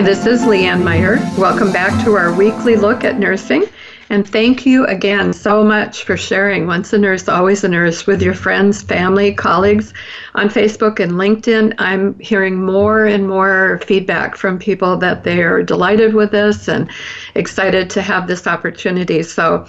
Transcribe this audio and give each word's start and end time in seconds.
Hi, 0.00 0.06
this 0.06 0.24
is 0.24 0.40
Leanne 0.44 0.82
Meyer. 0.82 1.16
Welcome 1.36 1.72
back 1.72 2.02
to 2.06 2.14
our 2.14 2.34
weekly 2.34 2.74
look 2.74 3.04
at 3.04 3.18
nursing. 3.18 3.66
And 4.08 4.26
thank 4.26 4.64
you 4.64 4.86
again 4.86 5.34
so 5.34 5.62
much 5.62 6.04
for 6.04 6.16
sharing 6.16 6.66
Once 6.66 6.94
a 6.94 6.98
Nurse, 6.98 7.28
Always 7.28 7.64
a 7.64 7.68
Nurse 7.68 8.06
with 8.06 8.22
your 8.22 8.32
friends, 8.32 8.80
family, 8.80 9.34
colleagues 9.34 9.92
on 10.34 10.48
Facebook 10.48 11.00
and 11.00 11.12
LinkedIn. 11.12 11.74
I'm 11.76 12.18
hearing 12.18 12.64
more 12.64 13.04
and 13.04 13.28
more 13.28 13.78
feedback 13.84 14.36
from 14.36 14.58
people 14.58 14.96
that 14.96 15.22
they 15.22 15.42
are 15.42 15.62
delighted 15.62 16.14
with 16.14 16.30
this 16.30 16.66
and 16.66 16.90
excited 17.34 17.90
to 17.90 18.00
have 18.00 18.26
this 18.26 18.46
opportunity. 18.46 19.22
So 19.22 19.66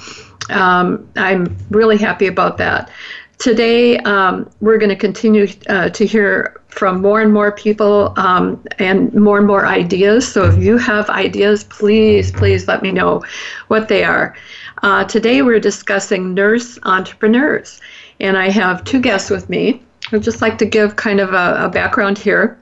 um, 0.50 1.12
I'm 1.18 1.58
really 1.72 1.98
happy 1.98 2.28
about 2.28 2.58
that. 2.60 2.90
Today, 3.38 3.98
um, 3.98 4.50
we're 4.62 4.78
going 4.78 4.92
to 4.92 4.96
continue 4.96 5.50
uh, 5.68 5.90
to 5.90 6.06
hear 6.06 6.61
from 6.72 7.02
more 7.02 7.22
and 7.22 7.32
more 7.34 7.52
people 7.52 8.14
um, 8.18 8.64
and 8.80 9.14
more 9.14 9.38
and 9.38 9.48
more 9.48 9.66
ideas. 9.66 10.32
So 10.32 10.46
if 10.46 10.58
you 10.58 10.78
have 10.78 11.10
ideas, 11.10 11.64
please, 11.66 12.32
please 12.32 12.68
let 12.68 12.82
me 12.82 12.92
know 12.92 13.24
what 13.68 13.88
they 13.88 14.04
are. 14.04 14.36
Uh, 14.82 15.04
today, 15.04 15.42
we're 15.42 15.60
discussing 15.60 16.34
nurse 16.34 16.80
entrepreneurs. 16.84 17.80
And 18.20 18.38
I 18.38 18.50
have 18.50 18.84
two 18.84 19.00
guests 19.00 19.30
with 19.30 19.50
me. 19.50 19.84
I'd 20.12 20.24
just 20.24 20.42
like 20.42 20.58
to 20.60 20.66
give 20.66 20.96
kind 20.96 21.20
of 21.20 21.34
a, 21.34 21.66
a 21.66 21.70
background 21.70 22.18
here 22.18 22.58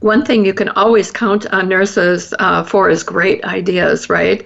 one 0.00 0.24
thing 0.24 0.44
you 0.44 0.54
can 0.54 0.68
always 0.70 1.10
count 1.10 1.46
on 1.52 1.68
nurses 1.68 2.32
uh, 2.38 2.62
for 2.62 2.88
is 2.88 3.02
great 3.02 3.42
ideas, 3.44 4.08
right? 4.08 4.44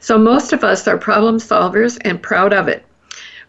So 0.00 0.16
most 0.16 0.54
of 0.54 0.64
us 0.64 0.88
are 0.88 0.96
problem 0.96 1.36
solvers 1.36 1.98
and 2.02 2.22
proud 2.22 2.52
of 2.54 2.68
it 2.68 2.85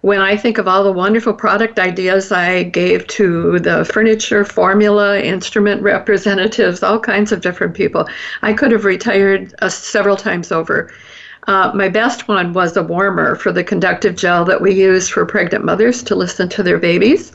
when 0.01 0.19
I 0.19 0.37
think 0.37 0.57
of 0.57 0.67
all 0.67 0.83
the 0.83 0.91
wonderful 0.91 1.33
product 1.33 1.79
ideas 1.79 2.31
I 2.31 2.63
gave 2.63 3.07
to 3.07 3.59
the 3.59 3.83
furniture 3.85 4.45
formula, 4.45 5.19
instrument 5.19 5.81
representatives, 5.81 6.83
all 6.83 6.99
kinds 6.99 7.31
of 7.31 7.41
different 7.41 7.73
people, 7.73 8.07
I 8.41 8.53
could 8.53 8.71
have 8.71 8.85
retired 8.85 9.53
uh, 9.61 9.69
several 9.69 10.15
times 10.15 10.51
over. 10.51 10.91
Uh, 11.47 11.71
my 11.73 11.87
best 11.87 12.27
one 12.27 12.53
was 12.53 12.75
a 12.75 12.83
warmer 12.83 13.35
for 13.35 13.51
the 13.51 13.63
conductive 13.63 14.15
gel 14.15 14.43
that 14.45 14.61
we 14.61 14.73
use 14.73 15.07
for 15.07 15.25
pregnant 15.25 15.63
mothers 15.63 16.03
to 16.03 16.15
listen 16.15 16.49
to 16.49 16.61
their 16.61 16.77
babies. 16.77 17.31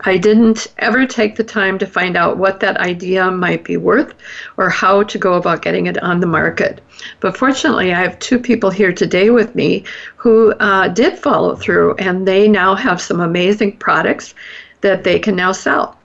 I 0.00 0.16
didn't 0.16 0.68
ever 0.78 1.06
take 1.06 1.36
the 1.36 1.44
time 1.44 1.78
to 1.78 1.86
find 1.86 2.16
out 2.16 2.38
what 2.38 2.60
that 2.60 2.78
idea 2.78 3.30
might 3.30 3.62
be 3.62 3.76
worth 3.76 4.14
or 4.56 4.68
how 4.68 5.02
to 5.04 5.18
go 5.18 5.34
about 5.34 5.62
getting 5.62 5.86
it 5.86 6.02
on 6.02 6.20
the 6.20 6.26
market. 6.26 6.80
But 7.20 7.36
fortunately, 7.36 7.92
I 7.92 8.00
have 8.00 8.18
two 8.18 8.38
people 8.38 8.70
here 8.70 8.92
today 8.92 9.30
with 9.30 9.54
me 9.54 9.84
who 10.16 10.52
uh, 10.54 10.88
did 10.88 11.18
follow 11.18 11.56
through, 11.56 11.94
and 11.96 12.26
they 12.26 12.48
now 12.48 12.74
have 12.74 13.00
some 13.00 13.20
amazing 13.20 13.76
products 13.76 14.34
that 14.80 15.04
they 15.04 15.18
can 15.18 15.36
now 15.36 15.52
sell. 15.52 15.98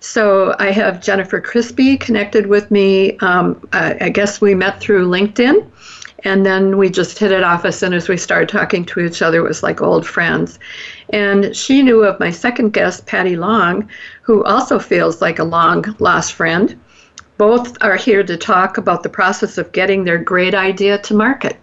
So 0.00 0.56
I 0.58 0.72
have 0.72 1.02
Jennifer 1.02 1.40
Krispi 1.40 1.98
connected 1.98 2.46
with 2.46 2.70
me. 2.70 3.16
Um, 3.18 3.68
I, 3.72 4.06
I 4.06 4.08
guess 4.08 4.40
we 4.40 4.54
met 4.54 4.80
through 4.80 5.08
LinkedIn. 5.08 5.70
And 6.24 6.46
then 6.46 6.78
we 6.78 6.88
just 6.88 7.18
hit 7.18 7.32
it 7.32 7.42
off 7.42 7.64
as 7.64 7.78
soon 7.78 7.92
as 7.92 8.08
we 8.08 8.16
started 8.16 8.48
talking 8.48 8.84
to 8.86 9.00
each 9.00 9.22
other. 9.22 9.38
It 9.38 9.48
was 9.48 9.62
like 9.62 9.82
old 9.82 10.06
friends. 10.06 10.58
And 11.12 11.54
she 11.54 11.82
knew 11.82 12.04
of 12.04 12.20
my 12.20 12.30
second 12.30 12.72
guest, 12.72 13.06
Patty 13.06 13.36
Long, 13.36 13.88
who 14.22 14.44
also 14.44 14.78
feels 14.78 15.20
like 15.20 15.38
a 15.38 15.44
long 15.44 15.84
lost 15.98 16.34
friend. 16.34 16.78
Both 17.38 17.76
are 17.82 17.96
here 17.96 18.22
to 18.22 18.36
talk 18.36 18.78
about 18.78 19.02
the 19.02 19.08
process 19.08 19.58
of 19.58 19.72
getting 19.72 20.04
their 20.04 20.18
great 20.18 20.54
idea 20.54 20.98
to 20.98 21.14
market. 21.14 21.58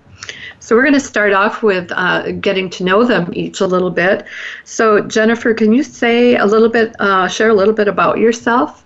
So 0.59 0.75
we're 0.75 0.83
going 0.83 0.93
to 0.93 0.99
start 0.99 1.33
off 1.33 1.63
with 1.63 1.89
uh, 1.91 2.31
getting 2.33 2.69
to 2.71 2.83
know 2.83 3.05
them 3.05 3.31
each 3.33 3.61
a 3.61 3.67
little 3.67 3.89
bit. 3.89 4.25
So 4.65 5.01
Jennifer, 5.01 5.53
can 5.53 5.71
you 5.71 5.83
say 5.83 6.35
a 6.35 6.45
little 6.45 6.69
bit, 6.69 6.95
uh, 6.99 7.27
share 7.27 7.49
a 7.49 7.53
little 7.53 7.73
bit 7.73 7.87
about 7.87 8.17
yourself? 8.17 8.85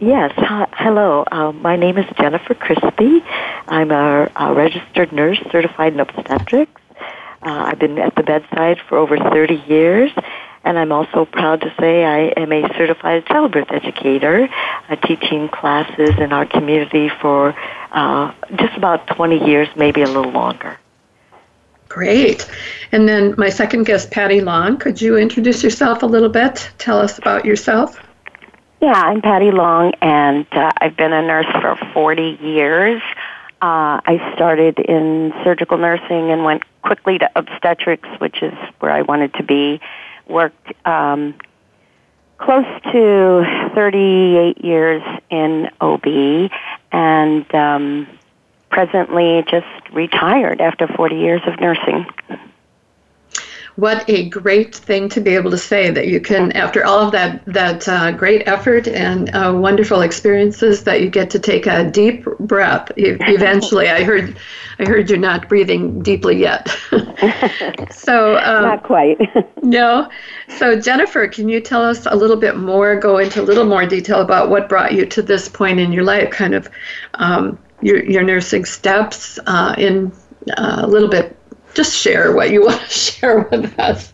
Yes. 0.00 0.32
Hi, 0.36 0.68
hello. 0.74 1.24
Uh, 1.32 1.50
my 1.50 1.74
name 1.74 1.98
is 1.98 2.06
Jennifer 2.16 2.54
Krispi. 2.54 3.20
I'm 3.66 3.90
a, 3.90 4.30
a 4.36 4.54
registered 4.54 5.10
nurse 5.10 5.40
certified 5.50 5.92
in 5.92 5.98
obstetrics. 5.98 6.80
Uh, 7.42 7.64
I've 7.66 7.80
been 7.80 7.98
at 7.98 8.14
the 8.14 8.22
bedside 8.22 8.78
for 8.88 8.96
over 8.96 9.16
30 9.16 9.54
years, 9.66 10.12
and 10.62 10.78
I'm 10.78 10.92
also 10.92 11.24
proud 11.24 11.62
to 11.62 11.74
say 11.80 12.04
I 12.04 12.32
am 12.40 12.52
a 12.52 12.62
certified 12.76 13.26
childbirth 13.26 13.72
educator, 13.72 14.48
uh, 14.88 14.94
teaching 14.94 15.48
classes 15.48 16.10
in 16.16 16.32
our 16.32 16.46
community 16.46 17.08
for 17.20 17.56
uh, 17.90 18.32
just 18.54 18.76
about 18.76 19.04
20 19.08 19.48
years, 19.48 19.66
maybe 19.74 20.02
a 20.02 20.06
little 20.06 20.30
longer. 20.30 20.78
Great. 21.88 22.48
And 22.92 23.08
then 23.08 23.34
my 23.36 23.48
second 23.48 23.84
guest, 23.86 24.12
Patty 24.12 24.42
Long. 24.42 24.76
Could 24.76 25.00
you 25.00 25.16
introduce 25.16 25.64
yourself 25.64 26.04
a 26.04 26.06
little 26.06 26.28
bit? 26.28 26.70
Tell 26.78 27.00
us 27.00 27.18
about 27.18 27.44
yourself. 27.44 27.98
Yeah, 28.80 28.92
I'm 28.92 29.22
Patty 29.22 29.50
Long, 29.50 29.92
and 30.00 30.46
uh, 30.52 30.70
I've 30.80 30.96
been 30.96 31.12
a 31.12 31.20
nurse 31.20 31.46
for 31.60 31.74
40 31.92 32.38
years. 32.40 33.02
Uh, 33.60 33.98
I 34.06 34.32
started 34.36 34.78
in 34.78 35.32
surgical 35.42 35.78
nursing 35.78 36.30
and 36.30 36.44
went 36.44 36.62
quickly 36.82 37.18
to 37.18 37.28
obstetrics, 37.34 38.08
which 38.20 38.40
is 38.40 38.54
where 38.78 38.92
I 38.92 39.02
wanted 39.02 39.34
to 39.34 39.42
be. 39.42 39.80
Worked 40.28 40.86
um, 40.86 41.34
close 42.38 42.66
to 42.92 43.70
38 43.74 44.64
years 44.64 45.02
in 45.28 45.70
OB, 45.80 46.48
and 46.92 47.54
um, 47.56 48.06
presently 48.70 49.44
just 49.50 49.66
retired 49.92 50.60
after 50.60 50.86
40 50.86 51.16
years 51.16 51.42
of 51.48 51.58
nursing 51.58 52.06
what 53.78 54.04
a 54.10 54.28
great 54.28 54.74
thing 54.74 55.08
to 55.08 55.20
be 55.20 55.36
able 55.36 55.52
to 55.52 55.56
say 55.56 55.88
that 55.88 56.08
you 56.08 56.20
can, 56.20 56.50
after 56.50 56.84
all 56.84 56.98
of 56.98 57.12
that 57.12 57.44
that 57.46 57.86
uh, 57.86 58.10
great 58.10 58.48
effort 58.48 58.88
and 58.88 59.30
uh, 59.32 59.54
wonderful 59.54 60.00
experiences, 60.00 60.82
that 60.82 61.00
you 61.00 61.08
get 61.08 61.30
to 61.30 61.38
take 61.38 61.64
a 61.68 61.88
deep 61.88 62.24
breath. 62.40 62.90
Eventually, 62.96 63.88
I 63.88 64.02
heard, 64.02 64.36
I 64.80 64.84
heard 64.84 65.08
you're 65.08 65.16
not 65.16 65.48
breathing 65.48 66.02
deeply 66.02 66.40
yet. 66.40 66.66
so 67.92 68.36
um, 68.38 68.64
not 68.64 68.82
quite. 68.82 69.16
no. 69.62 70.10
So 70.56 70.80
Jennifer, 70.80 71.28
can 71.28 71.48
you 71.48 71.60
tell 71.60 71.84
us 71.84 72.04
a 72.06 72.16
little 72.16 72.36
bit 72.36 72.56
more? 72.56 72.96
Go 72.96 73.18
into 73.18 73.40
a 73.40 73.44
little 73.44 73.64
more 73.64 73.86
detail 73.86 74.20
about 74.22 74.50
what 74.50 74.68
brought 74.68 74.92
you 74.92 75.06
to 75.06 75.22
this 75.22 75.48
point 75.48 75.78
in 75.78 75.92
your 75.92 76.02
life, 76.02 76.32
kind 76.32 76.56
of 76.56 76.68
um, 77.14 77.56
your 77.80 78.02
your 78.02 78.24
nursing 78.24 78.64
steps 78.64 79.38
uh, 79.46 79.76
in 79.78 80.10
uh, 80.56 80.80
a 80.82 80.86
little 80.88 81.08
bit 81.08 81.37
just 81.74 81.94
share 81.94 82.34
what 82.34 82.50
you 82.50 82.62
want 82.66 82.80
to 82.80 82.88
share 82.88 83.48
with 83.50 83.78
us. 83.78 84.12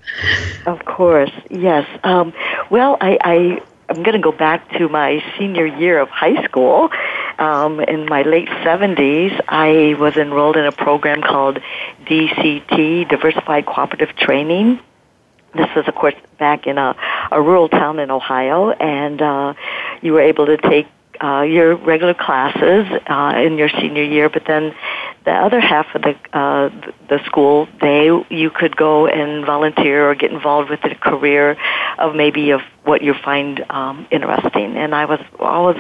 Of 0.66 0.84
course, 0.84 1.32
yes. 1.50 1.86
Um, 2.04 2.32
well, 2.70 2.96
I, 3.00 3.18
I 3.22 3.62
I'm 3.88 4.02
going 4.02 4.14
to 4.14 4.18
go 4.18 4.32
back 4.32 4.70
to 4.78 4.88
my 4.88 5.22
senior 5.38 5.66
year 5.66 5.98
of 6.00 6.08
high 6.08 6.42
school. 6.44 6.90
Um, 7.38 7.80
in 7.80 8.06
my 8.06 8.22
late 8.22 8.48
70s, 8.48 9.38
I 9.48 9.94
was 9.98 10.16
enrolled 10.16 10.56
in 10.56 10.64
a 10.64 10.72
program 10.72 11.20
called 11.20 11.58
DCT, 12.06 13.08
Diversified 13.08 13.66
Cooperative 13.66 14.16
Training. 14.16 14.80
This 15.54 15.68
was, 15.76 15.86
of 15.86 15.94
course, 15.94 16.14
back 16.38 16.66
in 16.66 16.78
a, 16.78 16.96
a 17.30 17.40
rural 17.40 17.68
town 17.68 17.98
in 17.98 18.10
Ohio, 18.10 18.70
and 18.70 19.20
uh, 19.20 19.54
you 20.02 20.12
were 20.12 20.20
able 20.20 20.46
to 20.46 20.56
take 20.56 20.86
uh, 21.22 21.42
your 21.42 21.76
regular 21.76 22.14
classes 22.14 22.86
uh, 23.06 23.34
in 23.36 23.58
your 23.58 23.68
senior 23.68 24.02
year, 24.02 24.28
but 24.28 24.44
then 24.46 24.74
the 25.24 25.32
other 25.32 25.60
half 25.60 25.86
of 25.94 26.02
the 26.02 26.16
uh, 26.36 26.68
the 27.08 27.20
school 27.24 27.68
they 27.80 28.06
you 28.30 28.50
could 28.50 28.76
go 28.76 29.06
and 29.06 29.44
volunteer 29.44 30.10
or 30.10 30.14
get 30.14 30.32
involved 30.32 30.70
with 30.70 30.84
a 30.84 30.94
career 30.94 31.56
of 31.98 32.14
maybe 32.14 32.50
of 32.50 32.60
what 32.84 33.02
you 33.02 33.14
find 33.14 33.64
um, 33.70 34.06
interesting. 34.10 34.76
And 34.76 34.94
I 34.94 35.04
was 35.04 35.20
always 35.38 35.78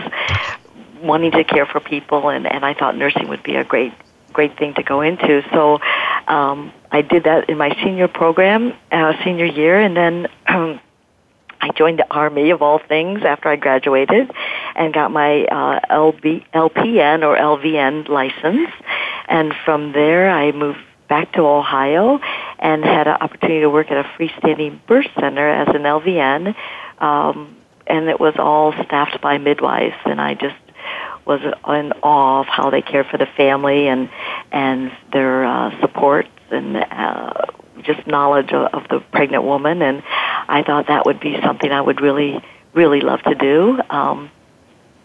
wanting 1.02 1.32
to 1.32 1.44
care 1.44 1.66
for 1.66 1.80
people, 1.80 2.28
and 2.28 2.46
and 2.46 2.64
I 2.64 2.74
thought 2.74 2.96
nursing 2.96 3.28
would 3.28 3.42
be 3.42 3.56
a 3.56 3.64
great 3.64 3.92
great 4.32 4.56
thing 4.58 4.74
to 4.74 4.82
go 4.82 5.00
into. 5.00 5.42
So 5.52 5.80
um, 6.26 6.72
I 6.90 7.02
did 7.02 7.24
that 7.24 7.48
in 7.48 7.58
my 7.58 7.70
senior 7.82 8.08
program, 8.08 8.72
uh, 8.90 9.12
senior 9.24 9.46
year, 9.46 9.78
and 9.80 9.96
then. 9.96 10.28
Um, 10.46 10.80
I 11.64 11.70
joined 11.70 11.98
the 11.98 12.06
Army 12.10 12.50
of 12.50 12.60
all 12.60 12.78
things 12.78 13.22
after 13.24 13.48
I 13.48 13.56
graduated 13.56 14.30
and 14.76 14.92
got 14.92 15.10
my 15.10 15.44
uh, 15.44 15.80
LB, 15.90 16.44
LPN 16.52 17.22
or 17.22 17.38
LVN 17.38 18.06
license. 18.10 18.68
And 19.28 19.54
from 19.64 19.92
there, 19.92 20.28
I 20.28 20.52
moved 20.52 20.80
back 21.08 21.32
to 21.32 21.40
Ohio 21.40 22.20
and 22.58 22.84
had 22.84 23.06
an 23.06 23.16
opportunity 23.18 23.60
to 23.60 23.70
work 23.70 23.90
at 23.90 23.96
a 23.96 24.06
freestanding 24.18 24.78
birth 24.86 25.06
center 25.18 25.48
as 25.48 25.68
an 25.68 25.84
LVN. 25.84 26.54
Um, 26.98 27.56
and 27.86 28.10
it 28.10 28.20
was 28.20 28.34
all 28.38 28.72
staffed 28.84 29.22
by 29.22 29.38
midwives, 29.38 29.96
and 30.04 30.20
I 30.20 30.34
just 30.34 30.56
was 31.24 31.40
in 31.40 31.92
awe 32.02 32.40
of 32.40 32.46
how 32.46 32.68
they 32.68 32.82
care 32.82 33.04
for 33.04 33.16
the 33.16 33.26
family 33.38 33.88
and 33.88 34.10
and 34.52 34.92
their 35.12 35.46
uh, 35.46 35.80
supports 35.80 36.28
and 36.50 36.76
uh, 36.76 37.46
just 37.84 38.06
knowledge 38.06 38.52
of, 38.52 38.88
the 38.88 39.00
pregnant 39.12 39.44
woman. 39.44 39.82
And 39.82 40.02
I 40.48 40.62
thought 40.66 40.88
that 40.88 41.06
would 41.06 41.20
be 41.20 41.38
something 41.42 41.70
I 41.70 41.80
would 41.80 42.00
really 42.00 42.42
really 42.74 43.00
love 43.00 43.22
to 43.22 43.34
do. 43.34 43.80
Um, 43.88 44.30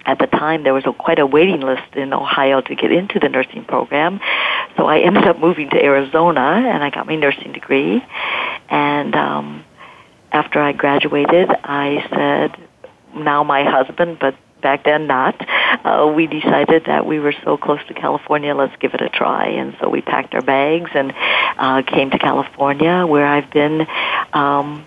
at 0.06 0.18
the 0.18 0.26
time, 0.26 0.64
there 0.64 0.74
was 0.74 0.86
a, 0.86 0.94
quite 0.94 1.20
a 1.20 1.26
waiting 1.26 1.62
list 1.62 1.96
in 1.96 2.14
Ohio 2.14 2.62
to 2.62 2.76
get 2.76 2.92
into 2.92 3.20
the 3.20 3.30
nursing 3.30 3.64
program. 3.64 4.20
So 4.76 4.86
I 4.86 5.00
ended 5.00 5.26
up 5.26 5.40
moving 5.40 5.70
to 5.70 5.84
Arizona, 5.84 6.42
and 6.42 6.84
I 6.84 6.90
got 6.90 7.06
my 7.06 7.16
nursing 7.16 7.52
degree. 7.54 8.04
And 8.70 9.16
um, 9.16 9.64
after 10.32 10.60
I 10.60 10.72
graduated, 10.72 11.50
I 11.64 12.06
said, 12.10 12.68
now 13.14 13.44
my 13.44 13.64
husband, 13.64 14.18
but 14.20 14.36
back 14.62 14.84
then 14.84 15.08
not, 15.08 15.36
uh, 15.86 16.12
we 16.16 16.28
decided 16.28 16.86
that 16.86 17.06
we 17.06 17.20
were 17.20 17.34
so 17.44 17.58
close 17.58 17.80
to 17.88 17.94
California, 17.94 18.54
let's 18.54 18.76
give 18.78 18.94
it 18.94 19.02
a 19.02 19.10
try. 19.10 19.48
And 19.48 19.76
so 19.80 19.90
we 19.90 20.02
packed 20.02 20.34
our 20.34 20.42
bags 20.42 20.92
and 20.94 21.14
uh, 21.58 21.82
came 21.84 22.12
to 22.12 22.20
California, 22.20 23.06
where 23.06 23.26
I've 23.26 23.52
been 23.52 23.88
um, 24.34 24.86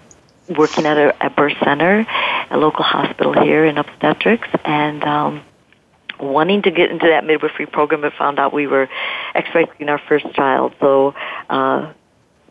working 0.48 0.86
at 0.86 0.98
a, 0.98 1.26
a 1.26 1.30
birth 1.30 1.56
center, 1.62 2.06
a 2.50 2.56
local 2.56 2.84
hospital 2.84 3.32
here 3.32 3.64
in 3.64 3.78
obstetrics, 3.78 4.48
and 4.64 5.02
um, 5.04 5.42
wanting 6.20 6.62
to 6.62 6.70
get 6.70 6.90
into 6.90 7.06
that 7.06 7.24
midwifery 7.24 7.66
program, 7.66 8.02
but 8.02 8.12
found 8.14 8.38
out 8.38 8.52
we 8.52 8.66
were 8.66 8.88
expecting 9.34 9.88
our 9.88 9.98
first 9.98 10.30
child. 10.34 10.74
So 10.80 11.14
uh, 11.50 11.92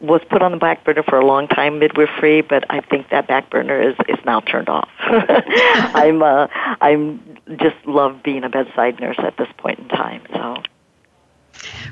was 0.02 0.22
put 0.30 0.42
on 0.42 0.52
the 0.52 0.58
back 0.58 0.84
burner 0.84 1.04
for 1.04 1.18
a 1.18 1.26
long 1.26 1.48
time, 1.48 1.80
midwifery, 1.80 2.42
but 2.42 2.66
I 2.70 2.82
think 2.82 3.10
that 3.10 3.28
back 3.28 3.50
burner 3.50 3.80
is 3.82 3.96
is 4.10 4.18
now 4.26 4.40
turned 4.42 4.70
off. 4.70 4.90
I'm 5.00 6.24
uh, 6.24 6.48
I'm 6.82 7.38
just 7.58 7.76
love 7.86 8.24
being 8.24 8.44
a 8.44 8.50
bedside 8.50 9.00
nurse 9.00 9.20
at 9.20 9.38
this 9.38 9.50
point 9.58 9.80
in 9.80 9.88
time. 9.90 10.24
So. 10.34 10.64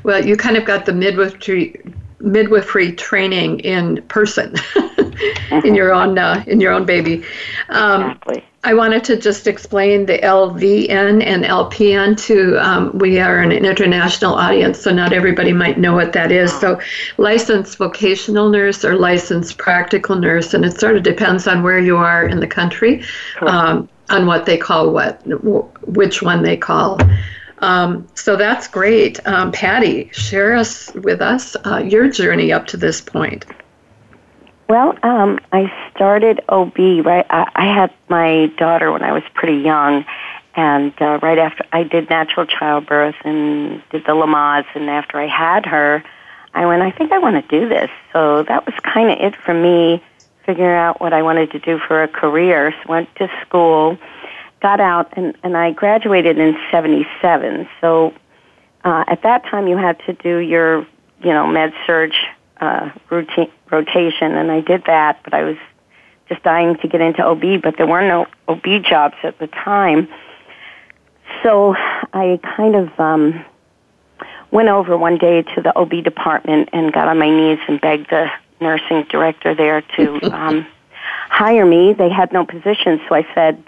Well, 0.04 0.26
you 0.26 0.36
kind 0.36 0.58
of 0.58 0.66
got 0.66 0.86
the 0.86 0.94
midwifery 0.94 1.82
midwifery 2.20 2.92
training 2.94 3.60
in 3.62 4.02
person 4.04 4.56
in 5.64 5.76
your 5.76 5.94
own 5.94 6.18
uh, 6.18 6.44
in 6.48 6.60
your 6.60 6.72
own 6.72 6.86
baby. 6.86 7.24
Um, 7.70 8.12
exactly. 8.12 8.46
I 8.64 8.74
wanted 8.74 9.06
to 9.06 9.16
just 9.16 9.48
explain 9.48 10.06
the 10.06 10.18
LVN 10.18 11.24
and 11.24 11.46
LPN 11.46 12.18
to 12.26 12.58
um, 12.58 12.98
we 12.98 13.18
are 13.18 13.40
an 13.40 13.54
international 13.54 14.36
audience, 14.36 14.82
so 14.82 14.92
not 14.92 15.14
everybody 15.14 15.54
might 15.54 15.78
know 15.78 15.94
what 15.94 16.12
that 16.14 16.30
is. 16.30 16.52
So, 16.60 16.80
licensed 17.18 17.78
vocational 17.78 18.50
nurse 18.50 18.84
or 18.84 18.96
licensed 18.98 19.58
practical 19.58 20.18
nurse, 20.18 20.54
and 20.54 20.66
it 20.66 20.78
sort 20.78 20.98
of 20.98 21.04
depends 21.04 21.48
on 21.48 21.64
where 21.64 21.80
you 21.80 21.96
are 21.96 22.28
in 22.28 22.42
the 22.42 22.48
country, 22.48 23.02
um, 23.42 23.88
on 24.10 24.26
what 24.26 24.46
they 24.46 24.58
call 24.58 24.92
what, 24.92 25.22
which 25.88 26.22
one 26.22 26.44
they 26.44 26.58
call. 26.58 27.00
Um, 27.60 28.08
so 28.14 28.36
that's 28.36 28.68
great. 28.68 29.26
Um, 29.26 29.54
Patty, 29.54 30.10
share 30.12 30.56
us 30.56 30.94
with 30.96 31.22
us 31.22 31.56
uh, 31.66 31.78
your 31.78 32.10
journey 32.10 32.52
up 32.52 32.68
to 32.68 32.78
this 32.78 33.00
point. 33.00 33.46
Well, 34.70 34.96
um, 35.02 35.40
I 35.52 35.72
started 35.96 36.42
OB 36.48 36.78
right. 37.04 37.26
I, 37.30 37.52
I 37.56 37.66
had 37.74 37.92
my 38.08 38.52
daughter 38.58 38.92
when 38.92 39.04
I 39.04 39.12
was 39.12 39.24
pretty 39.34 39.58
young, 39.58 40.06
and 40.56 40.94
uh, 41.02 41.20
right 41.22 41.40
after 41.40 41.66
I 41.74 41.84
did 41.84 42.10
natural 42.10 42.46
childbirth 42.46 43.16
and 43.26 43.82
did 43.90 44.04
the 44.04 44.14
Lamaze, 44.14 44.68
and 44.76 44.90
after 44.90 45.20
I 45.20 45.28
had 45.28 45.66
her, 45.66 46.04
I 46.54 46.68
went. 46.68 46.84
I 46.84 46.92
think 46.92 47.12
I 47.12 47.18
want 47.18 47.44
to 47.44 47.60
do 47.60 47.68
this. 47.68 47.90
So 48.14 48.44
that 48.44 48.66
was 48.66 48.76
kind 48.84 49.10
of 49.12 49.18
it 49.20 49.36
for 49.44 49.54
me, 49.56 50.04
figuring 50.46 50.78
out 50.78 51.02
what 51.02 51.14
I 51.14 51.24
wanted 51.24 51.52
to 51.52 51.60
do 51.60 51.80
for 51.80 52.04
a 52.04 52.08
career. 52.08 52.72
So 52.84 52.90
went 52.90 53.14
to 53.16 53.28
school 53.42 53.98
got 54.62 54.80
out 54.80 55.14
and, 55.18 55.36
and 55.44 55.56
I 55.56 55.72
graduated 55.72 56.38
in 56.38 56.58
77. 56.72 57.68
So 57.82 58.14
uh, 58.84 59.06
at 59.08 59.24
that 59.24 59.44
time 59.46 59.68
you 59.68 59.78
had 59.78 60.00
to 60.06 60.14
do 60.14 60.38
your, 60.38 60.82
you 61.22 61.34
know, 61.34 61.48
med 61.48 61.74
surg 61.86 62.12
uh, 62.60 62.90
routine, 63.10 63.52
rotation, 63.72 64.36
and 64.36 64.52
I 64.52 64.62
did 64.62 64.84
that, 64.86 65.22
but 65.24 65.34
I 65.34 65.44
was 65.44 65.58
just 66.28 66.44
dying 66.44 66.78
to 66.78 66.88
get 66.88 67.02
into 67.02 67.24
OB, 67.24 67.62
but 67.62 67.78
there 67.78 67.88
were 67.88 68.08
no 68.08 68.28
OB 68.48 68.84
jobs 68.88 69.16
at 69.24 69.40
the 69.40 69.48
time. 69.48 70.08
So 71.44 71.76
I 72.14 72.40
kind 72.56 72.76
of 72.76 73.00
um, 73.00 73.46
went 74.52 74.70
over 74.70 74.98
one 74.98 75.18
day 75.18 75.42
to 75.42 75.62
the 75.62 75.76
OB 75.76 76.04
department 76.04 76.70
and 76.74 76.94
got 76.94 77.08
on 77.08 77.18
my 77.18 77.30
knees 77.30 77.60
and 77.68 77.80
begged 77.82 78.10
the 78.10 78.28
nursing 78.60 79.04
director 79.10 79.56
there 79.56 79.82
to 79.98 80.20
um, 80.36 80.68
hire 81.30 81.66
me. 81.66 81.94
They 81.94 82.10
had 82.10 82.32
no 82.34 82.46
position, 82.46 83.02
so 83.08 83.16
I 83.16 83.28
said, 83.34 83.64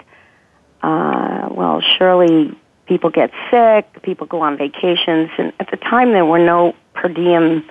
uh, 0.82 1.48
well, 1.50 1.80
surely 1.80 2.56
people 2.86 3.10
get 3.10 3.30
sick, 3.50 4.02
people 4.02 4.26
go 4.26 4.40
on 4.42 4.56
vacations, 4.56 5.30
and 5.38 5.52
at 5.60 5.70
the 5.70 5.76
time 5.76 6.12
there 6.12 6.26
were 6.26 6.38
no 6.38 6.74
per 6.94 7.08
diem 7.08 7.68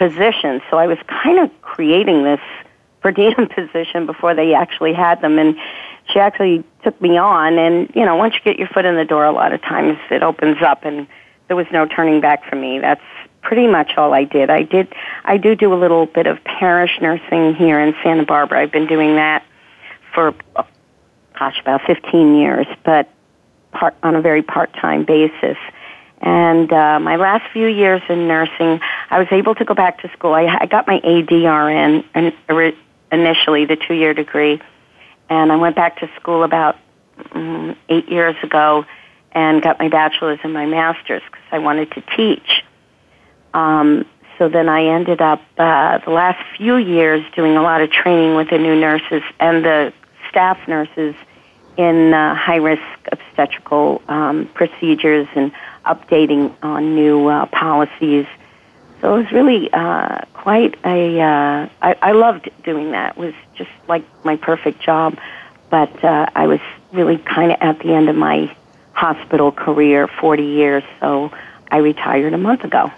positions, 0.00 0.62
so 0.70 0.78
I 0.78 0.86
was 0.86 0.96
kind 1.06 1.38
of 1.38 1.50
creating 1.60 2.24
this 2.24 2.40
per 3.02 3.10
diem 3.18 3.48
position 3.54 4.06
before 4.06 4.34
they 4.34 4.54
actually 4.54 4.94
had 4.94 5.20
them, 5.20 5.38
and 5.38 5.56
she 6.10 6.18
actually 6.18 6.64
took 6.82 7.00
me 7.00 7.18
on, 7.18 7.58
and 7.58 7.92
you 7.94 8.04
know, 8.06 8.16
once 8.16 8.34
you 8.34 8.40
get 8.42 8.58
your 8.58 8.68
foot 8.68 8.86
in 8.86 8.96
the 8.96 9.04
door, 9.04 9.26
a 9.26 9.32
lot 9.32 9.52
of 9.52 9.60
times 9.60 9.98
it 10.10 10.22
opens 10.22 10.62
up, 10.62 10.84
and 10.84 11.06
there 11.48 11.56
was 11.56 11.66
no 11.70 11.86
turning 11.86 12.20
back 12.20 12.48
for 12.48 12.56
me. 12.56 12.78
That's 12.78 13.02
pretty 13.42 13.66
much 13.66 13.92
all 13.98 14.14
I 14.14 14.24
did. 14.24 14.48
I 14.48 14.62
did, 14.62 14.88
I 15.24 15.36
do 15.36 15.54
do 15.54 15.72
a 15.74 15.78
little 15.78 16.06
bit 16.06 16.26
of 16.26 16.42
parish 16.44 16.98
nursing 17.00 17.54
here 17.54 17.78
in 17.78 17.94
Santa 18.02 18.24
Barbara. 18.24 18.62
I've 18.62 18.72
been 18.72 18.86
doing 18.86 19.16
that 19.16 19.44
for 20.14 20.34
gosh, 21.38 21.60
about 21.60 21.82
15 21.86 22.36
years, 22.36 22.66
but 22.84 23.08
part, 23.72 23.94
on 24.02 24.16
a 24.16 24.20
very 24.20 24.42
part-time 24.42 25.04
basis. 25.04 25.56
And 26.20 26.70
uh, 26.72 27.00
my 27.00 27.16
last 27.16 27.50
few 27.52 27.66
years 27.66 28.02
in 28.08 28.28
nursing, 28.28 28.80
I 29.08 29.18
was 29.18 29.28
able 29.30 29.54
to 29.54 29.64
go 29.64 29.74
back 29.74 30.02
to 30.02 30.10
school. 30.12 30.34
I, 30.34 30.58
I 30.60 30.66
got 30.66 30.86
my 30.86 31.00
ADRN 31.00 32.04
initially, 33.10 33.64
the 33.64 33.76
two-year 33.76 34.12
degree, 34.12 34.60
and 35.30 35.50
I 35.50 35.56
went 35.56 35.76
back 35.76 36.00
to 36.00 36.10
school 36.16 36.42
about 36.42 36.76
um, 37.32 37.76
eight 37.88 38.08
years 38.08 38.36
ago 38.42 38.84
and 39.32 39.62
got 39.62 39.78
my 39.78 39.88
bachelor's 39.88 40.38
and 40.42 40.52
my 40.52 40.66
master's 40.66 41.22
because 41.24 41.46
I 41.52 41.58
wanted 41.58 41.90
to 41.92 42.02
teach. 42.16 42.64
Um, 43.54 44.04
so 44.38 44.48
then 44.48 44.68
I 44.68 44.86
ended 44.86 45.20
up 45.20 45.42
uh, 45.58 45.98
the 45.98 46.10
last 46.10 46.42
few 46.56 46.76
years 46.76 47.24
doing 47.34 47.56
a 47.56 47.62
lot 47.62 47.80
of 47.80 47.90
training 47.90 48.36
with 48.36 48.50
the 48.50 48.58
new 48.58 48.78
nurses 48.78 49.22
and 49.38 49.64
the 49.64 49.92
staff 50.28 50.58
nurses 50.66 51.14
in 51.76 52.12
uh, 52.12 52.34
high 52.34 52.56
risk 52.56 52.82
obstetrical 53.12 54.02
um, 54.08 54.48
procedures 54.54 55.28
and 55.34 55.52
updating 55.94 56.54
on 56.62 56.94
new 56.94 57.28
uh, 57.28 57.46
policies. 57.46 58.26
So 59.00 59.16
it 59.16 59.22
was 59.24 59.32
really 59.32 59.72
uh, 59.72 60.20
quite 60.34 60.74
a. 60.84 61.20
Uh, 61.20 61.68
I, 61.82 61.96
I 62.02 62.12
loved 62.12 62.50
doing 62.64 62.92
that. 62.92 63.16
It 63.16 63.20
was 63.20 63.34
just 63.54 63.70
like 63.88 64.04
my 64.24 64.36
perfect 64.36 64.80
job. 64.80 65.18
But 65.70 66.04
uh, 66.04 66.26
I 66.34 66.46
was 66.46 66.60
really 66.92 67.18
kind 67.18 67.52
of 67.52 67.58
at 67.60 67.78
the 67.78 67.94
end 67.94 68.08
of 68.08 68.16
my 68.16 68.54
hospital 68.92 69.52
career, 69.52 70.08
40 70.08 70.42
years, 70.42 70.82
so 70.98 71.32
I 71.70 71.78
retired 71.78 72.34
a 72.34 72.38
month 72.38 72.64
ago. 72.64 72.92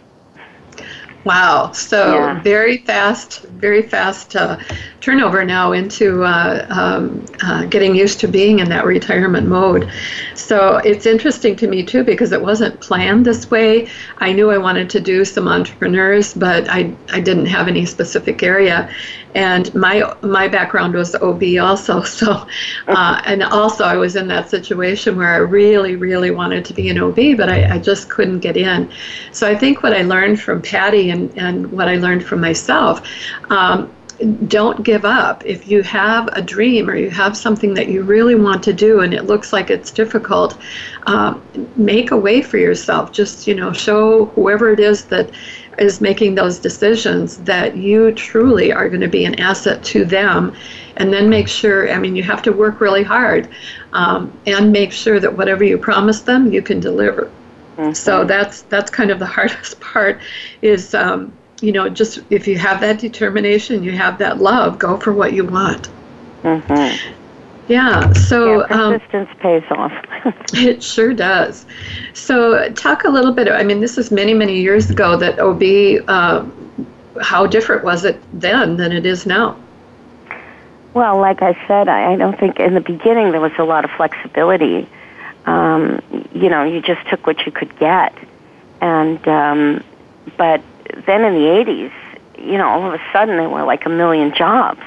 Wow. 1.25 1.73
So 1.73 2.15
yeah. 2.15 2.41
very 2.41 2.79
fast, 2.79 3.43
very 3.43 3.83
fast 3.83 4.35
uh, 4.35 4.59
turnover 5.03 5.45
now 5.45 5.73
into 5.73 6.23
uh, 6.23 6.65
um, 6.71 7.27
uh, 7.43 7.67
getting 7.67 7.95
used 7.95 8.21
to 8.21 8.29
being 8.29 8.61
in 8.61 8.69
that 8.71 8.87
retirement 8.87 9.47
mode. 9.47 9.91
So 10.35 10.77
it's 10.79 11.07
interesting 11.07 11.57
to 11.57 11.67
me 11.67 11.83
too 11.83 12.05
because 12.05 12.33
it 12.33 12.41
wasn't 12.41 12.81
planned 12.81 13.27
this 13.27 13.51
way. 13.51 13.89
I 14.19 14.33
knew 14.33 14.51
I 14.51 14.59
wanted 14.59 14.89
to 14.91 15.01
do 15.01 15.25
some 15.25 15.49
entrepreneurs, 15.49 16.33
but 16.33 16.69
I, 16.71 16.95
I 17.11 17.21
didn't 17.21 17.47
have 17.47 17.69
any 17.69 17.85
specific 17.85 18.43
area 18.43 18.89
and 19.35 19.75
my 19.75 20.15
my 20.23 20.49
background 20.49 20.95
was 20.95 21.15
OB 21.15 21.43
also. 21.61 22.03
So, 22.23 22.47
uh, 22.89 23.23
and 23.25 23.43
also 23.43 23.85
I 23.85 23.97
was 23.97 24.17
in 24.17 24.29
that 24.29 24.51
situation 24.51 25.17
where 25.17 25.33
I 25.33 25.39
really, 25.39 25.97
really 25.97 26.31
wanted 26.31 26.65
to 26.67 26.75
be 26.75 26.89
an 26.91 26.99
OB, 26.99 27.37
but 27.37 27.49
I, 27.49 27.75
I 27.75 27.79
just 27.79 28.11
couldn't 28.11 28.41
get 28.41 28.57
in. 28.57 28.93
So 29.33 29.49
I 29.49 29.57
think 29.57 29.83
what 29.83 29.93
I 29.93 30.03
learned 30.03 30.41
from 30.41 30.61
Patty 30.61 31.11
and 31.11 31.37
and 31.37 31.73
what 31.73 31.89
I 31.89 31.97
learned 31.97 32.25
from 32.25 32.41
myself. 32.41 33.03
Um, 33.51 33.91
don't 34.49 34.83
give 34.83 35.05
up. 35.05 35.45
If 35.45 35.69
you 35.69 35.83
have 35.83 36.29
a 36.33 36.43
dream 36.43 36.89
or 36.89 36.97
you 36.97 37.11
have 37.11 37.37
something 37.37 37.75
that 37.75 37.89
you 37.89 38.03
really 38.03 38.35
want 38.35 38.63
to 38.65 38.73
do 38.73 39.01
and 39.01 39.13
it 39.13 39.25
looks 39.25 39.53
like 39.53 39.71
it's 39.71 39.91
difficult, 39.91 40.59
um, 41.07 41.43
make 41.77 42.11
a 42.11 42.17
way 42.17 42.43
for 42.43 42.59
yourself. 42.59 43.13
Just 43.13 43.47
you 43.47 43.55
know, 43.55 43.73
show 43.73 44.27
whoever 44.27 44.73
it 44.73 44.81
is 44.81 45.05
that 45.07 45.31
is 45.79 46.01
making 46.01 46.35
those 46.35 46.59
decisions 46.59 47.39
that 47.39 47.77
you 47.77 48.13
truly 48.13 48.73
are 48.73 48.89
going 48.89 49.01
to 49.01 49.09
be 49.09 49.25
an 49.25 49.39
asset 49.41 49.83
to 49.83 50.05
them 50.05 50.55
and 50.97 51.13
then 51.13 51.29
make 51.29 51.49
sure 51.49 51.91
i 51.91 51.99
mean 51.99 52.15
you 52.15 52.23
have 52.23 52.43
to 52.43 52.53
work 52.53 52.81
really 52.81 53.03
hard 53.03 53.49
um, 53.93 54.33
and 54.47 54.71
make 54.71 54.93
sure 54.93 55.19
that 55.19 55.37
whatever 55.37 55.65
you 55.65 55.79
promise 55.79 56.21
them 56.21 56.53
you 56.53 56.61
can 56.61 56.79
deliver 56.79 57.31
mm-hmm. 57.77 57.93
so 57.93 58.25
that's 58.25 58.63
that's 58.63 58.91
kind 58.91 59.11
of 59.11 59.19
the 59.19 59.27
hardest 59.39 59.81
part 59.81 60.21
is 60.61 60.95
um, 60.95 61.33
you 61.63 61.73
know 61.73 61.89
just 61.89 62.21
if 62.31 62.47
you 62.47 62.59
have 62.59 62.81
that 62.81 62.99
determination 62.99 63.83
you 63.83 63.93
have 63.93 64.19
that 64.19 64.39
love 64.39 64.79
go 64.79 64.99
for 64.99 65.13
what 65.13 65.33
you 65.33 65.45
want 65.45 65.89
mm-hmm. 66.43 67.19
Yeah, 67.69 68.13
so 68.13 68.67
yeah, 68.67 68.75
um, 68.75 69.01
persistence 69.01 69.31
um, 69.31 69.37
pays 69.37 69.63
off. 69.71 69.93
it 70.53 70.83
sure 70.83 71.15
does. 71.15 71.65
So, 72.13 72.69
talk 72.71 73.05
a 73.05 73.09
little 73.09 73.33
bit. 73.33 73.49
I 73.49 73.63
mean, 73.63 73.81
this 73.81 73.97
is 73.99 74.11
many, 74.11 74.35
many 74.35 74.61
years 74.61 74.91
ago 74.91 75.17
that 75.17 75.39
OB. 75.39 76.05
Uh, 76.09 76.45
how 77.21 77.47
different 77.47 77.85
was 77.85 78.05
it 78.05 78.21
then 78.33 78.77
than 78.77 78.91
it 78.91 79.07
is 79.07 79.27
now? 79.27 79.57
Well, 80.95 81.19
like 81.19 81.43
I 81.43 81.55
said, 81.67 81.89
I, 81.89 82.13
I 82.13 82.17
don't 82.17 82.39
think 82.39 82.59
in 82.59 82.75
the 82.75 82.81
beginning 82.81 83.33
there 83.33 83.41
was 83.41 83.53
a 83.59 83.65
lot 83.65 83.85
of 83.85 83.91
flexibility. 83.93 84.89
Um, 85.47 86.03
you 86.35 86.49
know, 86.49 86.65
you 86.65 86.81
just 86.81 87.07
took 87.09 87.27
what 87.27 87.47
you 87.47 87.53
could 87.53 87.77
get, 87.79 88.15
and 88.81 89.27
um, 89.29 89.85
but 90.37 90.63
then 91.07 91.25
in 91.25 91.35
the 91.35 91.49
'80s, 91.49 91.93
you 92.39 92.59
know, 92.59 92.69
all 92.69 92.87
of 92.87 92.95
a 92.95 93.03
sudden 93.13 93.37
there 93.37 93.49
were 93.49 93.65
like 93.65 93.87
a 93.87 93.91
million 93.91 94.35
jobs 94.35 94.83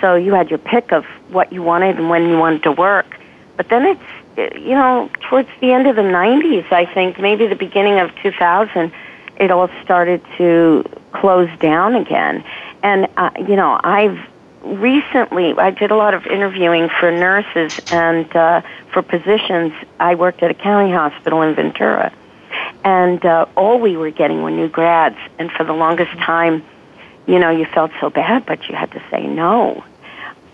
so 0.00 0.14
you 0.14 0.32
had 0.32 0.50
your 0.50 0.58
pick 0.58 0.92
of 0.92 1.04
what 1.28 1.52
you 1.52 1.62
wanted 1.62 1.98
and 1.98 2.08
when 2.08 2.28
you 2.28 2.38
wanted 2.38 2.62
to 2.64 2.72
work. 2.72 3.18
But 3.56 3.68
then 3.68 3.86
it's, 3.86 4.56
you 4.56 4.70
know, 4.70 5.10
towards 5.28 5.48
the 5.60 5.72
end 5.72 5.86
of 5.86 5.96
the 5.96 6.02
90s, 6.02 6.72
I 6.72 6.86
think, 6.86 7.20
maybe 7.20 7.46
the 7.46 7.54
beginning 7.54 7.98
of 7.98 8.14
2000, 8.22 8.92
it 9.36 9.50
all 9.50 9.68
started 9.84 10.22
to 10.38 10.84
close 11.12 11.50
down 11.58 11.94
again. 11.94 12.44
And, 12.82 13.08
uh, 13.16 13.30
you 13.36 13.56
know, 13.56 13.78
I've 13.82 14.18
recently, 14.62 15.52
I 15.58 15.70
did 15.70 15.90
a 15.90 15.96
lot 15.96 16.14
of 16.14 16.26
interviewing 16.26 16.88
for 16.88 17.10
nurses 17.10 17.78
and 17.92 18.34
uh, 18.34 18.62
for 18.92 19.02
positions. 19.02 19.72
I 19.98 20.14
worked 20.14 20.42
at 20.42 20.50
a 20.50 20.54
county 20.54 20.92
hospital 20.92 21.42
in 21.42 21.54
Ventura. 21.54 22.12
And 22.84 23.24
uh, 23.24 23.46
all 23.56 23.78
we 23.78 23.96
were 23.96 24.10
getting 24.10 24.42
were 24.42 24.50
new 24.50 24.68
grads. 24.68 25.18
And 25.38 25.50
for 25.50 25.64
the 25.64 25.72
longest 25.72 26.12
time, 26.12 26.64
you 27.26 27.38
know, 27.38 27.50
you 27.50 27.66
felt 27.66 27.90
so 28.00 28.10
bad, 28.10 28.46
but 28.46 28.68
you 28.68 28.74
had 28.74 28.90
to 28.92 29.02
say 29.10 29.26
no. 29.26 29.84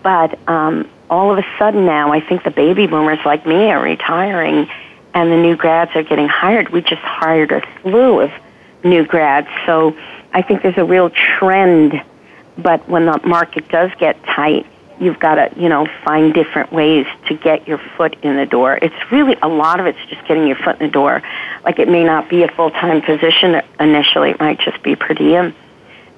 But 0.03 0.37
um, 0.47 0.89
all 1.09 1.31
of 1.31 1.37
a 1.37 1.45
sudden 1.57 1.85
now, 1.85 2.11
I 2.11 2.19
think 2.19 2.43
the 2.43 2.51
baby 2.51 2.87
boomers 2.87 3.19
like 3.25 3.45
me 3.45 3.71
are 3.71 3.81
retiring, 3.81 4.69
and 5.13 5.31
the 5.31 5.37
new 5.37 5.55
grads 5.55 5.91
are 5.95 6.03
getting 6.03 6.27
hired. 6.27 6.69
We 6.69 6.81
just 6.81 7.01
hired 7.01 7.51
a 7.51 7.61
slew 7.81 8.21
of 8.21 8.31
new 8.83 9.05
grads, 9.05 9.47
so 9.65 9.97
I 10.33 10.41
think 10.41 10.61
there's 10.61 10.77
a 10.77 10.85
real 10.85 11.09
trend. 11.09 12.01
But 12.57 12.87
when 12.89 13.05
the 13.05 13.19
market 13.25 13.69
does 13.69 13.91
get 13.99 14.21
tight, 14.23 14.65
you've 14.99 15.19
got 15.19 15.35
to, 15.35 15.61
you 15.61 15.69
know, 15.69 15.87
find 16.03 16.33
different 16.33 16.71
ways 16.71 17.05
to 17.27 17.35
get 17.35 17.67
your 17.67 17.79
foot 17.95 18.17
in 18.23 18.35
the 18.35 18.45
door. 18.45 18.77
It's 18.81 19.11
really 19.11 19.37
a 19.41 19.47
lot 19.47 19.79
of 19.79 19.85
it's 19.85 19.99
just 20.09 20.27
getting 20.27 20.47
your 20.47 20.57
foot 20.57 20.79
in 20.79 20.87
the 20.87 20.91
door. 20.91 21.21
Like 21.63 21.79
it 21.79 21.87
may 21.87 22.03
not 22.03 22.29
be 22.29 22.43
a 22.43 22.47
full 22.49 22.71
time 22.71 23.01
position 23.01 23.61
initially; 23.79 24.31
it 24.31 24.39
might 24.39 24.59
just 24.59 24.81
be 24.83 24.95
per 24.95 25.13
diem. 25.13 25.53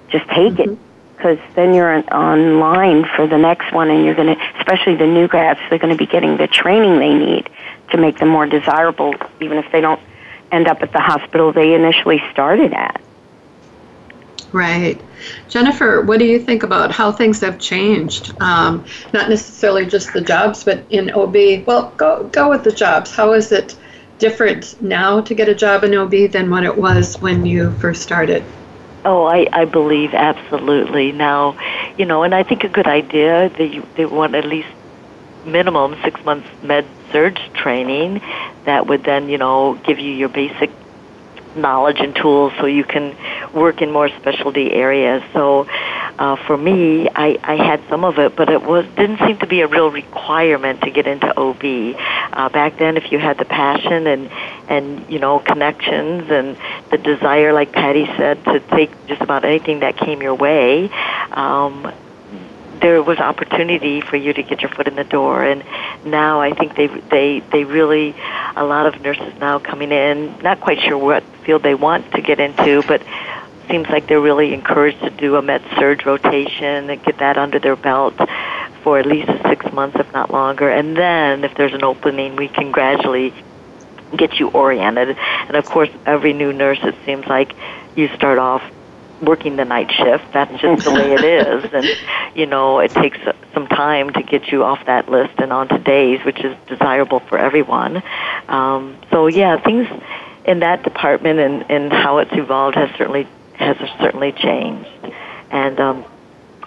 Just 0.09 0.27
take 0.29 0.53
mm-hmm. 0.53 0.73
it 0.73 0.79
because 1.19 1.37
then 1.53 1.73
you're 1.73 1.93
online 2.13 3.05
for 3.15 3.27
the 3.27 3.37
next 3.37 3.73
one 3.73 3.89
and 3.89 4.05
you're 4.05 4.15
going 4.15 4.33
to 4.33 4.41
especially 4.57 4.95
the 4.95 5.05
new 5.05 5.27
grads 5.27 5.59
they're 5.69 5.77
going 5.77 5.91
to 5.91 5.97
be 5.97 6.05
getting 6.05 6.37
the 6.37 6.47
training 6.47 6.97
they 6.97 7.13
need 7.13 7.49
to 7.91 7.97
make 7.97 8.17
them 8.19 8.29
more 8.29 8.45
desirable 8.45 9.13
even 9.41 9.57
if 9.57 9.69
they 9.73 9.81
don't 9.81 9.99
end 10.49 10.69
up 10.69 10.81
at 10.81 10.93
the 10.93 10.99
hospital 10.99 11.51
they 11.51 11.73
initially 11.73 12.23
started 12.31 12.71
at 12.71 13.01
right. 14.51 14.99
Jennifer 15.47 16.01
what 16.01 16.19
do 16.19 16.25
you 16.25 16.39
think 16.39 16.63
about 16.63 16.91
how 16.91 17.11
things 17.11 17.41
have 17.41 17.59
changed? 17.59 18.33
Um, 18.41 18.85
not 19.13 19.29
necessarily 19.29 19.85
just 19.85 20.13
the 20.13 20.21
jobs 20.21 20.63
but 20.63 20.83
in 20.89 21.11
ob 21.11 21.35
well 21.65 21.93
go, 21.97 22.23
go 22.31 22.49
with 22.49 22.63
the 22.63 22.71
jobs. 22.71 23.11
How 23.11 23.33
is 23.33 23.51
it 23.51 23.75
different 24.17 24.81
now 24.81 25.21
to 25.21 25.33
get 25.33 25.49
a 25.49 25.55
job 25.55 25.83
in 25.83 25.95
ob 25.95 26.11
than 26.31 26.49
what 26.49 26.63
it 26.63 26.77
was 26.77 27.19
when 27.21 27.45
you 27.45 27.71
first 27.73 28.01
started? 28.01 28.43
Oh, 29.05 29.23
I, 29.23 29.47
I 29.53 29.65
believe 29.65 30.13
absolutely. 30.13 31.11
Now, 31.13 31.57
you 31.97 32.05
know, 32.05 32.23
and 32.23 32.35
I 32.35 32.43
think 32.43 32.63
a 32.63 32.69
good 32.69 32.87
idea 32.87 33.49
that 33.49 33.67
you, 33.67 33.87
they 33.95 34.05
want 34.05 34.35
at 34.35 34.45
least 34.45 34.67
minimum 35.45 35.95
six 36.03 36.23
months 36.25 36.47
med 36.61 36.85
surg 37.11 37.39
training 37.53 38.21
that 38.65 38.87
would 38.87 39.03
then, 39.03 39.29
you 39.29 39.37
know, 39.37 39.79
give 39.85 39.99
you 39.99 40.11
your 40.11 40.29
basic 40.29 40.69
knowledge 41.61 41.99
and 41.99 42.15
tools 42.15 42.53
so 42.59 42.65
you 42.65 42.83
can 42.83 43.15
work 43.53 43.81
in 43.81 43.91
more 43.91 44.09
specialty 44.09 44.71
areas. 44.71 45.23
So 45.33 45.67
uh, 46.19 46.35
for 46.35 46.57
me, 46.57 47.07
I, 47.09 47.39
I 47.43 47.55
had 47.55 47.81
some 47.89 48.03
of 48.03 48.19
it, 48.19 48.35
but 48.35 48.49
it 48.49 48.61
was 48.61 48.85
didn't 48.95 49.19
seem 49.19 49.37
to 49.39 49.47
be 49.47 49.61
a 49.61 49.67
real 49.67 49.89
requirement 49.89 50.81
to 50.81 50.91
get 50.91 51.07
into 51.07 51.27
OB. 51.39 51.95
Uh, 52.33 52.49
back 52.49 52.77
then, 52.77 52.97
if 52.97 53.11
you 53.11 53.19
had 53.19 53.37
the 53.37 53.45
passion 53.45 54.05
and 54.05 54.29
and 54.67 55.09
you 55.09 55.19
know 55.19 55.39
connections 55.39 56.29
and 56.29 56.57
the 56.91 56.97
desire, 56.97 57.53
like 57.53 57.71
Patty 57.71 58.05
said, 58.17 58.43
to 58.45 58.59
take 58.59 58.91
just 59.07 59.21
about 59.21 59.45
anything 59.45 59.79
that 59.79 59.97
came 59.97 60.21
your 60.21 60.35
way, 60.35 60.89
um, 61.31 61.91
there 62.81 63.01
was 63.03 63.19
opportunity 63.19 64.01
for 64.01 64.15
you 64.15 64.33
to 64.33 64.43
get 64.43 64.61
your 64.61 64.71
foot 64.71 64.87
in 64.87 64.95
the 64.95 65.03
door 65.03 65.43
and 65.43 65.63
now 66.05 66.41
I 66.41 66.53
think 66.53 66.75
they 66.75 66.87
they 66.87 67.39
they 67.51 67.63
really 67.63 68.15
a 68.55 68.63
lot 68.63 68.85
of 68.85 69.01
nurses 69.01 69.33
now 69.39 69.59
coming 69.59 69.91
in 69.91 70.37
not 70.41 70.61
quite 70.61 70.79
sure 70.81 70.97
what 70.97 71.23
field 71.43 71.63
they 71.63 71.75
want 71.75 72.11
to 72.13 72.21
get 72.21 72.39
into 72.39 72.83
but 72.87 73.01
seems 73.69 73.87
like 73.89 74.07
they're 74.07 74.19
really 74.19 74.53
encouraged 74.53 74.99
to 75.01 75.09
do 75.11 75.35
a 75.35 75.41
med 75.41 75.61
surg 75.77 76.05
rotation 76.05 76.89
and 76.89 77.03
get 77.03 77.17
that 77.19 77.37
under 77.37 77.59
their 77.59 77.75
belt 77.75 78.15
for 78.83 78.99
at 78.99 79.05
least 79.05 79.31
six 79.47 79.71
months 79.71 79.97
if 79.99 80.11
not 80.13 80.31
longer. 80.31 80.69
And 80.69 80.97
then 80.97 81.43
if 81.43 81.55
there's 81.55 81.73
an 81.73 81.83
opening 81.83 82.35
we 82.35 82.47
can 82.47 82.71
gradually 82.71 83.33
get 84.15 84.39
you 84.39 84.49
oriented. 84.49 85.15
And 85.47 85.55
of 85.55 85.65
course 85.65 85.89
every 86.05 86.33
new 86.33 86.51
nurse 86.51 86.79
it 86.83 86.95
seems 87.05 87.25
like 87.27 87.53
you 87.95 88.07
start 88.15 88.39
off 88.39 88.63
working 89.21 89.55
the 89.55 89.65
night 89.65 89.91
shift. 89.91 90.31
That's 90.33 90.61
just 90.61 90.85
the 90.85 90.91
way 90.91 91.13
it 91.13 91.23
is, 91.23 91.71
and 91.73 91.85
you 92.35 92.45
know 92.45 92.79
it 92.79 92.91
takes 92.91 93.17
some 93.53 93.67
time 93.67 94.11
to 94.11 94.23
get 94.23 94.51
you 94.51 94.63
off 94.63 94.85
that 94.85 95.09
list 95.09 95.33
and 95.39 95.51
onto 95.51 95.77
days, 95.77 96.23
which 96.25 96.39
is 96.39 96.55
desirable 96.67 97.19
for 97.21 97.37
everyone. 97.37 98.01
Um, 98.47 98.97
so 99.11 99.27
yeah, 99.27 99.61
things 99.61 99.87
in 100.45 100.59
that 100.59 100.83
department 100.83 101.39
and, 101.39 101.69
and 101.69 101.91
how 101.91 102.19
it's 102.19 102.33
evolved 102.33 102.75
has 102.75 102.89
certainly 102.97 103.27
has 103.53 103.77
certainly 103.99 104.31
changed, 104.31 104.89
and 105.51 105.79
um, 105.79 106.05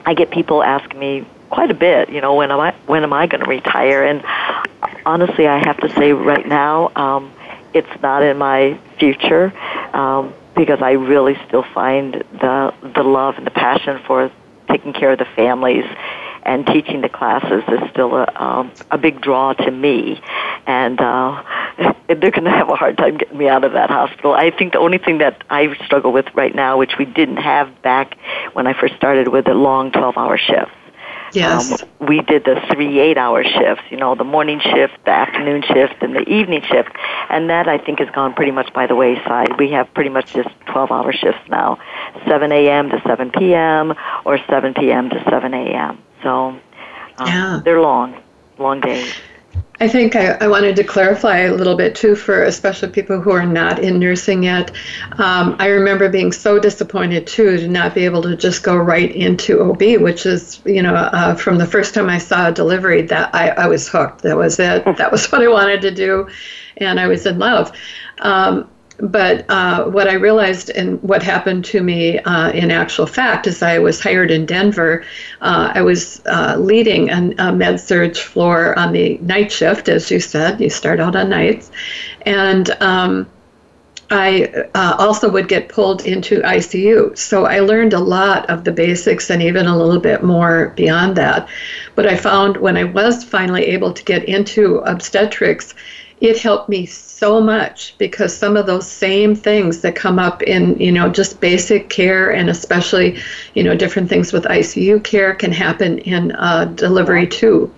I 0.04 0.14
get 0.14 0.30
people 0.30 0.62
asking 0.62 0.99
me 0.99 1.26
quite 1.50 1.71
a 1.71 1.75
bit. 1.75 2.11
You 2.11 2.21
know, 2.21 2.35
when 2.35 2.50
am 2.50 2.61
I 2.61 2.75
when 2.87 3.02
am 3.02 3.12
I 3.12 3.26
going 3.26 3.42
to 3.42 3.49
retire? 3.49 4.04
And 4.04 4.23
honestly, 5.06 5.47
I 5.47 5.59
have 5.66 5.78
to 5.78 5.88
say 5.94 6.12
right 6.12 6.47
now. 6.47 6.90
Um, 6.97 7.32
it's 7.75 8.02
not 8.02 8.23
in 8.23 8.37
my 8.37 8.78
future. 8.99 9.52
Um, 9.94 10.35
because 10.54 10.82
I 10.82 10.92
really 10.92 11.37
still 11.49 11.64
find 11.75 12.14
the 12.14 12.75
the 12.94 13.02
love 13.02 13.37
and 13.37 13.47
the 13.47 13.50
passion 13.50 14.00
for 14.06 14.30
taking 14.68 14.92
care 14.92 15.12
of 15.12 15.18
the 15.18 15.26
families 15.37 15.85
and 16.44 16.66
teaching 16.66 17.00
the 17.00 17.09
classes 17.09 17.62
is 17.68 17.90
still 17.90 18.16
a 18.16 18.26
um, 18.35 18.73
a 18.90 18.99
big 18.99 19.21
draw 19.21 19.52
to 19.52 19.71
me, 19.71 20.21
and 20.66 21.00
uh, 21.00 21.42
they're 22.09 22.30
going 22.30 22.44
to 22.44 22.50
have 22.50 22.68
a 22.68 22.76
hard 22.76 22.97
time 22.99 23.16
getting 23.18 23.38
me 23.38 23.49
out 23.49 23.64
of 23.64 23.73
that 23.73 23.90
hospital. 23.90 24.35
I 24.35 24.50
think 24.50 24.73
the 24.73 24.78
only 24.78 24.99
thing 24.99 25.18
that 25.18 25.44
I 25.50 25.75
struggle 25.85 26.12
with 26.12 26.26
right 26.35 26.54
now, 26.54 26.78
which 26.78 26.92
we 26.99 27.04
didn't 27.04 27.37
have 27.37 27.82
back 27.82 28.16
when 28.54 28.66
I 28.66 28.78
first 28.78 28.94
started, 28.97 29.28
with 29.28 29.44
the 29.44 29.54
long 29.54 29.92
twelve 29.92 30.16
hour 30.16 30.38
shifts. 30.38 30.75
Yes. 31.32 31.82
Um, 31.82 31.88
we 32.06 32.20
did 32.20 32.44
the 32.44 32.60
three 32.72 32.98
eight 32.98 33.16
hour 33.16 33.42
shifts, 33.44 33.84
you 33.90 33.96
know, 33.96 34.14
the 34.14 34.24
morning 34.24 34.60
shift, 34.60 34.94
the 35.04 35.10
afternoon 35.10 35.62
shift, 35.62 36.02
and 36.02 36.14
the 36.14 36.28
evening 36.28 36.62
shift. 36.62 36.90
And 37.30 37.48
that, 37.50 37.68
I 37.68 37.78
think, 37.78 38.00
has 38.00 38.10
gone 38.10 38.34
pretty 38.34 38.52
much 38.52 38.72
by 38.72 38.86
the 38.86 38.94
wayside. 38.94 39.58
We 39.58 39.70
have 39.72 39.92
pretty 39.94 40.10
much 40.10 40.32
just 40.34 40.50
12 40.66 40.90
hour 40.90 41.12
shifts 41.12 41.48
now 41.48 41.78
7 42.28 42.52
a.m. 42.52 42.90
to 42.90 43.00
7 43.06 43.30
p.m. 43.30 43.94
or 44.24 44.38
7 44.48 44.74
p.m. 44.74 45.10
to 45.10 45.24
7 45.30 45.54
a.m. 45.54 46.02
So 46.22 46.30
um, 46.38 46.60
yeah. 47.26 47.60
they're 47.64 47.80
long, 47.80 48.20
long 48.58 48.80
days. 48.80 49.14
I 49.82 49.88
think 49.88 50.14
I, 50.14 50.34
I, 50.34 50.46
wanted 50.46 50.76
to 50.76 50.84
clarify 50.84 51.38
a 51.38 51.52
little 51.52 51.74
bit 51.74 51.96
too 51.96 52.14
for 52.14 52.44
especially 52.44 52.90
people 52.90 53.20
who 53.20 53.32
are 53.32 53.44
not 53.44 53.80
in 53.80 53.98
nursing 53.98 54.44
yet. 54.44 54.70
Um, 55.18 55.56
I 55.58 55.66
remember 55.66 56.08
being 56.08 56.30
so 56.30 56.60
disappointed 56.60 57.26
too 57.26 57.56
to 57.56 57.66
not 57.66 57.92
be 57.92 58.04
able 58.04 58.22
to 58.22 58.36
just 58.36 58.62
go 58.62 58.76
right 58.76 59.10
into 59.10 59.60
OB, 59.60 60.00
which 60.00 60.24
is, 60.24 60.60
you 60.64 60.84
know, 60.84 60.94
uh, 60.94 61.34
from 61.34 61.58
the 61.58 61.66
first 61.66 61.94
time 61.94 62.08
I 62.08 62.18
saw 62.18 62.46
a 62.46 62.52
delivery, 62.52 63.02
that 63.02 63.34
I, 63.34 63.48
I 63.48 63.66
was 63.66 63.88
hooked. 63.88 64.22
That 64.22 64.36
was 64.36 64.60
it. 64.60 64.84
That 64.84 65.10
was 65.10 65.26
what 65.32 65.42
I 65.42 65.48
wanted 65.48 65.80
to 65.80 65.90
do, 65.90 66.28
and 66.76 67.00
I 67.00 67.08
was 67.08 67.26
in 67.26 67.40
love. 67.40 67.72
Um, 68.20 68.70
but 68.99 69.44
uh, 69.49 69.84
what 69.84 70.08
I 70.08 70.14
realized 70.14 70.70
and 70.70 71.02
what 71.02 71.22
happened 71.22 71.64
to 71.66 71.82
me 71.82 72.18
uh, 72.20 72.50
in 72.50 72.70
actual 72.70 73.06
fact 73.06 73.46
is 73.46 73.62
I 73.62 73.78
was 73.78 74.00
hired 74.00 74.30
in 74.30 74.46
Denver. 74.46 75.04
Uh, 75.40 75.72
I 75.75 75.82
was 75.82 76.22
uh, 76.26 76.56
leading 76.58 77.11
a, 77.11 77.34
a 77.38 77.52
med 77.52 77.80
surg 77.80 78.16
floor 78.16 78.78
on 78.78 78.92
the 78.92 79.18
night 79.18 79.50
shift, 79.50 79.88
as 79.88 80.11
you 80.11 80.20
said. 80.20 80.61
You 80.61 80.70
start 80.70 81.00
out 81.00 81.16
on 81.16 81.30
nights. 81.30 81.70
And 82.26 82.70
um, 82.82 83.26
I 84.12 84.66
uh, 84.75 84.96
also 84.99 85.30
would 85.30 85.49
get 85.49 85.70
pulled 85.70 86.04
into 86.04 86.42
ICU. 86.42 87.16
So 87.16 87.46
I 87.46 87.61
learned 87.61 87.94
a 87.94 87.99
lot 87.99 88.49
of 88.50 88.64
the 88.64 88.72
basics 88.72 89.30
and 89.30 89.42
even 89.42 89.66
a 89.66 89.76
little 89.76 90.00
bit 90.00 90.22
more 90.22 90.75
beyond 90.76 91.16
that. 91.16 91.49
But 91.94 92.06
I 92.06 92.16
found 92.16 92.58
when 92.58 92.76
I 92.76 92.84
was 92.84 93.25
finally 93.25 93.64
able 93.64 93.92
to 93.94 94.04
get 94.04 94.25
into 94.25 94.78
obstetrics, 94.78 95.75
it 96.23 96.38
helped 96.38 96.69
me 96.69 96.87
so 96.87 97.41
much 97.41 97.97
because 97.99 98.35
some 98.35 98.57
of 98.57 98.64
those 98.64 98.88
same 98.88 99.35
things 99.35 99.81
that 99.81 99.97
come 99.97 100.21
up 100.21 100.41
in 100.45 100.79
you 100.79 100.93
know 100.93 101.09
just 101.09 101.41
basic 101.41 101.88
care 101.91 102.31
and 102.31 102.49
especially 102.49 103.19
you 103.55 103.62
know 103.64 103.76
different 103.76 104.09
things 104.09 104.33
with 104.33 104.45
ICU 104.45 105.02
care 105.02 105.35
can 105.35 105.50
happen 105.50 105.99
in 105.99 106.33
uh, 106.33 106.64
delivery 106.76 107.26
too. 107.26 107.71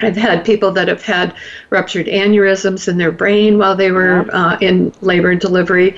I've 0.00 0.16
had 0.16 0.44
people 0.44 0.70
that 0.72 0.86
have 0.88 1.02
had 1.02 1.34
ruptured 1.70 2.06
aneurysms 2.06 2.86
in 2.86 2.98
their 2.98 3.10
brain 3.10 3.58
while 3.58 3.74
they 3.74 3.90
were 3.90 4.28
uh, 4.32 4.56
in 4.60 4.92
labor 5.00 5.30
and 5.30 5.40
delivery. 5.40 5.96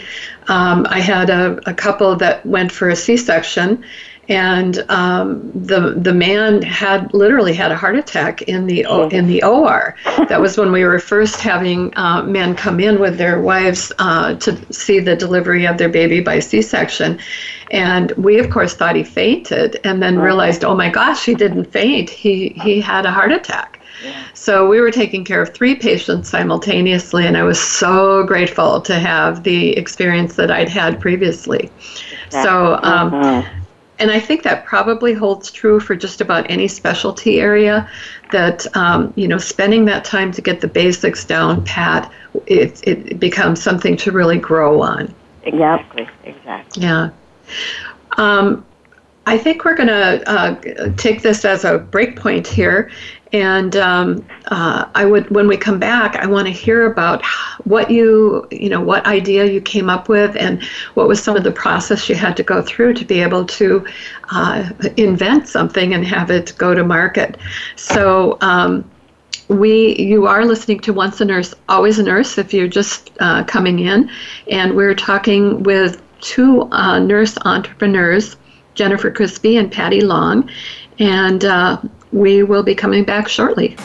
Um, 0.48 0.86
I 0.88 1.00
had 1.00 1.28
a, 1.28 1.60
a 1.68 1.74
couple 1.74 2.16
that 2.16 2.46
went 2.46 2.72
for 2.72 2.88
a 2.88 2.96
C 2.96 3.16
section 3.16 3.84
and 4.30 4.84
um, 4.90 5.50
the 5.52 5.94
the 5.96 6.14
man 6.14 6.62
had 6.62 7.12
literally 7.12 7.52
had 7.52 7.72
a 7.72 7.76
heart 7.76 7.96
attack 7.96 8.42
in 8.42 8.66
the 8.66 8.86
o, 8.86 9.08
in 9.08 9.26
the 9.26 9.42
OR. 9.42 9.96
That 10.28 10.40
was 10.40 10.56
when 10.56 10.70
we 10.70 10.84
were 10.84 11.00
first 11.00 11.40
having 11.40 11.92
uh, 11.96 12.22
men 12.22 12.54
come 12.54 12.78
in 12.78 13.00
with 13.00 13.18
their 13.18 13.40
wives 13.40 13.92
uh, 13.98 14.36
to 14.36 14.72
see 14.72 15.00
the 15.00 15.16
delivery 15.16 15.66
of 15.66 15.78
their 15.78 15.88
baby 15.88 16.20
by 16.20 16.38
C-section, 16.38 17.18
and 17.72 18.12
we 18.12 18.38
of 18.38 18.50
course 18.50 18.74
thought 18.74 18.94
he 18.94 19.02
fainted, 19.02 19.80
and 19.82 20.00
then 20.00 20.16
realized, 20.16 20.64
oh 20.64 20.76
my 20.76 20.88
gosh, 20.88 21.24
he 21.24 21.34
didn't 21.34 21.64
faint. 21.64 22.08
He 22.08 22.50
he 22.62 22.80
had 22.80 23.04
a 23.06 23.10
heart 23.10 23.32
attack. 23.32 23.78
So 24.32 24.66
we 24.66 24.80
were 24.80 24.92
taking 24.92 25.24
care 25.24 25.42
of 25.42 25.52
three 25.52 25.74
patients 25.74 26.30
simultaneously, 26.30 27.26
and 27.26 27.36
I 27.36 27.42
was 27.42 27.60
so 27.60 28.24
grateful 28.24 28.80
to 28.82 28.94
have 28.94 29.42
the 29.42 29.76
experience 29.76 30.36
that 30.36 30.52
I'd 30.52 30.68
had 30.68 31.00
previously. 31.00 31.68
So. 32.30 32.78
Um, 32.84 33.10
mm-hmm 33.10 33.59
and 34.00 34.10
I 34.10 34.18
think 34.18 34.42
that 34.42 34.64
probably 34.64 35.12
holds 35.12 35.50
true 35.50 35.78
for 35.78 35.94
just 35.94 36.20
about 36.20 36.50
any 36.50 36.66
specialty 36.66 37.40
area. 37.40 37.88
That 38.32 38.66
um, 38.76 39.12
you 39.14 39.28
know, 39.28 39.38
spending 39.38 39.84
that 39.84 40.04
time 40.04 40.32
to 40.32 40.40
get 40.40 40.60
the 40.60 40.68
basics 40.68 41.24
down 41.24 41.64
pat, 41.64 42.10
it 42.46 42.80
it 42.86 43.20
becomes 43.20 43.62
something 43.62 43.96
to 43.98 44.10
really 44.10 44.38
grow 44.38 44.82
on. 44.82 45.14
Exactly. 45.44 46.08
Exactly. 46.24 46.82
Yeah. 46.82 47.10
Um, 48.16 48.64
I 49.26 49.38
think 49.38 49.64
we're 49.64 49.76
going 49.76 49.88
to 49.88 50.28
uh, 50.28 50.92
take 50.96 51.22
this 51.22 51.44
as 51.44 51.64
a 51.64 51.78
break 51.78 52.16
point 52.16 52.46
here, 52.46 52.90
and 53.32 53.76
um, 53.76 54.26
uh, 54.46 54.86
I 54.94 55.04
would, 55.04 55.30
when 55.30 55.46
we 55.46 55.56
come 55.56 55.78
back, 55.78 56.16
I 56.16 56.26
want 56.26 56.46
to 56.48 56.52
hear 56.52 56.90
about 56.90 57.24
what 57.64 57.90
you, 57.90 58.46
you 58.50 58.68
know, 58.68 58.80
what 58.80 59.06
idea 59.06 59.44
you 59.44 59.60
came 59.60 59.88
up 59.88 60.08
with, 60.08 60.36
and 60.36 60.62
what 60.94 61.06
was 61.06 61.22
some 61.22 61.36
of 61.36 61.44
the 61.44 61.52
process 61.52 62.08
you 62.08 62.16
had 62.16 62.36
to 62.38 62.42
go 62.42 62.60
through 62.60 62.94
to 62.94 63.04
be 63.04 63.20
able 63.20 63.44
to 63.44 63.86
uh, 64.30 64.70
invent 64.96 65.48
something 65.48 65.94
and 65.94 66.04
have 66.04 66.30
it 66.30 66.54
go 66.58 66.74
to 66.74 66.84
market. 66.84 67.36
So. 67.76 68.38
Um, 68.40 68.90
we 69.48 69.96
you 69.96 70.28
are 70.28 70.44
listening 70.44 70.78
to 70.78 70.92
once 70.92 71.20
a 71.20 71.24
nurse 71.24 71.52
always 71.68 71.98
a 71.98 72.04
nurse 72.04 72.38
if 72.38 72.54
you're 72.54 72.68
just 72.68 73.10
uh, 73.18 73.42
coming 73.42 73.80
in 73.80 74.08
and 74.48 74.76
we're 74.76 74.94
talking 74.94 75.64
with 75.64 76.00
two 76.20 76.68
uh, 76.70 77.00
nurse 77.00 77.36
entrepreneurs 77.44 78.36
jennifer 78.74 79.10
krispi 79.10 79.58
and 79.58 79.72
patty 79.72 80.02
long 80.02 80.48
and 81.00 81.44
uh, 81.44 81.80
we 82.12 82.42
will 82.42 82.62
be 82.62 82.74
coming 82.74 83.04
back 83.04 83.28
shortly. 83.28 83.76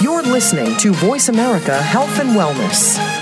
You're 0.00 0.22
listening 0.22 0.76
to 0.78 0.92
Voice 0.92 1.28
America 1.28 1.80
Health 1.80 2.18
and 2.18 2.30
Wellness. 2.30 3.21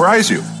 surprise 0.01 0.31
you. 0.31 0.60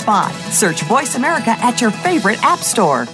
spot 0.00 0.32
Search 0.50 0.82
Voice 0.82 1.14
America 1.14 1.50
at 1.50 1.80
your 1.80 1.90
favorite 1.90 2.42
app 2.42 2.60
store. 2.60 3.06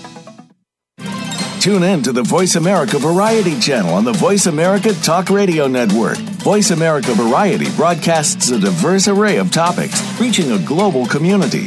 Tune 1.61 1.83
in 1.83 2.01
to 2.05 2.13
the 2.13 2.23
Voice 2.23 2.55
America 2.55 2.97
Variety 2.97 3.59
channel 3.59 3.93
on 3.95 4.05
the 4.05 4.13
Voice 4.13 4.47
America 4.47 4.93
Talk 5.03 5.31
Radio 5.31 5.67
Network. 5.67 6.17
Voice 6.47 6.71
America 6.71 7.13
Variety 7.15 7.69
broadcasts 7.75 8.51
a 8.51 8.61
diverse 8.61 9.09
array 9.09 9.39
of 9.39 9.51
topics, 9.51 10.01
reaching 10.21 10.53
a 10.53 10.59
global 10.65 11.07
community. 11.07 11.67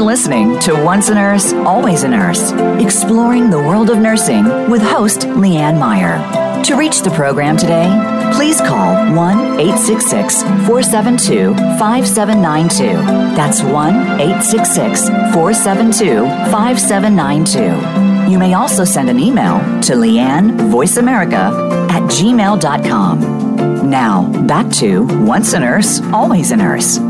You 0.00 0.06
are 0.06 0.16
listening 0.16 0.58
to 0.60 0.82
Once 0.82 1.10
a 1.10 1.14
Nurse, 1.14 1.52
Always 1.52 2.04
a 2.04 2.08
Nurse, 2.08 2.52
exploring 2.82 3.50
the 3.50 3.58
world 3.58 3.90
of 3.90 3.98
nursing 3.98 4.70
with 4.70 4.80
host 4.80 5.26
Leanne 5.26 5.78
Meyer. 5.78 6.16
To 6.64 6.74
reach 6.74 7.02
the 7.02 7.10
program 7.10 7.58
today, 7.58 7.86
please 8.34 8.62
call 8.62 8.94
1 9.14 9.60
866 9.60 10.42
472 10.42 11.54
5792. 11.78 12.94
That's 13.36 13.60
1 13.62 13.72
866 14.18 15.08
472 15.34 16.22
5792. 16.50 18.30
You 18.32 18.38
may 18.38 18.54
also 18.54 18.84
send 18.84 19.10
an 19.10 19.20
email 19.20 19.58
to 19.82 19.96
Leanne 19.96 20.56
Voiceamerica 20.70 21.90
at 21.90 22.02
gmail.com. 22.04 23.90
Now, 23.90 24.32
back 24.46 24.72
to 24.76 25.04
Once 25.26 25.52
a 25.52 25.60
Nurse, 25.60 26.00
Always 26.04 26.52
a 26.52 26.56
Nurse. 26.56 27.09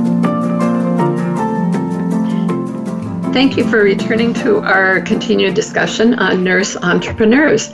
Thank 3.33 3.57
you 3.57 3.65
for 3.71 3.79
returning 3.79 4.35
to 4.35 4.59
our 4.59 5.01
continued 5.03 5.55
discussion 5.55 6.15
on 6.19 6.43
nurse 6.43 6.77
entrepreneurs. 6.77 7.73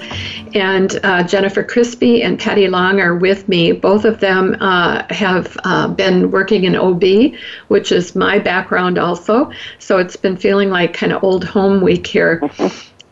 And 0.55 1.01
uh, 1.03 1.23
Jennifer 1.23 1.65
Krispi 1.65 2.23
and 2.23 2.39
Patty 2.39 2.69
Long 2.69 3.01
are 3.01 3.17
with 3.17 3.49
me. 3.49 3.73
Both 3.73 4.05
of 4.05 4.21
them 4.21 4.59
uh, 4.61 5.05
have 5.09 5.57
uh, 5.65 5.89
been 5.89 6.31
working 6.31 6.65
in 6.65 6.77
OB, 6.77 7.33
which 7.69 7.91
is 7.91 8.15
my 8.15 8.39
background 8.39 8.99
also. 8.99 9.51
So 9.79 9.97
it's 9.97 10.15
been 10.15 10.37
feeling 10.37 10.69
like 10.69 10.93
kind 10.93 11.13
of 11.13 11.25
old 11.25 11.43
home 11.45 11.81
week 11.81 12.07
here. 12.07 12.43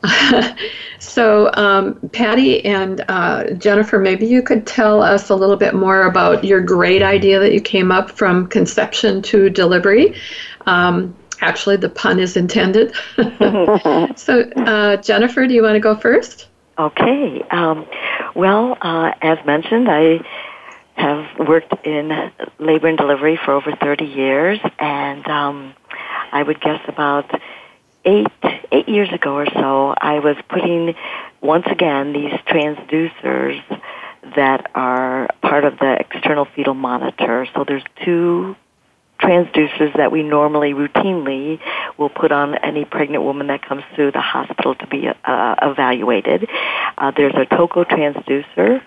so, 0.98 1.50
um, 1.54 2.10
Patty 2.12 2.62
and 2.66 3.02
uh, 3.08 3.52
Jennifer, 3.54 3.98
maybe 3.98 4.26
you 4.26 4.42
could 4.42 4.66
tell 4.66 5.02
us 5.02 5.30
a 5.30 5.34
little 5.34 5.56
bit 5.56 5.74
more 5.74 6.02
about 6.02 6.44
your 6.44 6.60
great 6.60 7.02
idea 7.02 7.40
that 7.40 7.54
you 7.54 7.60
came 7.62 7.90
up 7.90 8.10
from 8.10 8.46
conception 8.48 9.22
to 9.22 9.48
delivery. 9.48 10.14
Um, 10.66 11.14
Actually, 11.40 11.76
the 11.76 11.88
pun 11.88 12.18
is 12.18 12.36
intended. 12.36 12.94
so, 14.16 14.42
uh, 14.56 14.96
Jennifer, 14.98 15.46
do 15.46 15.54
you 15.54 15.62
want 15.62 15.74
to 15.74 15.80
go 15.80 15.96
first? 15.96 16.48
Okay. 16.78 17.42
Um, 17.50 17.86
well, 18.34 18.76
uh, 18.80 19.12
as 19.22 19.44
mentioned, 19.46 19.88
I 19.88 20.20
have 20.94 21.26
worked 21.38 21.86
in 21.86 22.30
labor 22.58 22.88
and 22.88 22.98
delivery 22.98 23.36
for 23.36 23.52
over 23.52 23.74
30 23.76 24.04
years, 24.04 24.60
and 24.78 25.26
um, 25.26 25.74
I 26.32 26.42
would 26.42 26.60
guess 26.60 26.80
about 26.88 27.30
eight 28.04 28.28
eight 28.72 28.88
years 28.88 29.12
ago 29.12 29.34
or 29.34 29.46
so, 29.46 29.94
I 29.96 30.18
was 30.18 30.36
putting 30.48 30.94
once 31.40 31.66
again 31.66 32.12
these 32.12 32.32
transducers 32.46 33.62
that 34.36 34.70
are 34.74 35.28
part 35.42 35.64
of 35.64 35.78
the 35.78 35.96
external 36.00 36.44
fetal 36.44 36.74
monitor. 36.74 37.46
So 37.54 37.64
there's 37.66 37.84
two 38.04 38.56
transducers 39.24 39.96
that 39.96 40.12
we 40.12 40.22
normally 40.22 40.74
routinely 40.74 41.58
will 41.98 42.10
put 42.10 42.30
on 42.30 42.56
any 42.56 42.84
pregnant 42.84 43.22
woman 43.22 43.46
that 43.46 43.66
comes 43.66 43.82
through 43.94 44.12
the 44.12 44.20
hospital 44.20 44.74
to 44.74 44.86
be 44.86 45.08
uh, 45.08 45.54
evaluated. 45.62 46.48
Uh, 46.98 47.10
there's 47.16 47.34
a 47.34 47.46
TOCO 47.46 47.84
transducer 47.84 48.82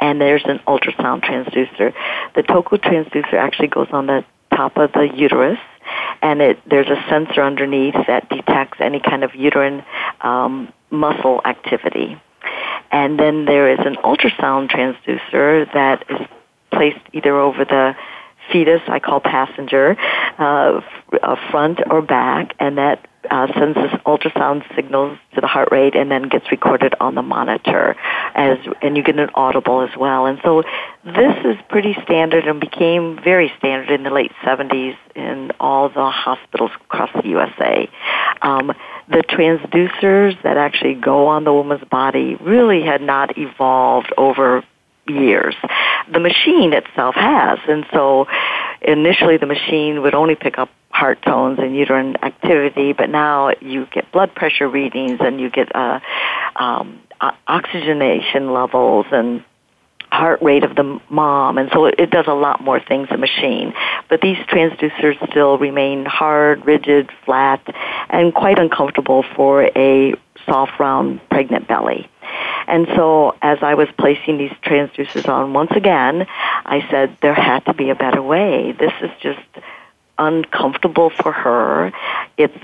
and 0.00 0.20
there's 0.20 0.44
an 0.44 0.58
ultrasound 0.66 1.22
transducer. 1.22 1.94
The 2.34 2.42
TOCO 2.42 2.76
transducer 2.76 3.34
actually 3.34 3.68
goes 3.68 3.88
on 3.92 4.06
the 4.06 4.24
top 4.50 4.76
of 4.76 4.92
the 4.92 5.08
uterus 5.14 5.58
and 6.20 6.42
it, 6.42 6.58
there's 6.68 6.88
a 6.88 7.02
sensor 7.08 7.42
underneath 7.42 7.94
that 8.06 8.28
detects 8.28 8.78
any 8.80 9.00
kind 9.00 9.22
of 9.24 9.34
uterine 9.34 9.84
um, 10.20 10.72
muscle 10.90 11.40
activity. 11.44 12.20
And 12.90 13.18
then 13.18 13.44
there 13.44 13.70
is 13.70 13.78
an 13.80 13.96
ultrasound 13.96 14.70
transducer 14.70 15.72
that 15.74 16.04
is 16.10 16.26
placed 16.72 17.00
either 17.12 17.36
over 17.36 17.64
the 17.64 17.96
fetus, 18.50 18.80
I 18.88 18.98
call 18.98 19.20
passenger, 19.20 19.96
uh, 20.38 20.80
uh, 21.22 21.50
front 21.50 21.80
or 21.90 22.02
back, 22.02 22.54
and 22.58 22.78
that 22.78 23.06
uh, 23.30 23.46
sends 23.58 23.74
this 23.74 23.92
ultrasound 24.06 24.64
signals 24.74 25.18
to 25.34 25.40
the 25.40 25.46
heart 25.46 25.68
rate 25.70 25.94
and 25.94 26.10
then 26.10 26.28
gets 26.28 26.50
recorded 26.50 26.94
on 27.00 27.14
the 27.14 27.22
monitor 27.22 27.94
as 28.34 28.58
and 28.80 28.96
you 28.96 29.02
get 29.02 29.18
an 29.18 29.28
audible 29.34 29.82
as 29.82 29.94
well. 29.98 30.26
And 30.26 30.38
so 30.42 30.62
this 31.04 31.36
is 31.44 31.56
pretty 31.68 31.94
standard 32.04 32.46
and 32.46 32.60
became 32.60 33.18
very 33.22 33.52
standard 33.58 33.90
in 33.90 34.02
the 34.02 34.10
late 34.10 34.32
70s 34.42 34.96
in 35.14 35.52
all 35.60 35.88
the 35.88 36.10
hospitals 36.10 36.70
across 36.86 37.10
the 37.12 37.28
USA 37.28 37.90
um, 38.42 38.72
the 39.08 39.22
transducers 39.28 40.40
that 40.42 40.56
actually 40.56 40.94
go 40.94 41.28
on 41.28 41.44
the 41.44 41.52
woman's 41.52 41.84
body 41.88 42.36
really 42.40 42.82
had 42.82 43.00
not 43.00 43.36
evolved 43.38 44.12
over 44.16 44.64
years. 45.08 45.54
The 46.12 46.20
machine 46.20 46.72
itself 46.72 47.14
has, 47.14 47.58
and 47.68 47.84
so 47.92 48.26
initially 48.80 49.36
the 49.36 49.46
machine 49.46 50.02
would 50.02 50.14
only 50.14 50.34
pick 50.34 50.58
up 50.58 50.70
heart 50.90 51.22
tones 51.22 51.58
and 51.58 51.76
uterine 51.76 52.16
activity, 52.22 52.92
but 52.92 53.10
now 53.10 53.50
you 53.60 53.86
get 53.86 54.10
blood 54.12 54.34
pressure 54.34 54.68
readings 54.68 55.18
and 55.20 55.40
you 55.40 55.50
get 55.50 55.74
uh, 55.74 56.00
um, 56.56 57.00
oxygenation 57.46 58.52
levels 58.52 59.06
and 59.12 59.44
heart 60.10 60.40
rate 60.42 60.64
of 60.64 60.74
the 60.74 61.00
mom, 61.10 61.58
and 61.58 61.70
so 61.72 61.84
it 61.84 62.10
does 62.10 62.24
a 62.26 62.34
lot 62.34 62.62
more 62.62 62.80
things, 62.80 63.08
the 63.10 63.18
machine. 63.18 63.74
But 64.08 64.20
these 64.20 64.38
transducers 64.38 65.16
still 65.30 65.58
remain 65.58 66.06
hard, 66.06 66.64
rigid, 66.64 67.10
flat, 67.24 67.62
and 68.08 68.32
quite 68.34 68.58
uncomfortable 68.58 69.24
for 69.36 69.64
a 69.76 70.14
soft, 70.46 70.80
round, 70.80 71.20
pregnant 71.28 71.68
belly. 71.68 72.08
And 72.66 72.86
so 72.94 73.36
as 73.40 73.58
I 73.62 73.74
was 73.74 73.88
placing 73.98 74.38
these 74.38 74.52
transducers 74.62 75.28
on 75.28 75.52
once 75.52 75.70
again, 75.72 76.26
I 76.64 76.86
said 76.90 77.16
there 77.22 77.34
had 77.34 77.64
to 77.66 77.74
be 77.74 77.90
a 77.90 77.94
better 77.94 78.22
way. 78.22 78.72
This 78.72 78.92
is 79.00 79.10
just 79.20 79.40
uncomfortable 80.18 81.10
for 81.10 81.32
her. 81.32 81.92
It's 82.36 82.56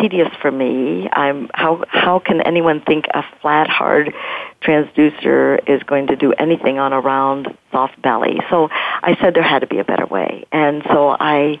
tedious 0.00 0.28
for 0.42 0.50
me. 0.50 1.08
I'm 1.10 1.50
how 1.54 1.84
how 1.88 2.18
can 2.18 2.40
anyone 2.42 2.80
think 2.80 3.06
a 3.14 3.24
flat 3.40 3.68
hard 3.68 4.14
transducer 4.60 5.58
is 5.66 5.82
going 5.84 6.08
to 6.08 6.16
do 6.16 6.32
anything 6.32 6.78
on 6.78 6.92
a 6.92 7.00
round 7.00 7.56
soft 7.72 8.00
belly? 8.02 8.40
So 8.50 8.68
I 8.70 9.16
said 9.20 9.34
there 9.34 9.42
had 9.42 9.60
to 9.60 9.66
be 9.66 9.78
a 9.78 9.84
better 9.84 10.06
way. 10.06 10.44
And 10.52 10.82
so 10.86 11.16
I 11.18 11.60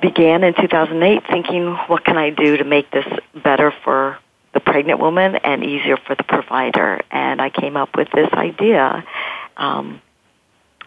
began 0.00 0.44
in 0.44 0.54
2008 0.54 1.22
thinking 1.28 1.74
what 1.86 2.04
can 2.04 2.16
I 2.16 2.30
do 2.30 2.56
to 2.56 2.64
make 2.64 2.90
this 2.90 3.06
better 3.34 3.72
for 3.84 4.18
the 4.52 4.60
pregnant 4.60 5.00
woman 5.00 5.36
and 5.36 5.64
easier 5.64 5.96
for 5.96 6.14
the 6.14 6.24
provider. 6.24 7.00
And 7.10 7.40
I 7.40 7.50
came 7.50 7.76
up 7.76 7.96
with 7.96 8.08
this 8.12 8.28
idea. 8.32 9.04
Um, 9.56 10.00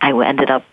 I 0.01 0.11
ended 0.27 0.51
up 0.51 0.65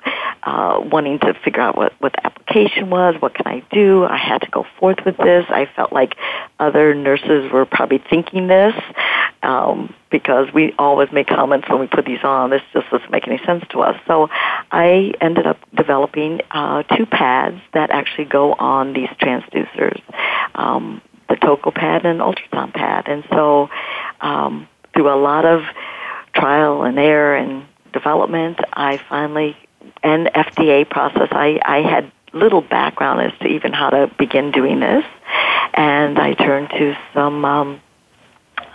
uh, 0.43 0.81
wanting 0.83 1.21
to 1.21 1.35
figure 1.45 1.61
out 1.61 1.77
what, 1.77 1.93
what 2.01 2.13
the 2.13 2.27
application 2.27 2.91
was, 2.91 3.15
what 3.21 3.35
can 3.35 3.47
I 3.47 3.63
do. 3.71 4.05
I 4.05 4.17
had 4.17 4.39
to 4.39 4.51
go 4.51 4.67
forth 4.79 4.99
with 5.07 5.17
this. 5.19 5.47
I 5.49 5.69
felt 5.77 5.93
like 5.93 6.17
other 6.59 6.95
nurses 6.95 7.53
were 7.53 7.65
probably 7.65 8.03
thinking 8.11 8.49
this 8.49 8.75
um, 9.43 9.95
because 10.11 10.53
we 10.53 10.75
always 10.79 11.11
make 11.13 11.29
comments 11.29 11.69
when 11.69 11.79
we 11.79 11.87
put 11.87 12.07
these 12.07 12.25
on. 12.25 12.51
This 12.51 12.63
just 12.73 12.91
doesn't 12.91 13.11
make 13.11 13.29
any 13.29 13.39
sense 13.47 13.65
to 13.71 13.83
us. 13.83 14.01
So 14.09 14.29
I 14.73 15.15
ended 15.21 15.47
up 15.47 15.59
developing 15.77 16.41
uh, 16.51 16.83
two 16.83 17.07
pads 17.07 17.61
that 17.73 17.91
actually 17.91 18.25
go 18.25 18.55
on 18.55 18.95
these 18.95 19.11
transducers. 19.21 20.01
Um, 20.57 21.03
the 21.31 21.37
Toco 21.37 21.75
pad 21.75 22.05
and 22.05 22.21
ultrasound 22.21 22.75
pad. 22.75 23.09
And 23.09 23.25
so, 23.31 23.71
um, 24.21 24.69
through 24.93 25.09
a 25.09 25.17
lot 25.17 25.47
of 25.47 25.63
trial 26.35 26.83
and 26.83 26.99
error 26.99 27.37
and 27.37 27.65
development, 27.93 28.59
I 28.73 28.99
finally, 29.09 29.57
and 30.03 30.27
FDA 30.27 30.89
process, 30.89 31.29
I, 31.31 31.61
I 31.65 31.79
had 31.79 32.13
little 32.33 32.61
background 32.61 33.21
as 33.21 33.39
to 33.41 33.47
even 33.47 33.73
how 33.73 33.91
to 33.91 34.11
begin 34.19 34.51
doing 34.51 34.81
this. 34.81 35.05
And 35.75 36.19
I 36.19 36.35
turned 36.35 36.71
to 36.71 36.99
some 37.15 37.45
um, 37.45 37.81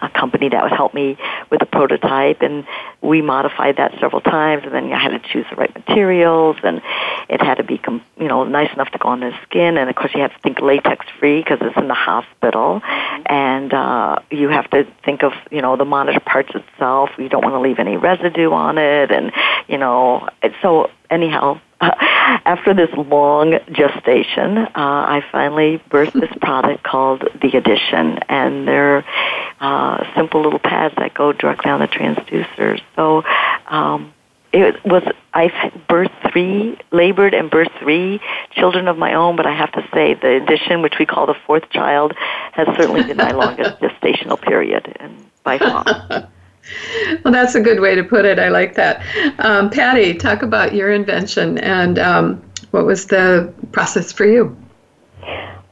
a 0.02 0.10
company 0.10 0.50
that 0.50 0.64
would 0.64 0.72
help 0.72 0.94
me 0.94 1.18
with 1.50 1.62
a 1.62 1.66
prototype 1.66 2.42
and 2.42 2.66
we 3.02 3.22
modified 3.22 3.78
that 3.78 3.92
several 4.00 4.22
times 4.22 4.64
and 4.66 4.74
then 4.74 4.92
I 4.92 5.00
had 5.00 5.10
to 5.10 5.20
choose 5.20 5.46
the 5.50 5.56
right 5.56 5.74
materials 5.74 6.58
and 6.64 6.82
it 7.30 7.42
had 7.42 7.56
to 7.56 7.64
be 7.64 7.82
you 8.18 8.28
know 8.28 8.44
nice 8.44 8.72
enough 8.74 8.92
to 8.92 8.98
go 8.98 9.10
on 9.10 9.20
the 9.20 9.32
skin 9.44 9.78
and 9.78 9.90
of 9.90 9.96
course 9.96 10.12
you 10.14 10.22
have 10.22 10.34
to 10.34 10.40
think 10.40 10.60
latex 10.60 11.06
free 11.20 11.42
because 11.42 11.60
it's 11.62 11.78
in 11.78 11.88
the 11.88 11.94
hospital 11.94 12.82
and 13.26 13.74
uh 13.74 14.18
you 14.32 14.50
have 14.50 14.70
to 14.72 14.86
think 15.04 15.24
of 15.24 15.34
you 15.52 15.62
know 15.62 15.76
the 15.76 15.86
monitor 15.86 16.20
parts 16.20 16.52
itself. 16.54 17.10
You 17.18 17.30
don't 17.30 17.44
want 17.44 17.56
to 17.56 17.60
leave 17.60 17.80
any 17.80 17.98
residue 17.98 18.52
on 18.52 18.78
it 18.78 19.12
and 19.12 19.32
you 19.68 19.78
know 19.78 20.28
so 20.62 20.90
anyhow 21.10 21.60
after 21.82 22.74
this 22.74 22.90
long 22.94 23.60
gestation, 23.72 24.58
uh, 24.58 24.70
I 24.76 25.24
finally 25.32 25.82
birthed 25.90 26.14
this 26.14 26.32
product 26.42 26.84
called 26.84 27.22
the 27.42 27.58
Addition, 27.58 28.20
and 28.30 28.68
they're 28.68 29.06
uh, 29.60 30.04
simple 30.16 30.42
little 30.42 30.60
pads 30.60 30.96
that 30.98 31.14
go 31.14 31.34
directly 31.34 31.72
on 31.72 31.80
the 31.80 31.88
transducers. 31.88 32.82
So 32.96 33.24
um, 33.68 34.14
it 34.54 34.84
was 34.86 35.04
I've 35.34 35.52
birthed 35.90 36.32
three, 36.32 36.78
labored 36.92 37.34
and 37.34 37.52
birthed 37.52 37.78
three 37.80 38.22
children 38.52 38.88
of 38.88 38.98
my 38.98 39.14
own, 39.14 39.36
but 39.36 39.46
I 39.46 39.54
have 39.54 39.72
to 39.74 39.86
say 39.94 40.14
the 40.14 40.42
Addition, 40.42 40.82
which 40.82 40.96
we 40.98 41.06
call 41.06 41.26
the 41.26 41.36
fourth 41.46 41.70
child, 41.70 42.14
has 42.54 42.68
certainly 42.78 43.04
been 43.04 43.18
my 43.18 43.32
longest 43.44 43.80
gestational 43.80 44.42
period, 44.42 44.96
and 45.00 45.30
by 45.44 45.58
far. 45.58 46.30
Well, 47.24 47.34
that's 47.34 47.56
a 47.56 47.62
good 47.62 47.80
way 47.80 47.96
to 47.96 48.04
put 48.04 48.26
it. 48.26 48.40
I 48.40 48.50
like 48.50 48.76
that. 48.76 49.02
Um, 49.40 49.70
Patty, 49.70 50.14
talk 50.14 50.42
about 50.42 50.74
your 50.74 50.92
invention 50.92 51.58
and 51.60 52.00
um, 52.00 52.42
what 52.72 52.86
was 52.86 53.08
the 53.08 53.54
process 53.72 54.12
for 54.12 54.26
you? 54.26 54.56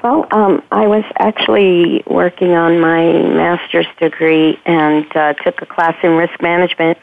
Well, 0.03 0.27
um, 0.32 0.62
I 0.71 0.86
was 0.86 1.06
actually 1.17 2.03
working 2.08 2.51
on 2.51 2.79
my 2.79 3.13
master's 3.13 3.88
degree 3.99 4.60
and 4.65 5.06
uh, 5.15 5.34
took 5.34 5.62
a 5.62 5.65
class 5.65 5.95
in 6.03 6.12
risk 6.12 6.41
management. 6.41 6.97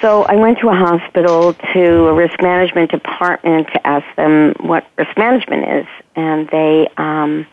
So 0.00 0.22
I 0.22 0.36
went 0.36 0.60
to 0.60 0.68
a 0.68 0.74
hospital 0.74 1.54
to 1.54 2.06
a 2.06 2.14
risk 2.14 2.40
management 2.40 2.92
department 2.92 3.66
to 3.72 3.84
ask 3.84 4.06
them 4.14 4.54
what 4.60 4.86
risk 4.96 5.16
management 5.16 5.68
is, 5.68 5.86
and 6.14 6.48
they 6.50 6.88
um, 6.98 7.46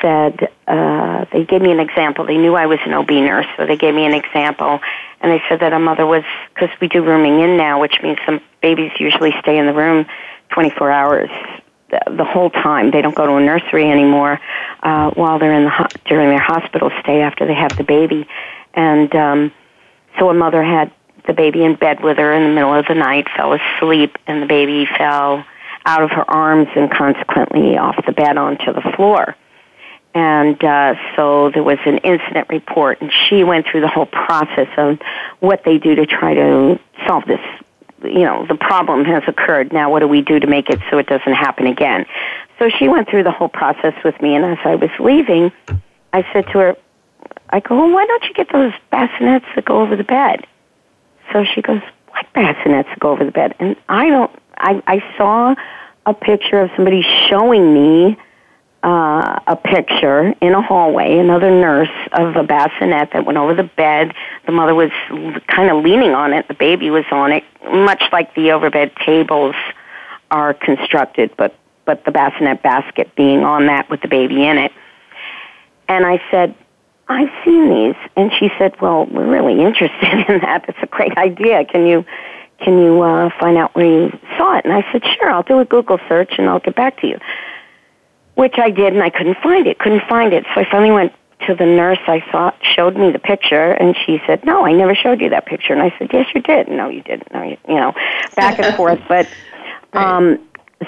said 0.00 0.48
uh, 0.66 1.24
they 1.32 1.44
gave 1.44 1.62
me 1.62 1.70
an 1.70 1.80
example. 1.80 2.26
They 2.26 2.36
knew 2.36 2.54
I 2.54 2.66
was 2.66 2.78
an 2.84 2.92
OB 2.92 3.10
nurse, 3.10 3.46
so 3.56 3.66
they 3.66 3.76
gave 3.76 3.94
me 3.94 4.04
an 4.04 4.14
example, 4.14 4.80
and 5.20 5.30
they 5.30 5.42
said 5.48 5.60
that 5.60 5.72
a 5.72 5.78
mother 5.78 6.06
was 6.06 6.24
because 6.54 6.70
we 6.80 6.88
do 6.88 7.02
rooming 7.02 7.40
in 7.40 7.56
now, 7.56 7.80
which 7.80 8.00
means 8.02 8.18
some 8.26 8.40
babies 8.62 8.92
usually 8.98 9.32
stay 9.40 9.58
in 9.58 9.66
the 9.66 9.72
room 9.72 10.06
24 10.50 10.90
hours 10.90 11.30
the, 11.90 12.00
the 12.16 12.24
whole 12.24 12.50
time. 12.50 12.90
They 12.90 13.02
don't 13.02 13.14
go 13.14 13.26
to 13.26 13.34
a 13.34 13.40
nursery 13.40 13.90
anymore 13.90 14.40
uh, 14.82 15.10
while 15.10 15.38
they're 15.38 15.54
in 15.54 15.64
the 15.64 16.00
during 16.06 16.28
their 16.28 16.40
hospital 16.40 16.90
stay 17.00 17.22
after 17.22 17.46
they 17.46 17.54
have 17.54 17.76
the 17.76 17.84
baby, 17.84 18.28
and 18.74 19.14
um, 19.14 19.52
so 20.18 20.30
a 20.30 20.34
mother 20.34 20.62
had 20.62 20.92
the 21.26 21.32
baby 21.34 21.64
in 21.64 21.74
bed 21.74 22.02
with 22.02 22.16
her 22.16 22.32
in 22.32 22.42
the 22.44 22.54
middle 22.54 22.74
of 22.74 22.86
the 22.86 22.94
night, 22.94 23.26
fell 23.36 23.52
asleep, 23.52 24.16
and 24.26 24.42
the 24.42 24.46
baby 24.46 24.86
fell 24.98 25.44
out 25.86 26.02
of 26.02 26.10
her 26.10 26.28
arms 26.30 26.68
and 26.76 26.90
consequently 26.90 27.76
off 27.76 27.96
the 28.06 28.12
bed 28.12 28.36
onto 28.36 28.72
the 28.72 28.92
floor. 28.96 29.36
And 30.12 30.62
uh, 30.64 30.94
so 31.14 31.50
there 31.50 31.62
was 31.62 31.78
an 31.86 31.98
incident 31.98 32.48
report, 32.48 33.00
and 33.00 33.12
she 33.28 33.44
went 33.44 33.66
through 33.66 33.82
the 33.82 33.88
whole 33.88 34.06
process 34.06 34.68
of 34.76 34.98
what 35.38 35.62
they 35.64 35.78
do 35.78 35.94
to 35.94 36.06
try 36.06 36.34
to 36.34 36.80
solve 37.06 37.24
this. 37.26 37.40
You 38.02 38.24
know, 38.24 38.46
the 38.46 38.56
problem 38.56 39.04
has 39.04 39.22
occurred. 39.28 39.72
Now, 39.72 39.90
what 39.90 40.00
do 40.00 40.08
we 40.08 40.22
do 40.22 40.40
to 40.40 40.46
make 40.46 40.68
it 40.68 40.80
so 40.90 40.98
it 40.98 41.06
doesn't 41.06 41.32
happen 41.32 41.66
again? 41.66 42.06
So 42.58 42.68
she 42.68 42.88
went 42.88 43.08
through 43.08 43.22
the 43.22 43.30
whole 43.30 43.48
process 43.48 43.94
with 44.04 44.20
me, 44.20 44.34
and 44.34 44.44
as 44.44 44.58
I 44.64 44.74
was 44.74 44.90
leaving, 44.98 45.52
I 46.12 46.24
said 46.32 46.46
to 46.46 46.58
her, 46.58 46.76
I 47.50 47.60
go, 47.60 47.76
well, 47.76 47.90
why 47.90 48.06
don't 48.06 48.24
you 48.24 48.34
get 48.34 48.52
those 48.52 48.72
bassinets 48.92 49.44
that 49.54 49.64
go 49.64 49.80
over 49.80 49.96
the 49.96 50.04
bed? 50.04 50.46
So 51.32 51.44
she 51.44 51.62
goes, 51.62 51.82
what 52.08 52.26
bassinets 52.34 52.88
that 52.88 52.98
go 52.98 53.10
over 53.10 53.24
the 53.24 53.30
bed? 53.30 53.54
And 53.60 53.76
I 53.88 54.08
don't, 54.08 54.30
I, 54.56 54.82
I 54.86 55.16
saw 55.16 55.54
a 56.06 56.14
picture 56.14 56.60
of 56.60 56.70
somebody 56.74 57.02
showing 57.28 57.72
me 57.74 58.18
uh, 58.82 59.38
a 59.46 59.56
picture 59.56 60.34
in 60.40 60.54
a 60.54 60.62
hallway, 60.62 61.18
another 61.18 61.50
nurse 61.50 61.90
of 62.12 62.36
a 62.36 62.42
bassinet 62.42 63.10
that 63.12 63.26
went 63.26 63.36
over 63.36 63.54
the 63.54 63.64
bed. 63.64 64.14
The 64.46 64.52
mother 64.52 64.74
was 64.74 64.90
kind 65.46 65.70
of 65.70 65.84
leaning 65.84 66.14
on 66.14 66.32
it. 66.32 66.48
The 66.48 66.54
baby 66.54 66.90
was 66.90 67.04
on 67.10 67.32
it, 67.32 67.44
much 67.70 68.02
like 68.12 68.34
the 68.34 68.48
overbed 68.48 68.96
tables 69.04 69.54
are 70.30 70.54
constructed, 70.54 71.30
but 71.36 71.54
but 71.84 72.04
the 72.04 72.12
bassinet 72.12 72.62
basket 72.62 73.14
being 73.16 73.42
on 73.42 73.66
that 73.66 73.90
with 73.90 74.00
the 74.00 74.08
baby 74.08 74.46
in 74.46 74.58
it. 74.58 74.72
And 75.88 76.06
I 76.06 76.22
said, 76.30 76.54
I've 77.08 77.30
seen 77.44 77.68
these. 77.68 77.96
And 78.16 78.30
she 78.38 78.48
said, 78.58 78.80
Well, 78.80 79.06
we're 79.06 79.26
really 79.26 79.60
interested 79.60 80.12
in 80.28 80.40
that. 80.40 80.64
That's 80.66 80.78
a 80.82 80.86
great 80.86 81.16
idea. 81.18 81.64
Can 81.64 81.86
you 81.86 82.04
can 82.60 82.78
you 82.78 83.02
uh, 83.02 83.30
find 83.40 83.56
out 83.56 83.74
where 83.74 83.86
you 83.86 84.18
saw 84.36 84.58
it? 84.58 84.64
And 84.64 84.72
I 84.72 84.90
said, 84.92 85.02
Sure, 85.04 85.30
I'll 85.30 85.42
do 85.42 85.58
a 85.58 85.64
Google 85.64 85.98
search 86.08 86.34
and 86.38 86.48
I'll 86.48 86.60
get 86.60 86.76
back 86.76 87.00
to 87.00 87.08
you. 87.08 87.18
Which 88.40 88.54
I 88.56 88.70
did, 88.70 88.94
and 88.94 89.02
I 89.02 89.10
couldn't 89.10 89.36
find 89.42 89.66
it. 89.66 89.78
Couldn't 89.78 90.08
find 90.08 90.32
it. 90.32 90.44
So 90.54 90.62
I 90.62 90.70
finally 90.70 90.92
went 90.92 91.12
to 91.46 91.54
the 91.54 91.66
nurse 91.66 91.98
I 92.06 92.24
saw 92.30 92.52
showed 92.62 92.96
me 92.96 93.10
the 93.10 93.18
picture, 93.18 93.72
and 93.72 93.94
she 94.06 94.18
said, 94.26 94.46
"No, 94.46 94.64
I 94.64 94.72
never 94.72 94.94
showed 94.94 95.20
you 95.20 95.28
that 95.28 95.44
picture." 95.44 95.74
And 95.74 95.82
I 95.82 95.94
said, 95.98 96.08
"Yes, 96.10 96.26
you 96.34 96.40
did." 96.40 96.66
No, 96.66 96.88
you 96.88 97.02
didn't. 97.02 97.30
No, 97.34 97.42
you, 97.42 97.58
you 97.68 97.74
know, 97.74 97.92
back 98.34 98.58
and 98.58 98.74
forth. 98.76 98.98
But 99.06 99.28
um, 99.92 100.38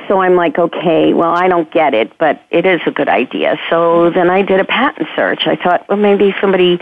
so 0.09 0.21
I'm 0.23 0.35
like, 0.35 0.59
okay, 0.59 1.13
well, 1.13 1.31
I 1.31 1.49
don't 1.49 1.71
get 1.71 1.93
it, 1.93 2.17
but 2.17 2.43
it 2.51 2.65
is 2.65 2.81
a 2.87 2.91
good 2.91 3.11
idea. 3.11 3.59
So 3.69 4.09
then 4.09 4.31
I 4.31 4.41
did 4.41 4.59
a 4.59 4.65
patent 4.65 5.09
search. 5.15 5.47
I 5.47 5.57
thought, 5.57 5.87
well, 5.91 5.99
maybe 5.99 6.35
somebody 6.41 6.81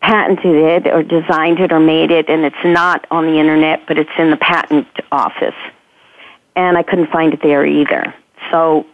patented 0.00 0.54
it 0.54 0.86
or 0.86 1.02
designed 1.02 1.58
it 1.58 1.72
or 1.72 1.80
made 1.80 2.12
it, 2.12 2.28
and 2.28 2.44
it's 2.44 2.64
not 2.64 3.04
on 3.10 3.26
the 3.26 3.40
internet, 3.40 3.84
but 3.88 3.98
it's 3.98 4.16
in 4.16 4.30
the 4.30 4.36
patent 4.36 4.86
office. 5.10 5.56
And 6.54 6.78
I 6.78 6.84
couldn't 6.84 7.10
find 7.10 7.34
it 7.34 7.42
there 7.42 7.66
either. 7.66 8.14
So 8.52 8.86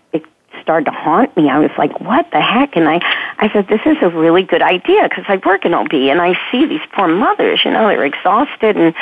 started 0.62 0.86
to 0.86 0.90
haunt 0.90 1.36
me. 1.36 1.48
I 1.48 1.58
was 1.58 1.70
like, 1.78 2.00
what 2.00 2.30
the 2.30 2.40
heck? 2.40 2.76
And 2.76 2.88
I, 2.88 3.00
I 3.38 3.50
said, 3.52 3.68
this 3.68 3.80
is 3.86 3.96
a 4.02 4.08
really 4.08 4.42
good 4.42 4.62
idea 4.62 5.08
because 5.08 5.24
I 5.28 5.40
work 5.44 5.64
in 5.64 5.74
OB 5.74 5.92
and 5.92 6.20
I 6.20 6.38
see 6.50 6.66
these 6.66 6.80
poor 6.92 7.08
mothers, 7.08 7.64
you 7.64 7.70
know, 7.70 7.88
they're 7.88 8.04
exhausted 8.04 8.76
and 8.76 8.94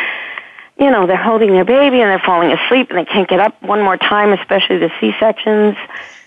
you 0.79 0.91
know, 0.91 1.07
they're 1.07 1.17
holding 1.17 1.51
their 1.51 1.65
baby 1.65 2.01
and 2.01 2.09
they're 2.09 2.23
falling 2.25 2.53
asleep 2.53 2.91
and 2.91 2.99
they 2.99 3.05
can't 3.05 3.29
get 3.29 3.41
up 3.41 3.61
one 3.63 3.83
more 3.83 3.97
time, 3.97 4.33
especially 4.33 4.79
the 4.79 4.91
C 5.01 5.13
sections 5.19 5.75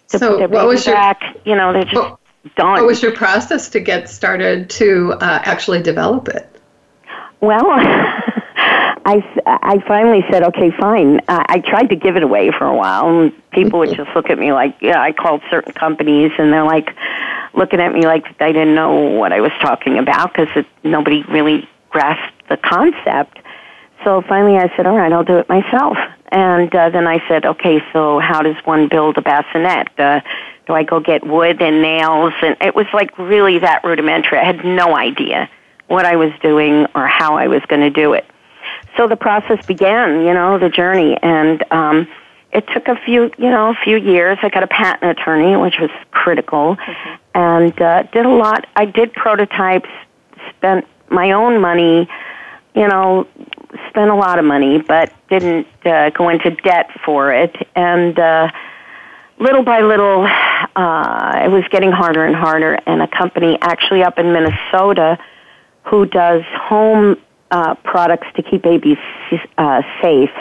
to 0.09 0.19
so 0.19 0.29
put 0.31 0.37
their 0.39 0.47
baby 0.49 0.81
your, 0.81 0.95
back. 0.95 1.37
You 1.45 1.55
know, 1.55 1.71
they're 1.71 1.85
just 1.85 1.95
what, 1.95 2.19
done. 2.55 2.73
What 2.73 2.85
was 2.85 3.01
your 3.01 3.13
process 3.13 3.69
to 3.69 3.79
get 3.79 4.09
started 4.09 4.69
to 4.71 5.13
uh, 5.13 5.41
actually 5.45 5.81
develop 5.81 6.27
it? 6.27 6.47
Well, 7.39 7.65
I, 9.05 9.23
I 9.45 9.83
finally 9.87 10.23
said, 10.29 10.43
okay, 10.43 10.71
fine. 10.71 11.19
Uh, 11.27 11.43
I 11.47 11.59
tried 11.59 11.87
to 11.87 11.95
give 11.95 12.15
it 12.15 12.23
away 12.23 12.51
for 12.51 12.65
a 12.65 12.75
while, 12.75 13.07
and 13.09 13.49
people 13.51 13.79
would 13.79 13.95
just 13.95 14.09
look 14.15 14.29
at 14.29 14.37
me 14.37 14.53
like, 14.53 14.75
yeah, 14.81 15.01
I 15.01 15.11
called 15.11 15.41
certain 15.49 15.73
companies, 15.73 16.31
and 16.37 16.51
they're 16.53 16.63
like 16.63 16.95
looking 17.53 17.79
at 17.79 17.93
me 17.93 18.05
like 18.05 18.25
I 18.41 18.51
didn't 18.51 18.75
know 18.75 18.93
what 18.93 19.33
I 19.33 19.41
was 19.41 19.51
talking 19.61 19.97
about 19.97 20.33
because 20.33 20.65
nobody 20.83 21.23
really 21.23 21.67
grasped 21.89 22.47
the 22.49 22.57
concept. 22.57 23.39
So 24.03 24.21
finally 24.21 24.57
I 24.57 24.75
said, 24.75 24.87
all 24.87 24.97
right, 24.97 25.11
I'll 25.11 25.23
do 25.23 25.37
it 25.37 25.49
myself. 25.49 25.97
And 26.31 26.73
uh, 26.73 26.89
then 26.89 27.07
I 27.07 27.25
said, 27.27 27.45
okay, 27.45 27.83
so 27.91 28.19
how 28.19 28.41
does 28.41 28.55
one 28.65 28.87
build 28.87 29.17
a 29.17 29.21
bassinet? 29.21 29.99
Uh, 29.99 30.21
do 30.65 30.73
I 30.73 30.83
go 30.83 30.99
get 30.99 31.25
wood 31.25 31.61
and 31.61 31.81
nails? 31.81 32.33
And 32.41 32.55
it 32.61 32.73
was 32.73 32.87
like 32.93 33.17
really 33.19 33.59
that 33.59 33.83
rudimentary. 33.83 34.39
I 34.39 34.45
had 34.45 34.63
no 34.63 34.95
idea 34.95 35.49
what 35.87 36.05
I 36.05 36.15
was 36.15 36.31
doing 36.41 36.87
or 36.95 37.05
how 37.05 37.35
I 37.35 37.47
was 37.47 37.61
going 37.67 37.81
to 37.81 37.89
do 37.89 38.13
it. 38.13 38.25
So 38.97 39.07
the 39.07 39.15
process 39.15 39.65
began, 39.65 40.25
you 40.25 40.33
know, 40.33 40.59
the 40.59 40.69
journey. 40.69 41.17
And 41.21 41.63
um, 41.71 42.07
it 42.51 42.67
took 42.73 42.87
a 42.87 42.95
few, 42.95 43.31
you 43.37 43.49
know, 43.49 43.69
a 43.71 43.75
few 43.83 43.97
years. 43.97 44.37
I 44.41 44.49
got 44.49 44.63
a 44.63 44.67
patent 44.67 45.17
attorney, 45.17 45.55
which 45.55 45.79
was 45.79 45.89
critical, 46.11 46.75
mm-hmm. 46.75 47.15
and 47.35 47.81
uh, 47.81 48.03
did 48.03 48.25
a 48.25 48.29
lot. 48.29 48.67
I 48.75 48.85
did 48.85 49.13
prototypes, 49.13 49.89
spent 50.49 50.85
my 51.09 51.31
own 51.31 51.61
money, 51.61 52.09
you 52.75 52.87
know, 52.87 53.27
spent 53.89 54.11
a 54.11 54.15
lot 54.15 54.39
of 54.39 54.45
money, 54.45 54.79
but 54.79 55.13
didn't 55.29 55.67
uh, 55.85 56.09
go 56.09 56.29
into 56.29 56.51
debt 56.51 56.89
for 57.05 57.31
it. 57.33 57.55
And 57.75 58.17
uh, 58.19 58.51
little 59.39 59.63
by 59.63 59.81
little, 59.81 60.25
uh, 60.75 61.41
it 61.43 61.49
was 61.49 61.63
getting 61.69 61.91
harder 61.91 62.25
and 62.25 62.35
harder. 62.35 62.79
And 62.85 63.01
a 63.01 63.07
company 63.07 63.57
actually 63.61 64.03
up 64.03 64.19
in 64.19 64.33
Minnesota 64.33 65.17
who 65.83 66.05
does 66.05 66.43
home 66.53 67.17
uh, 67.51 67.75
products 67.83 68.27
to 68.35 68.43
keep 68.43 68.63
babies 68.63 68.97
uh, 69.57 69.81
safe 70.01 70.31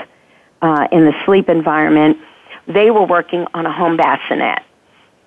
uh, 0.62 0.88
in 0.92 1.05
the 1.05 1.14
sleep 1.25 1.49
environment, 1.49 2.18
they 2.66 2.90
were 2.90 3.05
working 3.05 3.46
on 3.55 3.66
a 3.66 3.73
home 3.73 3.96
bassinet. 3.96 4.62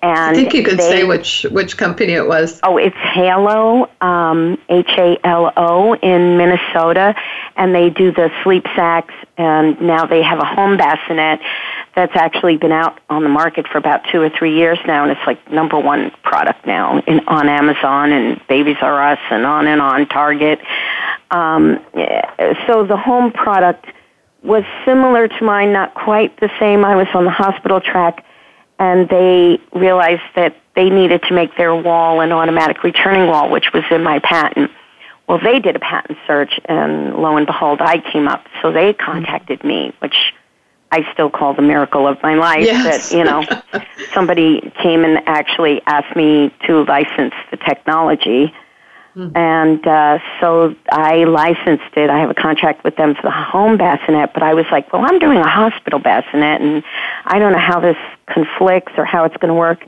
And 0.04 0.18
I 0.18 0.34
think 0.34 0.52
you 0.52 0.62
could 0.62 0.78
they, 0.78 0.90
say 0.90 1.04
which 1.04 1.46
which 1.50 1.78
company 1.78 2.12
it 2.12 2.26
was. 2.26 2.60
Oh, 2.62 2.76
it's 2.76 2.96
Halo, 2.96 3.88
um, 4.02 4.58
H 4.68 4.90
A 4.98 5.18
L 5.24 5.50
O, 5.56 5.94
in 5.94 6.36
Minnesota, 6.36 7.14
and 7.56 7.74
they 7.74 7.88
do 7.88 8.12
the 8.12 8.30
sleep 8.42 8.66
sacks. 8.76 9.14
And 9.38 9.80
now 9.80 10.04
they 10.04 10.22
have 10.22 10.40
a 10.40 10.44
home 10.44 10.76
bassinet 10.76 11.40
that's 11.96 12.14
actually 12.16 12.58
been 12.58 12.70
out 12.70 13.00
on 13.08 13.22
the 13.22 13.30
market 13.30 13.66
for 13.66 13.78
about 13.78 14.02
two 14.12 14.20
or 14.20 14.28
three 14.28 14.54
years 14.54 14.78
now, 14.86 15.04
and 15.04 15.10
it's 15.10 15.26
like 15.26 15.50
number 15.50 15.78
one 15.78 16.10
product 16.22 16.66
now 16.66 17.00
in, 17.06 17.20
on 17.26 17.48
Amazon 17.48 18.12
and 18.12 18.46
Babies 18.46 18.76
R 18.82 19.12
Us 19.12 19.18
and 19.30 19.46
on 19.46 19.66
and 19.66 19.80
on 19.80 20.06
Target. 20.06 20.60
Um, 21.30 21.80
so 22.66 22.84
the 22.84 22.98
home 22.98 23.32
product 23.32 23.86
was 24.42 24.64
similar 24.84 25.28
to 25.28 25.44
mine, 25.44 25.72
not 25.72 25.94
quite 25.94 26.38
the 26.40 26.50
same. 26.60 26.84
I 26.84 26.94
was 26.94 27.06
on 27.14 27.24
the 27.24 27.30
hospital 27.30 27.80
track 27.80 28.22
and 28.78 29.08
they 29.08 29.58
realized 29.72 30.22
that 30.34 30.56
they 30.74 30.90
needed 30.90 31.22
to 31.28 31.34
make 31.34 31.56
their 31.56 31.74
wall 31.74 32.20
an 32.20 32.32
automatic 32.32 32.82
returning 32.82 33.28
wall, 33.28 33.50
which 33.50 33.72
was 33.72 33.84
in 33.90 34.02
my 34.02 34.18
patent. 34.18 34.70
Well, 35.28 35.38
they 35.42 35.58
did 35.58 35.76
a 35.76 35.78
patent 35.78 36.18
search, 36.26 36.60
and 36.66 37.14
lo 37.16 37.36
and 37.36 37.46
behold, 37.46 37.80
I 37.80 37.98
came 37.98 38.28
up. 38.28 38.46
So 38.60 38.72
they 38.72 38.92
contacted 38.92 39.64
me, 39.64 39.94
which 40.00 40.16
I 40.90 41.10
still 41.12 41.30
call 41.30 41.54
the 41.54 41.62
miracle 41.62 42.06
of 42.06 42.22
my 42.22 42.34
life. 42.34 42.64
Yes. 42.64 43.10
That 43.10 43.16
you 43.16 43.24
know, 43.24 43.44
somebody 44.12 44.72
came 44.82 45.04
and 45.04 45.22
actually 45.26 45.80
asked 45.86 46.14
me 46.16 46.52
to 46.66 46.84
license 46.84 47.34
the 47.50 47.56
technology, 47.56 48.52
Mm-hmm. 49.16 49.36
And 49.36 49.86
uh, 49.86 50.18
so 50.40 50.74
I 50.90 51.22
licensed 51.24 51.96
it. 51.96 52.10
I 52.10 52.18
have 52.18 52.30
a 52.30 52.34
contract 52.34 52.82
with 52.82 52.96
them 52.96 53.14
for 53.14 53.22
the 53.22 53.30
home 53.30 53.76
bassinet, 53.76 54.34
but 54.34 54.42
I 54.42 54.54
was 54.54 54.66
like, 54.72 54.92
well, 54.92 55.04
I'm 55.04 55.20
doing 55.20 55.38
a 55.38 55.48
hospital 55.48 56.00
bassinet, 56.00 56.60
and 56.60 56.82
I 57.24 57.38
don't 57.38 57.52
know 57.52 57.58
how 57.58 57.78
this 57.78 57.96
conflicts 58.26 58.92
or 58.96 59.04
how 59.04 59.24
it's 59.24 59.36
going 59.36 59.48
to 59.48 59.54
work. 59.54 59.84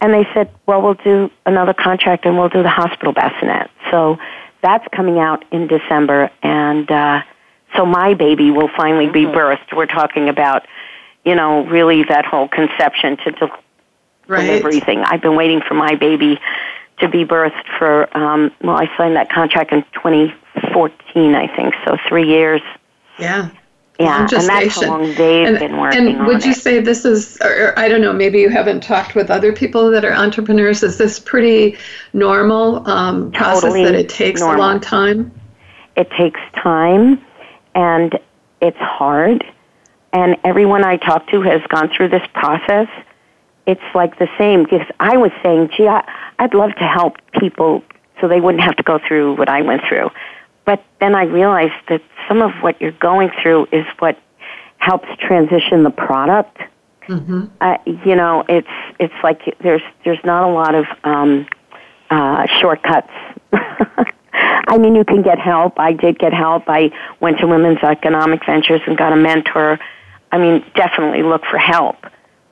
And 0.00 0.14
they 0.14 0.26
said, 0.32 0.50
well, 0.66 0.80
we'll 0.80 0.94
do 0.94 1.30
another 1.44 1.74
contract 1.74 2.24
and 2.24 2.38
we'll 2.38 2.48
do 2.48 2.62
the 2.62 2.68
hospital 2.68 3.12
bassinet. 3.12 3.70
So 3.90 4.18
that's 4.62 4.86
coming 4.94 5.18
out 5.18 5.44
in 5.52 5.66
December, 5.66 6.30
and 6.42 6.90
uh, 6.90 7.22
so 7.76 7.86
my 7.86 8.14
baby 8.14 8.50
will 8.50 8.70
finally 8.76 9.08
be 9.08 9.24
mm-hmm. 9.24 9.36
birthed. 9.36 9.76
We're 9.76 9.86
talking 9.86 10.28
about, 10.28 10.66
you 11.24 11.34
know, 11.34 11.64
really 11.66 12.04
that 12.04 12.24
whole 12.24 12.48
conception 12.48 13.16
to 13.18 13.30
del- 13.32 13.62
right. 14.26 14.48
everything. 14.48 15.00
I've 15.00 15.22
been 15.22 15.36
waiting 15.36 15.60
for 15.66 15.74
my 15.74 15.94
baby 15.94 16.40
to 16.98 17.08
be 17.08 17.24
birthed 17.24 17.64
for, 17.78 18.16
um, 18.16 18.50
well, 18.60 18.76
I 18.76 18.90
signed 18.96 19.16
that 19.16 19.30
contract 19.30 19.72
in 19.72 19.82
2014, 19.94 21.34
I 21.34 21.54
think, 21.54 21.74
so 21.86 21.96
three 22.08 22.28
years. 22.28 22.62
Yeah. 23.18 23.50
Yeah, 23.98 24.28
and 24.32 24.48
that's 24.48 24.76
how 24.76 24.90
long 24.90 25.14
they've 25.14 25.48
and, 25.48 25.58
been 25.58 25.76
working 25.76 26.06
And 26.06 26.26
would 26.26 26.44
you 26.44 26.52
it. 26.52 26.56
say 26.56 26.80
this 26.80 27.04
is, 27.04 27.36
or, 27.42 27.76
I 27.76 27.88
don't 27.88 28.00
know, 28.00 28.12
maybe 28.12 28.38
you 28.38 28.48
haven't 28.48 28.80
talked 28.80 29.16
with 29.16 29.28
other 29.28 29.52
people 29.52 29.90
that 29.90 30.04
are 30.04 30.12
entrepreneurs. 30.12 30.84
Is 30.84 30.98
this 30.98 31.18
pretty 31.18 31.76
normal 32.12 32.88
um, 32.88 33.32
process 33.32 33.62
totally 33.62 33.84
that 33.84 33.96
it 33.96 34.08
takes 34.08 34.40
normal. 34.40 34.56
a 34.56 34.64
long 34.64 34.80
time? 34.80 35.32
It 35.96 36.08
takes 36.12 36.38
time, 36.54 37.20
and 37.74 38.16
it's 38.60 38.78
hard. 38.78 39.44
And 40.12 40.36
everyone 40.44 40.84
I 40.84 40.96
talk 40.96 41.28
to 41.30 41.42
has 41.42 41.60
gone 41.68 41.90
through 41.90 42.10
this 42.10 42.26
process. 42.34 42.88
It's 43.66 43.82
like 43.96 44.18
the 44.20 44.28
same 44.38 44.62
because 44.62 44.86
I 45.00 45.16
was 45.16 45.32
saying, 45.42 45.70
gee, 45.76 45.88
I, 45.88 46.08
I'd 46.38 46.54
love 46.54 46.74
to 46.76 46.86
help 46.86 47.16
people 47.32 47.82
so 48.20 48.28
they 48.28 48.40
wouldn't 48.40 48.62
have 48.62 48.76
to 48.76 48.82
go 48.82 48.98
through 48.98 49.34
what 49.34 49.48
I 49.48 49.62
went 49.62 49.82
through. 49.88 50.10
But 50.68 50.84
then 51.00 51.14
I 51.14 51.22
realized 51.22 51.80
that 51.88 52.02
some 52.28 52.42
of 52.42 52.50
what 52.60 52.78
you're 52.78 52.92
going 52.92 53.30
through 53.40 53.68
is 53.72 53.86
what 54.00 54.18
helps 54.76 55.08
transition 55.18 55.82
the 55.82 55.90
product. 55.90 56.58
Mm-hmm. 57.08 57.46
Uh, 57.58 57.78
you 58.04 58.14
know, 58.14 58.44
it's 58.46 58.68
it's 59.00 59.14
like 59.22 59.40
there's 59.62 59.80
there's 60.04 60.22
not 60.24 60.46
a 60.46 60.52
lot 60.52 60.74
of 60.74 60.84
um, 61.04 61.46
uh, 62.10 62.46
shortcuts. 62.60 63.10
I 63.54 64.76
mean, 64.76 64.94
you 64.94 65.06
can 65.06 65.22
get 65.22 65.38
help. 65.38 65.80
I 65.80 65.94
did 65.94 66.18
get 66.18 66.34
help. 66.34 66.64
I 66.66 66.90
went 67.18 67.38
to 67.38 67.46
Women's 67.46 67.82
Economic 67.82 68.44
Ventures 68.44 68.82
and 68.86 68.94
got 68.94 69.14
a 69.14 69.16
mentor. 69.16 69.80
I 70.30 70.36
mean, 70.36 70.62
definitely 70.74 71.22
look 71.22 71.46
for 71.46 71.56
help 71.56 71.96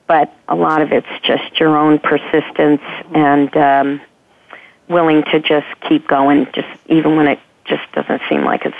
but 0.07 0.33
a 0.47 0.55
lot 0.55 0.81
of 0.81 0.93
it's 0.93 1.05
just 1.21 1.59
your 1.59 1.77
own 1.77 1.99
persistence 1.99 2.81
and 3.13 3.57
um, 3.57 4.01
willing 4.87 5.21
to 5.21 5.41
just 5.41 5.67
keep 5.81 6.07
going, 6.07 6.47
just 6.53 6.69
even 6.87 7.17
when 7.17 7.27
it 7.27 7.39
just 7.67 7.91
doesn't 7.93 8.21
seem 8.29 8.43
like 8.43 8.65
it's 8.65 8.75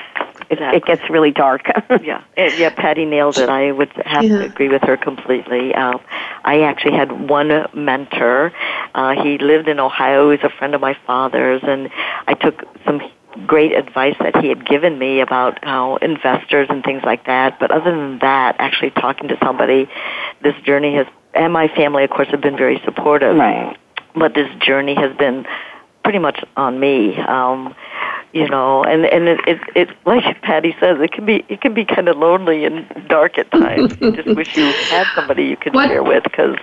exactly. 0.50 0.78
it 0.78 0.86
gets 0.86 1.10
really 1.10 1.32
dark. 1.32 1.68
yeah, 2.02 2.24
yeah. 2.36 2.70
Patty 2.70 3.06
nailed 3.06 3.38
it. 3.38 3.50
I 3.50 3.72
would 3.72 3.92
have 4.06 4.24
yeah. 4.24 4.40
to 4.40 4.46
agree 4.46 4.70
with 4.70 4.82
her 4.84 4.98
completely. 4.98 5.74
Um, 5.76 6.00
I 6.44 6.62
actually 6.62 6.96
had 6.96 7.30
one 7.30 7.68
mentor. 7.74 8.54
Uh, 8.96 9.22
he 9.22 9.38
lived 9.38 9.68
in 9.68 9.80
Ohio. 9.80 10.32
He's 10.32 10.44
a 10.44 10.50
friend 10.50 10.74
of 10.76 10.82
my 10.82 10.98
father's, 11.06 11.62
and 11.64 11.90
I 12.28 12.34
took 12.34 12.64
some 12.86 13.02
great 13.46 13.74
advice 13.74 14.16
that 14.20 14.38
he 14.38 14.50
had 14.50 14.66
given 14.66 14.98
me 14.98 15.22
about 15.22 15.64
how 15.64 15.98
investors 15.98 16.68
and 16.70 16.84
things 16.84 17.04
like 17.04 17.26
that. 17.26 17.60
But 17.60 17.72
other 17.72 17.92
than 17.92 18.20
that, 18.20 18.56
actually 18.60 18.92
talking 18.92 19.28
to 19.28 19.38
somebody, 19.44 19.90
this 20.42 20.56
journey 20.66 20.96
has, 20.96 21.08
and 21.34 21.54
my 21.54 21.68
family, 21.68 22.04
of 22.04 22.10
course, 22.10 22.30
have 22.30 22.42
been 22.42 22.58
very 22.58 22.82
supportive. 22.86 23.36
Right. 23.36 23.78
But 24.16 24.34
this 24.34 24.50
journey 24.60 24.96
has 24.96 25.16
been 25.18 25.46
pretty 26.04 26.20
much 26.20 26.44
on 26.56 26.80
me. 26.80 27.18
Um, 27.18 27.76
you 28.34 28.48
know, 28.48 28.84
and 28.84 29.06
and 29.06 29.28
it, 29.28 29.40
it 29.48 29.60
it 29.76 29.90
like 30.06 30.42
Patty 30.42 30.76
says, 30.80 31.00
it 31.00 31.12
can 31.12 31.26
be 31.26 31.46
it 31.50 31.62
can 31.62 31.74
be 31.74 31.86
kind 31.86 32.10
of 32.10 32.18
lonely 32.18 32.66
and 32.66 32.86
dark 33.08 33.38
at 33.38 33.50
times. 33.52 33.96
you 34.02 34.12
just 34.12 34.36
wish 34.36 34.56
you 34.58 34.66
had 34.90 35.08
somebody 35.16 35.46
you 35.46 35.58
could 35.58 35.74
what, 35.74 35.88
share 35.88 36.04
with 36.04 36.24
because. 36.24 36.58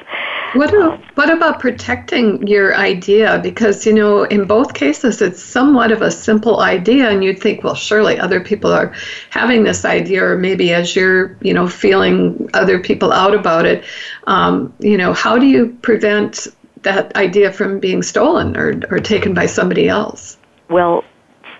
What 0.54 0.72
um, 0.74 1.02
what 1.14 1.30
about 1.30 1.58
protecting 1.58 2.46
your 2.46 2.76
idea? 2.76 3.40
Because 3.42 3.86
you 3.86 3.92
know, 3.92 4.24
in 4.24 4.44
both 4.46 4.74
cases, 4.74 5.20
it's 5.20 5.42
somewhat 5.42 5.90
of 5.90 6.02
a 6.02 6.10
simple 6.10 6.60
idea, 6.60 7.10
and 7.10 7.24
you'd 7.24 7.40
think, 7.40 7.64
well, 7.64 7.74
surely 7.74 8.18
other 8.18 8.40
people 8.40 8.72
are 8.72 8.94
having 9.30 9.64
this 9.64 9.84
idea, 9.84 10.24
or 10.24 10.36
maybe 10.36 10.72
as 10.72 10.94
you're 10.94 11.36
you 11.40 11.54
know 11.54 11.66
feeling 11.66 12.48
other 12.54 12.78
people 12.78 13.12
out 13.12 13.34
about 13.34 13.66
it, 13.66 13.84
um, 14.26 14.72
you 14.78 14.96
know, 14.96 15.12
how 15.12 15.38
do 15.38 15.46
you 15.46 15.76
prevent 15.82 16.46
that 16.84 17.14
idea 17.16 17.50
from 17.50 17.80
being 17.80 18.02
stolen 18.02 18.56
or, 18.56 18.80
or 18.90 18.98
taken 19.00 19.34
by 19.34 19.46
somebody 19.46 19.88
else? 19.88 20.36
Well, 20.70 21.04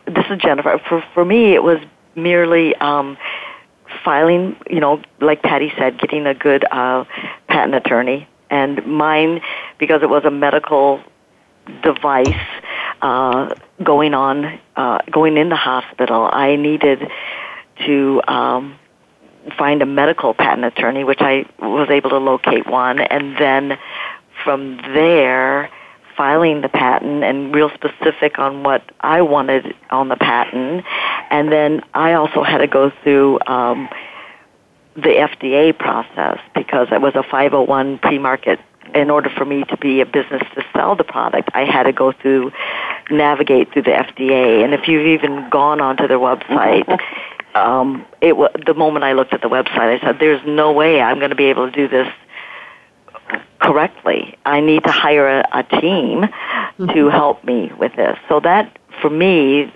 this 0.07 0.25
is 0.31 0.39
Jennifer. 0.39 0.81
For 0.89 1.05
for 1.15 1.25
me, 1.25 1.55
it 1.55 1.63
was 1.63 1.79
merely 2.15 2.75
um, 2.77 3.17
filing. 4.05 4.57
You 4.69 4.81
know, 4.81 5.03
like 5.21 5.43
Patty 5.43 5.73
said, 5.79 5.99
getting 5.99 6.27
a 6.27 6.35
good 6.35 6.65
uh, 6.71 7.05
patent 7.49 7.75
attorney, 7.75 8.29
and 8.51 8.85
mine 8.87 9.41
because 9.79 10.03
it 10.03 10.09
was 10.09 10.25
a 10.25 10.31
medical 10.31 11.03
device 11.83 12.29
uh, 13.03 13.55
going 13.83 14.15
on, 14.15 14.61
uh, 14.77 14.99
going 15.11 15.37
in 15.37 15.49
the 15.49 15.57
hospital. 15.57 16.29
I 16.31 16.57
needed 16.57 17.09
to. 17.87 18.23
Um, 18.29 18.79
find 19.59 19.83
a 19.83 19.87
medical 19.87 20.33
patent 20.33 20.65
attorney, 20.65 21.05
which 21.05 21.21
I 21.21 21.45
was 21.59 21.91
able 21.91 22.09
to 22.09 22.17
locate 22.17 22.67
one, 22.67 22.99
and 22.99 23.37
then 23.37 23.79
from 24.43 24.79
there, 24.95 25.71
filing 26.17 26.61
the 26.61 26.69
patent 26.69 27.25
and 27.25 27.55
real 27.55 27.71
specific 27.71 28.39
on 28.39 28.63
what 28.63 28.83
I 29.01 29.23
wanted 29.23 29.75
on 29.91 30.09
the 30.09 30.17
patent. 30.17 30.85
And 31.31 31.51
then 31.51 31.83
I 31.95 32.13
also 32.13 32.43
had 32.43 32.59
to 32.59 32.67
go 32.67 32.91
through 33.03 33.39
um, 33.47 33.89
the 34.95 35.11
FDA 35.11 35.77
process 35.77 36.39
because 36.55 36.89
it 36.93 37.01
was 37.01 37.15
a 37.15 37.23
501 37.23 37.99
pre-market. 37.99 38.61
In 38.95 39.11
order 39.11 39.31
for 39.31 39.45
me 39.45 39.65
to 39.65 39.77
be 39.79 40.01
a 40.03 40.07
business 40.07 40.43
to 40.55 40.65
sell 40.73 40.95
the 40.95 41.05
product, 41.05 41.49
I 41.55 41.65
had 41.65 41.85
to 41.85 41.93
go 41.93 42.13
through, 42.13 42.53
navigate 43.11 43.73
through 43.73 43.83
the 43.83 43.91
FDA. 43.91 44.63
And 44.63 44.75
if 44.75 44.87
you've 44.87 45.07
even 45.07 45.49
gone 45.51 45.81
onto 45.81 46.07
their 46.07 46.19
website, 46.19 47.01
um, 47.55 48.05
it 48.21 48.31
w- 48.31 48.51
the 48.67 48.75
moment 48.75 49.05
I 49.05 49.15
looked 49.15 49.33
at 49.33 49.41
the 49.41 49.49
website, 49.49 49.99
I 49.99 50.01
said, 50.01 50.19
"There's 50.21 50.47
no 50.47 50.71
way 50.71 51.01
I'm 51.01 51.19
going 51.19 51.31
to 51.31 51.37
be 51.37 51.47
able 51.47 51.69
to 51.69 51.73
do 51.73 51.89
this 51.89 52.07
correctly. 53.65 54.37
I 54.45 54.61
need 54.61 54.85
to 54.85 54.91
hire 54.91 55.41
a, 55.41 55.49
a 55.53 55.63
team 55.63 56.23
mm-hmm. 56.23 56.87
to 56.89 57.09
help 57.09 57.45
me 57.45 57.73
with 57.79 57.95
this. 57.97 58.19
So 58.29 58.41
that, 58.41 58.79
for 59.01 59.11
me, 59.11 59.73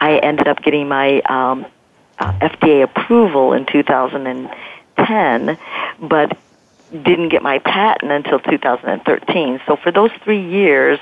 I 0.00 0.18
ended 0.18 0.48
up 0.48 0.62
getting 0.62 0.88
my 0.88 1.20
um, 1.22 1.66
uh, 2.18 2.32
FDA 2.40 2.82
approval 2.82 3.52
in 3.52 3.66
2010, 3.66 5.58
but 6.00 6.38
didn't 6.90 7.28
get 7.30 7.42
my 7.42 7.58
patent 7.60 8.12
until 8.12 8.40
2013. 8.40 9.60
So 9.66 9.76
for 9.76 9.90
those 9.90 10.10
three 10.24 10.44
years, 10.44 10.98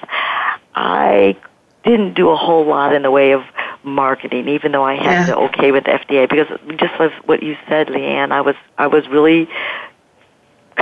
I 0.75 1.37
didn't 1.85 2.15
do 2.15 2.31
a 2.31 2.37
whole 2.37 2.65
lot 2.65 2.95
in 2.95 3.03
the 3.03 3.11
way 3.11 3.33
of 3.33 3.45
marketing, 3.83 4.49
even 4.49 4.73
though 4.73 4.85
I 4.85 4.95
had 4.95 5.29
yeah. 5.29 5.35
to 5.35 5.37
okay 5.37 5.71
with 5.71 5.85
FDA 5.85 6.29
because 6.29 6.49
just 6.79 6.95
as 6.99 7.13
what 7.27 7.43
you 7.43 7.57
said, 7.69 7.89
Leanne, 7.89 8.33
I 8.33 8.41
was 8.41 8.57
I 8.79 8.87
was 8.87 9.07
really 9.09 9.49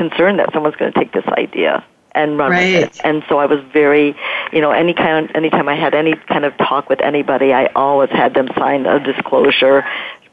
concerned 0.08 0.38
that 0.38 0.52
someone's 0.52 0.76
going 0.76 0.92
to 0.92 0.98
take 0.98 1.12
this 1.12 1.26
idea 1.26 1.84
and 2.12 2.38
run 2.38 2.50
right. 2.50 2.74
with 2.74 2.96
it. 2.96 3.00
And 3.04 3.24
so 3.28 3.38
I 3.38 3.46
was 3.46 3.60
very, 3.72 4.14
you 4.52 4.60
know, 4.60 4.70
any 4.70 4.94
kind, 4.94 5.30
anytime 5.34 5.68
I 5.68 5.74
had 5.74 5.94
any 5.94 6.14
kind 6.28 6.44
of 6.44 6.56
talk 6.58 6.88
with 6.88 7.00
anybody, 7.00 7.52
I 7.52 7.66
always 7.74 8.10
had 8.10 8.34
them 8.34 8.48
sign 8.58 8.86
a 8.86 9.00
disclosure 9.00 9.84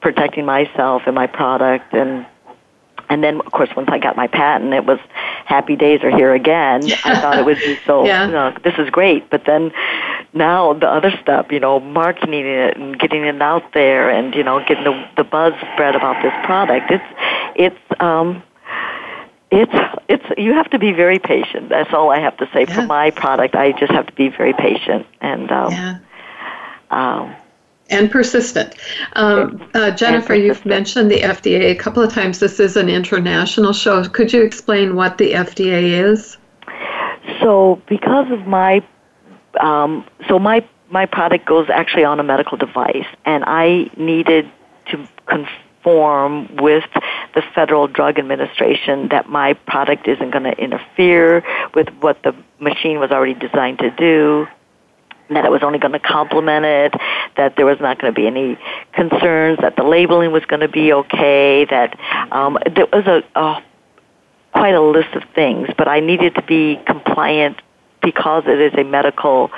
protecting 0.02 0.46
myself 0.46 1.04
and 1.06 1.16
my 1.16 1.28
product 1.28 1.94
and 1.94 2.26
and 3.12 3.24
then, 3.24 3.40
of 3.40 3.52
course, 3.52 3.70
once 3.76 3.90
I 3.92 3.98
got 3.98 4.16
my 4.16 4.28
patent, 4.28 4.72
it 4.72 4.86
was 4.86 5.00
happy 5.46 5.76
days 5.76 6.04
are 6.04 6.16
here 6.16 6.36
again. 6.36 6.84
I 7.04 7.20
thought 7.20 7.40
it 7.40 7.46
would 7.46 7.58
be 7.58 7.76
so, 7.84 8.06
yeah. 8.06 8.28
you 8.28 8.32
know, 8.32 8.56
this 8.64 8.76
is 8.78 8.92
great. 8.92 9.32
But 9.32 9.46
then 9.46 9.72
now 10.34 10.74
the 10.74 10.88
other 10.88 11.12
step, 11.20 11.52
you 11.52 11.60
know, 11.60 11.80
marketing 11.80 12.46
it 12.46 12.78
and 12.78 13.00
getting 13.00 13.26
it 13.26 13.42
out 13.42 13.74
there 13.74 14.12
and, 14.12 14.36
you 14.36 14.44
know, 14.44 14.60
getting 14.60 14.84
the, 14.84 15.10
the 15.18 15.24
buzz 15.24 15.54
spread 15.74 15.96
about 15.96 16.22
this 16.22 16.34
product. 16.46 16.92
It's, 16.92 17.04
it's, 17.56 18.00
um, 18.00 18.44
it's 19.52 19.74
it's 20.08 20.26
you 20.38 20.54
have 20.54 20.70
to 20.70 20.80
be 20.80 20.92
very 20.92 21.20
patient. 21.20 21.70
That's 21.70 21.94
all 21.94 22.12
I 22.12 22.20
have 22.20 22.38
to 22.38 22.50
say. 22.54 22.66
Yeah. 22.68 22.76
For 22.76 22.82
my 22.86 23.12
product, 23.12 23.56
I 23.56 23.72
just 23.72 23.92
have 23.92 24.08
to 24.08 24.14
be 24.14 24.30
very 24.30 24.54
patient 24.54 25.08
and 25.22 25.52
um, 25.52 25.72
yeah. 25.72 26.00
Um, 26.92 27.36
and 27.90 28.12
persistent. 28.12 28.76
Um, 29.14 29.68
uh, 29.74 29.92
Jennifer, 29.92 30.28
persistent. 30.28 30.46
you've 30.46 30.66
mentioned 30.66 31.10
the 31.12 31.22
FDA 31.22 31.72
a 31.72 31.76
couple 31.76 32.04
of 32.04 32.14
times. 32.14 32.40
This 32.40 32.60
is 32.60 32.78
an 32.78 32.88
international 32.90 33.74
show. 33.74 34.08
Could 34.08 34.32
you 34.32 34.44
explain 34.44 34.96
what 34.96 35.18
the 35.18 35.34
FDA 35.34 36.04
is? 36.12 36.38
So, 37.42 37.82
because 37.88 38.32
of 38.32 38.46
my, 38.46 38.84
um, 39.60 40.06
so 40.28 40.38
my 40.38 40.68
my 40.92 41.06
product 41.06 41.46
goes 41.46 41.70
actually 41.70 42.04
on 42.04 42.20
a 42.20 42.24
medical 42.24 42.58
device, 42.58 43.08
and 43.26 43.44
I 43.48 43.90
needed 43.98 44.52
to 44.92 45.08
confirm 45.26 45.56
conform 45.90 46.56
with 46.58 46.84
the 47.36 47.42
Federal 47.54 47.88
Drug 47.88 48.20
Administration 48.20 49.10
that 49.10 49.30
my 49.30 49.54
product 49.54 50.08
isn't 50.08 50.32
going 50.32 50.44
to 50.44 50.58
interfere 50.58 51.44
with 51.74 51.90
what 52.00 52.22
the 52.24 52.36
machine 52.60 53.00
was 53.00 53.12
already 53.12 53.34
designed 53.34 53.80
to 53.80 53.90
do, 53.92 54.48
that 55.30 55.46
it 55.46 55.52
was 55.52 55.62
only 55.64 55.80
going 55.80 55.94
to 55.94 56.00
complement 56.00 56.66
it, 56.66 56.94
that 57.38 57.56
there 57.56 57.66
was 57.66 57.80
not 57.80 58.00
going 58.00 58.14
to 58.14 58.20
be 58.20 58.28
any 58.28 58.58
concerns, 58.94 59.60
that 59.62 59.76
the 59.76 59.84
labeling 59.84 60.32
was 60.32 60.44
going 60.46 60.62
to 60.62 60.68
be 60.68 60.92
okay, 60.92 61.66
that 61.66 61.98
um, 62.32 62.58
there 62.76 62.88
was 62.92 63.06
a, 63.06 63.24
a 63.40 63.64
quite 64.52 64.74
a 64.74 64.82
list 64.82 65.14
of 65.14 65.24
things, 65.36 65.70
but 65.78 65.88
I 65.88 66.00
needed 66.00 66.36
to 66.36 66.42
be 66.42 66.80
compliant 66.88 67.62
because 68.02 68.44
it 68.48 68.60
is 68.60 68.74
a 68.78 68.84
medical 68.84 69.52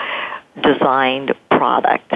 designed 0.62 1.34
product 1.50 2.13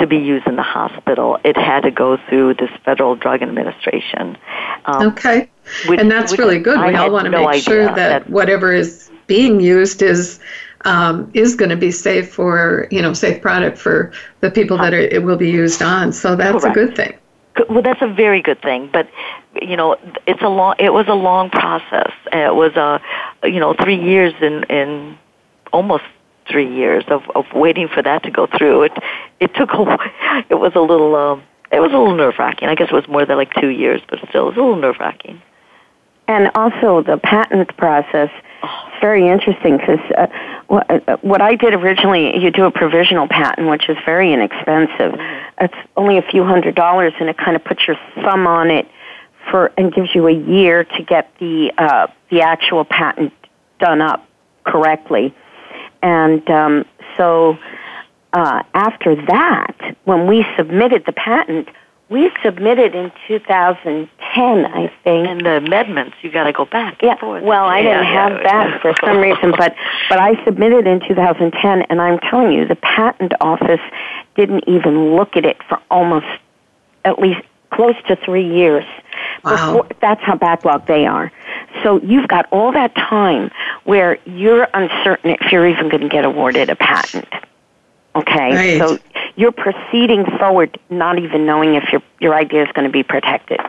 to 0.00 0.06
be 0.06 0.16
used 0.16 0.46
in 0.46 0.56
the 0.56 0.62
hospital, 0.62 1.38
it 1.44 1.56
had 1.56 1.82
to 1.82 1.90
go 1.90 2.16
through 2.28 2.54
this 2.54 2.70
Federal 2.84 3.14
Drug 3.14 3.42
Administration. 3.42 4.36
Um, 4.86 5.08
okay. 5.08 5.48
Which, 5.86 6.00
and 6.00 6.10
that's 6.10 6.38
really 6.38 6.58
good. 6.58 6.78
we 6.80 6.94
all 6.94 7.10
want 7.10 7.26
to 7.26 7.30
no 7.30 7.48
make 7.48 7.62
sure 7.62 7.84
that, 7.84 7.96
that, 7.96 8.30
whatever 8.30 8.72
is 8.72 9.10
being 9.26 9.60
used 9.60 10.02
is 10.02 10.40
um, 10.84 11.30
is 11.34 11.54
going 11.54 11.68
to 11.68 11.76
be 11.76 11.90
safe 11.90 12.32
for 12.32 12.88
you 12.90 13.02
know 13.02 13.12
safe 13.12 13.42
product 13.42 13.78
for 13.78 14.12
the 14.40 14.50
people 14.50 14.78
that 14.78 14.94
are, 14.94 14.98
it 14.98 15.22
will 15.22 15.36
be 15.36 15.50
used 15.50 15.82
on. 15.82 16.12
So 16.12 16.34
that's 16.34 16.64
Correct. 16.64 16.76
a 16.76 16.86
good 16.86 16.96
thing. 16.96 17.18
Well, 17.68 17.82
that's 17.82 18.00
a 18.00 18.08
very 18.08 18.40
good 18.40 18.62
thing, 18.62 18.88
but 18.92 19.08
you 19.60 19.76
know, 19.76 19.96
it's 20.26 20.42
a 20.42 20.48
long. 20.48 20.76
It 20.78 20.92
was 20.92 21.06
a 21.08 21.14
long 21.14 21.50
process. 21.50 22.12
It 22.32 22.54
was 22.54 22.72
a, 22.76 23.00
you 23.46 23.60
know, 23.60 23.74
three 23.74 24.02
years 24.02 24.32
in 24.40 24.64
in 24.64 25.18
almost 25.72 26.04
three 26.48 26.72
years 26.74 27.04
of, 27.08 27.22
of 27.34 27.44
waiting 27.54 27.88
for 27.88 28.02
that 28.02 28.22
to 28.24 28.30
go 28.30 28.46
through. 28.46 28.84
It 28.84 28.92
it 29.40 29.54
took 29.54 29.72
a 29.72 29.98
it 30.48 30.56
was 30.56 30.72
a 30.74 30.80
little 30.80 31.14
um, 31.16 31.42
it 31.72 31.80
was 31.80 31.92
a 31.92 31.98
little 31.98 32.14
nerve 32.14 32.34
wracking. 32.38 32.68
I 32.68 32.74
guess 32.74 32.88
it 32.90 32.94
was 32.94 33.08
more 33.08 33.24
than 33.24 33.36
like 33.36 33.52
two 33.54 33.68
years, 33.68 34.00
but 34.08 34.18
still, 34.28 34.48
it 34.48 34.50
was 34.50 34.56
a 34.56 34.60
little 34.60 34.76
nerve 34.76 34.96
wracking. 34.98 35.40
And 36.26 36.50
also 36.54 37.02
the 37.02 37.18
patent 37.18 37.76
process. 37.76 38.30
It's 38.62 39.00
very 39.00 39.28
interesting 39.28 39.78
because 39.78 39.98
uh, 40.16 40.26
what, 40.68 41.08
uh, 41.08 41.16
what 41.22 41.40
I 41.40 41.56
did 41.56 41.74
originally, 41.74 42.38
you 42.38 42.50
do 42.50 42.66
a 42.66 42.70
provisional 42.70 43.26
patent, 43.26 43.68
which 43.68 43.88
is 43.88 43.96
very 44.04 44.32
inexpensive. 44.32 45.12
Mm-hmm. 45.12 45.64
It's 45.64 45.88
only 45.96 46.18
a 46.18 46.22
few 46.22 46.44
hundred 46.44 46.74
dollars, 46.74 47.14
and 47.18 47.28
it 47.28 47.38
kind 47.38 47.56
of 47.56 47.64
puts 47.64 47.86
your 47.86 47.96
thumb 48.16 48.46
on 48.46 48.70
it 48.70 48.86
for 49.50 49.72
and 49.76 49.92
gives 49.92 50.14
you 50.14 50.28
a 50.28 50.32
year 50.32 50.84
to 50.84 51.02
get 51.02 51.32
the 51.38 51.72
uh, 51.78 52.06
the 52.30 52.42
actual 52.42 52.84
patent 52.84 53.32
done 53.78 54.00
up 54.00 54.26
correctly. 54.64 55.34
And 56.02 56.48
um, 56.50 56.84
so 57.16 57.58
uh, 58.32 58.62
after 58.74 59.14
that, 59.26 59.96
when 60.04 60.26
we 60.26 60.46
submitted 60.56 61.04
the 61.06 61.12
patent, 61.12 61.68
we 62.08 62.30
submitted 62.44 62.94
in 62.94 63.12
2010, 63.28 64.66
I 64.66 64.92
think. 65.04 65.28
And 65.28 65.40
the 65.46 65.58
amendments, 65.58 66.16
you 66.22 66.30
got 66.30 66.44
to 66.44 66.52
go 66.52 66.64
back. 66.64 67.00
Yeah. 67.02 67.16
Well, 67.22 67.64
I 67.64 67.82
didn't 67.82 68.04
yeah, 68.04 68.28
have 68.28 68.32
yeah. 68.32 68.42
that 68.42 68.82
for 68.82 68.94
some 69.04 69.18
reason, 69.18 69.52
but 69.56 69.76
but 70.08 70.18
I 70.18 70.42
submitted 70.44 70.88
in 70.88 71.00
2010, 71.06 71.82
and 71.82 72.00
I'm 72.00 72.18
telling 72.18 72.52
you, 72.52 72.66
the 72.66 72.76
patent 72.76 73.32
office 73.40 73.80
didn't 74.34 74.64
even 74.66 75.14
look 75.14 75.36
at 75.36 75.44
it 75.44 75.62
for 75.68 75.80
almost 75.88 76.26
at 77.04 77.20
least 77.20 77.42
close 77.70 77.94
to 78.08 78.16
three 78.16 78.46
years. 78.46 78.84
Wow. 79.44 79.74
Before, 79.82 79.88
that's 80.00 80.22
how 80.22 80.34
backlogged 80.34 80.86
they 80.86 81.06
are. 81.06 81.30
So 81.82 82.00
you've 82.00 82.28
got 82.28 82.46
all 82.52 82.72
that 82.72 82.94
time 82.94 83.50
where 83.84 84.18
you're 84.26 84.68
uncertain 84.74 85.30
if 85.40 85.50
you're 85.52 85.66
even 85.68 85.88
going 85.88 86.02
to 86.02 86.08
get 86.08 86.24
awarded 86.24 86.70
a 86.70 86.76
patent. 86.76 87.28
Okay, 88.14 88.54
Right. 88.54 88.78
so 88.80 88.98
you're 89.36 89.52
proceeding 89.52 90.24
forward, 90.38 90.78
not 90.90 91.18
even 91.18 91.46
knowing 91.46 91.74
if 91.74 91.90
your 91.92 92.02
your 92.18 92.34
idea 92.34 92.64
is 92.64 92.72
going 92.72 92.86
to 92.86 92.92
be 92.92 93.02
protected. 93.04 93.60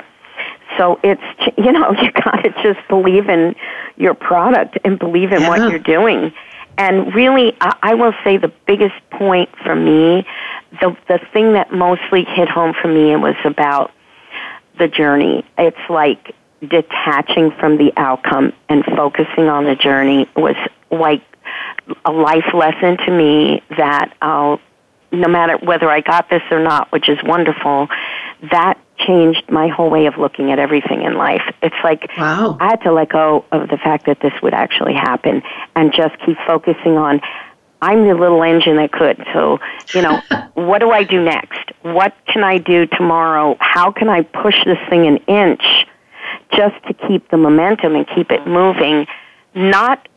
So 0.77 0.99
it's 1.03 1.21
you 1.57 1.71
know 1.71 1.91
you 2.01 2.11
got 2.11 2.41
to 2.43 2.49
just 2.63 2.79
believe 2.87 3.29
in 3.29 3.55
your 3.97 4.13
product 4.15 4.79
and 4.83 4.97
believe 4.97 5.31
in 5.31 5.41
Yeah. 5.41 5.49
what 5.49 5.69
you're 5.69 5.79
doing. 5.79 6.33
And 6.77 7.13
really, 7.13 7.55
I, 7.61 7.75
I 7.83 7.93
will 7.93 8.13
say 8.23 8.37
the 8.37 8.51
biggest 8.65 8.95
point 9.11 9.49
for 9.63 9.75
me, 9.75 10.25
the 10.79 10.97
the 11.07 11.19
thing 11.31 11.53
that 11.53 11.71
mostly 11.71 12.23
hit 12.23 12.49
home 12.49 12.73
for 12.81 12.87
me, 12.87 13.11
it 13.11 13.17
was 13.17 13.35
about 13.45 13.91
the 14.79 14.87
journey. 14.87 15.45
It's 15.59 15.77
like 15.89 16.33
detaching 16.61 17.51
from 17.59 17.77
the 17.77 17.91
outcome 17.97 18.53
and 18.69 18.85
focusing 18.85 19.47
on 19.47 19.65
the 19.65 19.75
journey 19.75 20.27
was 20.35 20.55
like 20.91 21.23
a 22.05 22.11
life 22.11 22.53
lesson 22.53 22.97
to 22.97 23.11
me 23.11 23.63
that 23.77 24.15
uh, 24.21 24.57
no 25.11 25.27
matter 25.27 25.57
whether 25.57 25.89
I 25.89 26.01
got 26.01 26.29
this 26.29 26.43
or 26.51 26.59
not, 26.59 26.91
which 26.91 27.09
is 27.09 27.17
wonderful, 27.23 27.87
that 28.51 28.79
changed 28.97 29.43
my 29.49 29.67
whole 29.67 29.89
way 29.89 30.05
of 30.05 30.17
looking 30.17 30.51
at 30.51 30.59
everything 30.59 31.01
in 31.01 31.15
life. 31.15 31.41
It's 31.61 31.75
like 31.83 32.09
Wow. 32.17 32.57
I 32.59 32.67
had 32.67 32.81
to 32.83 32.91
let 32.91 33.09
go 33.09 33.45
of 33.51 33.67
the 33.69 33.77
fact 33.77 34.05
that 34.05 34.19
this 34.21 34.33
would 34.43 34.53
actually 34.53 34.93
happen 34.93 35.41
and 35.75 35.91
just 35.93 36.15
keep 36.25 36.37
focusing 36.45 36.97
on 36.97 37.21
I'm 37.83 38.07
the 38.07 38.13
little 38.13 38.43
engine 38.43 38.75
that 38.75 38.91
could. 38.91 39.25
So, 39.33 39.59
you 39.95 40.03
know, 40.03 40.21
what 40.53 40.79
do 40.79 40.91
I 40.91 41.03
do 41.03 41.23
next? 41.23 41.71
What 41.81 42.15
can 42.27 42.43
I 42.43 42.59
do 42.59 42.85
tomorrow? 42.85 43.57
How 43.59 43.91
can 43.91 44.07
I 44.07 44.21
push 44.21 44.63
this 44.65 44.77
thing 44.87 45.07
an 45.07 45.17
inch 45.27 45.87
just 46.53 46.75
to 46.87 46.93
keep 47.07 47.29
the 47.29 47.37
momentum 47.37 47.95
and 47.95 48.07
keep 48.07 48.31
it 48.31 48.41
mm. 48.41 48.47
moving, 48.47 49.07
not 49.55 50.07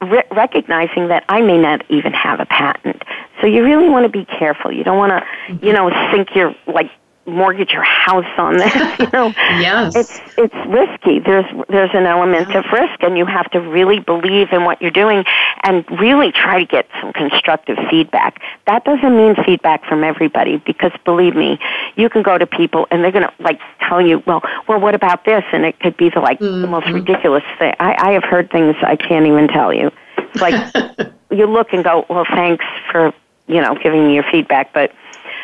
re- 0.00 0.24
recognizing 0.30 1.08
that 1.08 1.24
I 1.28 1.40
may 1.40 1.58
not 1.58 1.84
even 1.90 2.12
have 2.12 2.40
a 2.40 2.46
patent. 2.46 3.02
So 3.40 3.46
you 3.46 3.64
really 3.64 3.88
want 3.88 4.04
to 4.04 4.08
be 4.10 4.24
careful. 4.24 4.72
You 4.72 4.84
don't 4.84 4.98
want 4.98 5.10
to, 5.10 5.24
you 5.48 5.72
mm-hmm. 5.72 5.90
know, 5.90 6.12
sink 6.12 6.34
your 6.34 6.54
like 6.66 6.90
mortgage 7.26 7.70
your 7.70 7.82
house 7.82 8.26
on 8.38 8.56
this. 8.56 8.74
You 9.04 9.10
know, 9.12 9.34
Yes. 9.60 9.96
it's 9.96 10.20
it's 10.38 10.54
risky. 10.66 11.18
There's 11.18 11.44
there's 11.68 11.90
an 11.94 12.06
element 12.06 12.54
of 12.54 12.64
risk, 12.72 13.02
and 13.02 13.18
you 13.18 13.26
have 13.26 13.50
to 13.50 13.60
really 13.60 13.98
believe 13.98 14.48
in 14.52 14.64
what 14.64 14.80
you're 14.80 14.90
doing, 14.90 15.24
and 15.62 15.84
really 16.00 16.32
try 16.32 16.60
to 16.60 16.66
get 16.66 16.86
some 17.00 17.12
constructive 17.12 17.76
feedback. 17.90 18.40
That 18.66 18.84
doesn't 18.84 19.16
mean 19.16 19.34
feedback 19.44 19.84
from 19.84 20.04
everybody, 20.04 20.58
because 20.58 20.92
believe 21.04 21.34
me, 21.34 21.58
you 21.96 22.08
can 22.08 22.22
go 22.22 22.38
to 22.38 22.46
people 22.46 22.86
and 22.90 23.02
they're 23.02 23.12
going 23.12 23.26
to 23.26 23.32
like 23.40 23.60
tell 23.80 24.00
you, 24.00 24.22
well, 24.26 24.42
well, 24.68 24.80
what 24.80 24.94
about 24.94 25.24
this? 25.24 25.44
And 25.52 25.64
it 25.64 25.78
could 25.80 25.96
be 25.96 26.10
the 26.10 26.20
like 26.20 26.38
the 26.38 26.66
most 26.66 26.84
mm-hmm. 26.86 26.94
ridiculous 26.94 27.44
thing. 27.58 27.74
I, 27.80 27.96
I 27.98 28.12
have 28.12 28.24
heard 28.24 28.50
things 28.50 28.76
I 28.82 28.96
can't 28.96 29.26
even 29.26 29.48
tell 29.48 29.72
you. 29.72 29.90
It's 30.18 30.40
like 30.40 30.74
you 31.30 31.46
look 31.46 31.72
and 31.72 31.84
go, 31.84 32.06
well, 32.08 32.24
thanks 32.24 32.64
for 32.90 33.12
you 33.46 33.60
know 33.60 33.76
giving 33.82 34.06
me 34.06 34.14
your 34.14 34.24
feedback, 34.30 34.72
but 34.72 34.92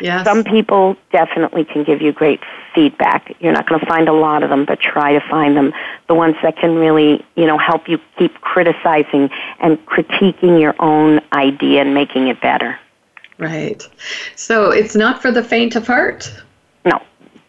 yes. 0.01 0.25
some 0.25 0.43
people 0.43 0.95
definitely 1.11 1.63
can 1.65 1.83
give 1.83 2.01
you 2.01 2.11
great 2.11 2.39
feedback. 2.75 3.35
You're 3.39 3.53
not 3.53 3.67
going 3.67 3.79
to 3.79 3.85
find 3.85 4.07
a 4.09 4.13
lot 4.13 4.43
of 4.43 4.49
them, 4.49 4.65
but 4.65 4.79
try 4.79 5.13
to 5.13 5.21
find 5.29 5.55
them. 5.55 5.73
The 6.07 6.15
ones 6.15 6.35
that 6.43 6.57
can 6.57 6.75
really, 6.75 7.23
you 7.35 7.45
know, 7.45 7.57
help 7.57 7.87
you 7.87 7.99
keep 8.17 8.33
criticizing 8.41 9.29
and 9.59 9.77
critiquing 9.85 10.59
your 10.59 10.75
own 10.79 11.21
idea 11.33 11.81
and 11.81 11.93
making 11.93 12.27
it 12.27 12.41
better. 12.41 12.77
right. 13.37 13.81
So 14.35 14.71
it's 14.71 14.95
not 14.95 15.21
for 15.21 15.31
the 15.31 15.43
faint 15.43 15.75
of 15.75 15.87
heart. 15.87 16.31
No. 16.85 17.01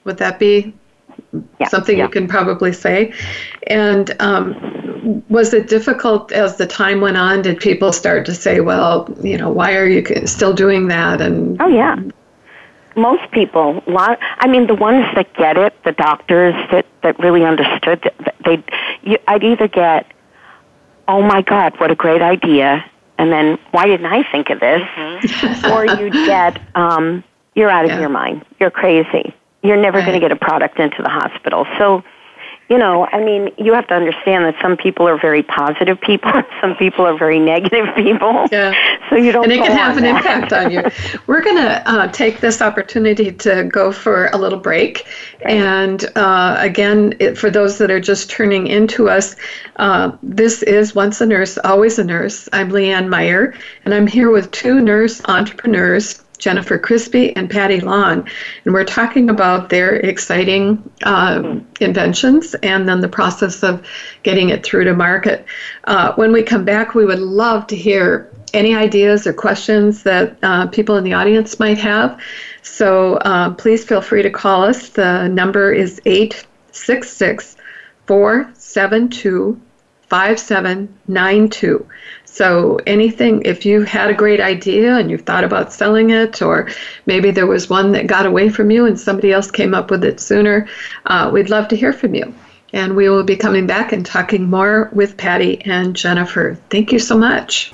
Would 0.05 0.19
that 0.19 0.39
be 0.39 0.73
Yeah. 1.61 1.69
something 1.69 1.97
yeah. 1.99 2.05
you 2.05 2.11
can 2.11 2.27
probably 2.29 2.73
say? 2.73 3.13
And 3.69 4.15
um, 4.21 5.23
was 5.29 5.53
it 5.55 5.69
difficult 5.69 6.33
as 6.33 6.57
the 6.57 6.67
time 6.67 7.01
went 7.01 7.17
on? 7.17 7.43
Did 7.43 7.59
people 7.61 7.93
start 7.93 8.25
to 8.27 8.35
say, 8.35 8.61
well, 8.61 9.09
you 9.23 9.37
know, 9.39 9.51
why 9.51 9.77
are 9.77 9.87
you 9.87 10.03
still 10.27 10.53
doing 10.53 10.89
that? 10.89 11.21
And 11.21 11.61
Oh 11.61 11.69
yeah. 11.69 11.97
Most 12.97 13.31
people, 13.33 13.83
lot. 13.87 14.19
I 14.39 14.47
mean, 14.49 14.67
the 14.67 14.75
ones 14.75 15.05
that 15.15 15.33
get 15.35 15.57
it, 15.57 15.75
the 15.85 15.93
doctors 15.93 16.55
that 16.71 16.87
that 17.03 17.19
really 17.19 17.45
understood, 17.45 18.03
th- 18.03 18.15
they, 18.45 18.65
you, 19.03 19.19
I'd 19.27 19.43
either 19.43 19.67
get, 19.69 20.07
oh 21.09 21.23
my 21.23 21.43
God, 21.43 21.79
what 21.81 21.91
a 21.91 21.95
great 21.95 22.23
idea, 22.23 22.85
and 23.19 23.33
then 23.33 23.59
why 23.71 23.87
didn't 23.87 24.07
I 24.07 24.23
think 24.31 24.51
of 24.51 24.61
this, 24.61 24.83
or 25.65 25.85
you'd 25.87 26.13
get, 26.27 26.61
um, 26.77 27.25
you're 27.55 27.71
out 27.71 27.85
of 27.85 27.91
Yeah. 27.93 28.01
your 28.01 28.09
mind, 28.09 28.45
you're 28.61 28.71
crazy, 28.71 29.35
you're 29.63 29.77
never 29.81 30.01
going 30.01 30.13
to 30.15 30.21
get 30.21 30.33
a 30.33 30.37
product 30.37 30.79
into 30.79 31.03
the 31.03 31.09
hospital. 31.09 31.67
So, 31.79 32.05
you 32.73 32.79
know, 32.79 33.07
I 33.13 33.23
mean, 33.23 33.51
you 33.59 33.75
have 33.75 33.87
to 33.89 33.95
understand 33.95 34.47
that 34.47 34.55
some 34.63 34.79
people 34.79 35.07
are 35.07 35.19
very 35.21 35.43
positive 35.43 36.01
people, 36.01 36.33
some 36.63 36.75
people 36.77 37.05
are 37.05 37.19
very 37.19 37.39
negative 37.39 37.95
people. 37.95 38.47
Yeah. 38.51 38.73
So 39.11 39.19
you 39.19 39.31
don't. 39.31 39.45
and 39.45 39.53
it 39.53 39.59
can 39.59 39.77
have 39.77 39.99
an 39.99 40.05
that. 40.05 40.17
impact 40.17 40.53
on 40.55 40.71
you. 40.71 40.83
We're 41.27 41.43
going 41.43 41.59
to 41.59 41.87
uh, 41.87 42.09
take 42.13 42.41
this 42.41 42.63
opportunity 42.63 43.31
to 43.31 43.65
go 43.65 43.93
for 43.93 44.29
a 44.29 44.39
little 44.39 44.59
break. 44.59 45.07
And 45.45 46.03
uh, 46.17 46.57
again, 46.59 47.13
it, 47.21 47.37
for 47.37 47.51
those 47.51 47.77
that 47.77 47.91
are 47.91 48.01
just 48.01 48.31
turning 48.31 48.69
into 48.69 49.11
us, 49.11 49.37
uh, 49.77 50.17
this 50.23 50.63
is 50.63 50.95
Once 50.95 51.21
a 51.21 51.27
Nurse, 51.27 51.59
Always 51.59 51.99
a 51.99 52.05
Nurse. 52.05 52.49
I'm 52.55 52.71
Leanne 52.71 53.11
Meyer, 53.11 53.53
and 53.85 53.93
I'm 53.93 54.07
here 54.07 54.31
with 54.31 54.51
two 54.51 54.81
nurse 54.81 55.21
entrepreneurs. 55.29 56.22
Jennifer 56.43 56.77
Krispi 56.77 57.33
and 57.37 57.49
Patty 57.49 57.79
Long, 57.79 58.29
and 58.65 58.75
we're 58.75 58.83
talking 58.85 59.31
about 59.31 59.69
their 59.69 59.95
exciting 59.95 60.83
uh, 61.05 61.61
inventions 61.81 62.57
and 62.65 62.89
then 62.89 63.01
the 63.01 63.09
process 63.09 63.63
of 63.63 63.87
getting 64.25 64.49
it 64.49 64.65
through 64.65 64.83
to 64.85 64.93
market. 64.93 65.47
Uh, 65.85 66.13
when 66.17 66.33
we 66.33 66.43
come 66.43 66.65
back, 66.65 66.97
we 66.97 67.07
would 67.07 67.21
love 67.21 67.69
to 67.69 67.77
hear 67.77 68.29
any 68.53 68.75
ideas 68.75 69.25
or 69.25 69.33
questions 69.33 70.03
that 70.03 70.37
uh, 70.43 70.67
people 70.67 70.97
in 70.97 71.05
the 71.05 71.13
audience 71.13 71.61
might 71.61 71.79
have. 71.79 72.21
So 72.63 73.19
uh, 73.19 73.55
please 73.55 73.85
feel 73.85 74.01
free 74.01 74.23
to 74.23 74.31
call 74.31 74.65
us. 74.65 74.89
The 74.89 75.29
number 75.29 75.73
is 75.73 76.01
866 76.05 77.57
472 78.09 79.61
5792. 80.13 81.87
So 82.33 82.81
anything, 82.87 83.43
if 83.45 83.67
you 83.67 83.83
had 83.83 84.09
a 84.09 84.15
great 84.15 84.41
idea 84.41 84.97
and 84.97 85.11
you've 85.11 85.21
thought 85.21 85.45
about 85.45 85.71
selling 85.71 86.09
it, 86.09 86.41
or 86.41 86.71
maybe 87.05 87.31
there 87.31 87.47
was 87.47 87.69
one 87.69 87.93
that 87.93 88.07
got 88.07 88.25
away 88.25 88.49
from 88.49 88.71
you 88.71 88.87
and 88.87 88.99
somebody 88.99 89.33
else 89.33 89.51
came 89.51 89.75
up 89.75 89.91
with 89.91 90.03
it 90.03 90.19
sooner, 90.19 90.67
uh, 91.05 91.29
we'd 91.31 91.51
love 91.51 91.69
to 91.69 91.77
hear 91.77 91.93
from 91.93 92.15
you. 92.15 92.35
And 92.73 92.97
we 92.97 93.11
will 93.11 93.23
be 93.23 93.37
coming 93.37 93.67
back 93.67 93.93
and 93.93 94.05
talking 94.05 94.49
more 94.49 94.89
with 94.95 95.19
Patty 95.19 95.61
and 95.67 95.95
Jennifer. 95.95 96.59
Thank 96.71 96.91
you 96.91 96.99
so 96.99 97.19
much. 97.19 97.71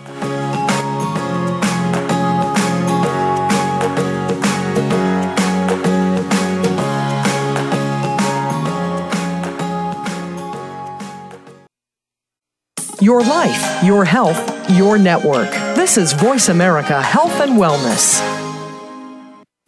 Your 13.01 13.21
life, 13.21 13.85
your 13.85 14.05
health, 14.05 14.71
your 14.71 14.99
network. 14.99 15.51
This 15.77 15.97
is 15.97 16.13
Voice 16.13 16.49
America 16.49 17.01
Health 17.01 17.41
and 17.41 17.53
Wellness. 17.53 18.19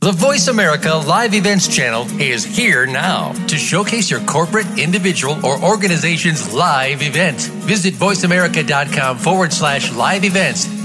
The 0.01 0.11
Voice 0.11 0.49
America 0.49 0.95
Live 0.95 1.35
Events 1.35 1.69
channel 1.69 2.07
is 2.21 2.43
here 2.43 2.87
now 2.87 3.33
to 3.47 3.57
showcase 3.57 4.11
your 4.11 4.21
corporate, 4.21 4.67
individual, 4.81 5.47
or 5.47 5.63
organization's 5.63 6.53
live 6.53 7.03
event. 7.03 7.41
Visit 7.41 7.95
voiceamerica.com 7.95 9.19
forward 9.19 9.53
slash 9.53 9.93
live 9.93 10.25
events 10.25 10.80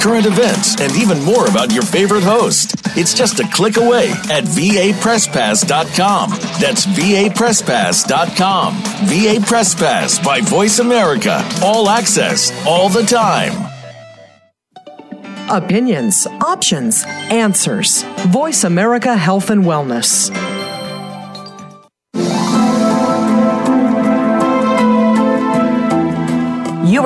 current 0.00 0.26
events, 0.26 0.80
and 0.80 0.90
even 0.96 1.22
more 1.22 1.46
about 1.46 1.72
your 1.72 1.82
favorite 1.82 2.24
host. 2.24 2.74
It's 2.96 3.14
just 3.14 3.38
a 3.40 3.48
click 3.48 3.76
away 3.76 4.10
at 4.30 4.44
vapresspass.com. 4.44 6.30
That's 6.60 6.86
vapresspass.com. 6.86 8.74
VA 9.06 9.40
Press 9.46 9.74
Pass 9.74 10.18
by 10.24 10.40
Voice 10.40 10.78
America. 10.78 11.46
All 11.62 11.88
access, 11.88 12.50
all 12.66 12.88
the 12.88 13.02
time. 13.02 13.70
Opinions, 15.50 16.26
options, 16.40 17.04
answers. 17.30 18.04
Voice 18.28 18.64
America 18.64 19.16
Health 19.16 19.50
and 19.50 19.64
Wellness. 19.64 20.30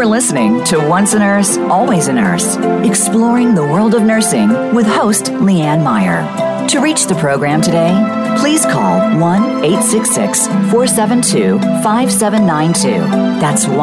You 0.05 0.11
are 0.11 0.21
listening 0.21 0.63
to 0.65 0.87
Once 0.87 1.15
a 1.15 1.19
Nurse, 1.19 1.57
Always 1.57 2.09
a 2.09 2.13
Nurse, 2.13 2.57
exploring 2.87 3.55
the 3.55 3.67
world 3.67 3.95
of 3.95 4.03
nursing 4.03 4.51
with 4.75 4.87
host 4.87 5.33
Leanne 5.33 5.83
Meyer. 5.83 6.67
To 6.69 6.81
reach 6.81 7.07
the 7.07 7.15
program 7.15 7.63
today, 7.63 7.91
please 8.39 8.67
call 8.67 8.99
1 9.19 9.65
866 9.65 10.47
472 10.47 11.59
5792. 11.59 12.99
That's 13.41 13.67
1 13.67 13.77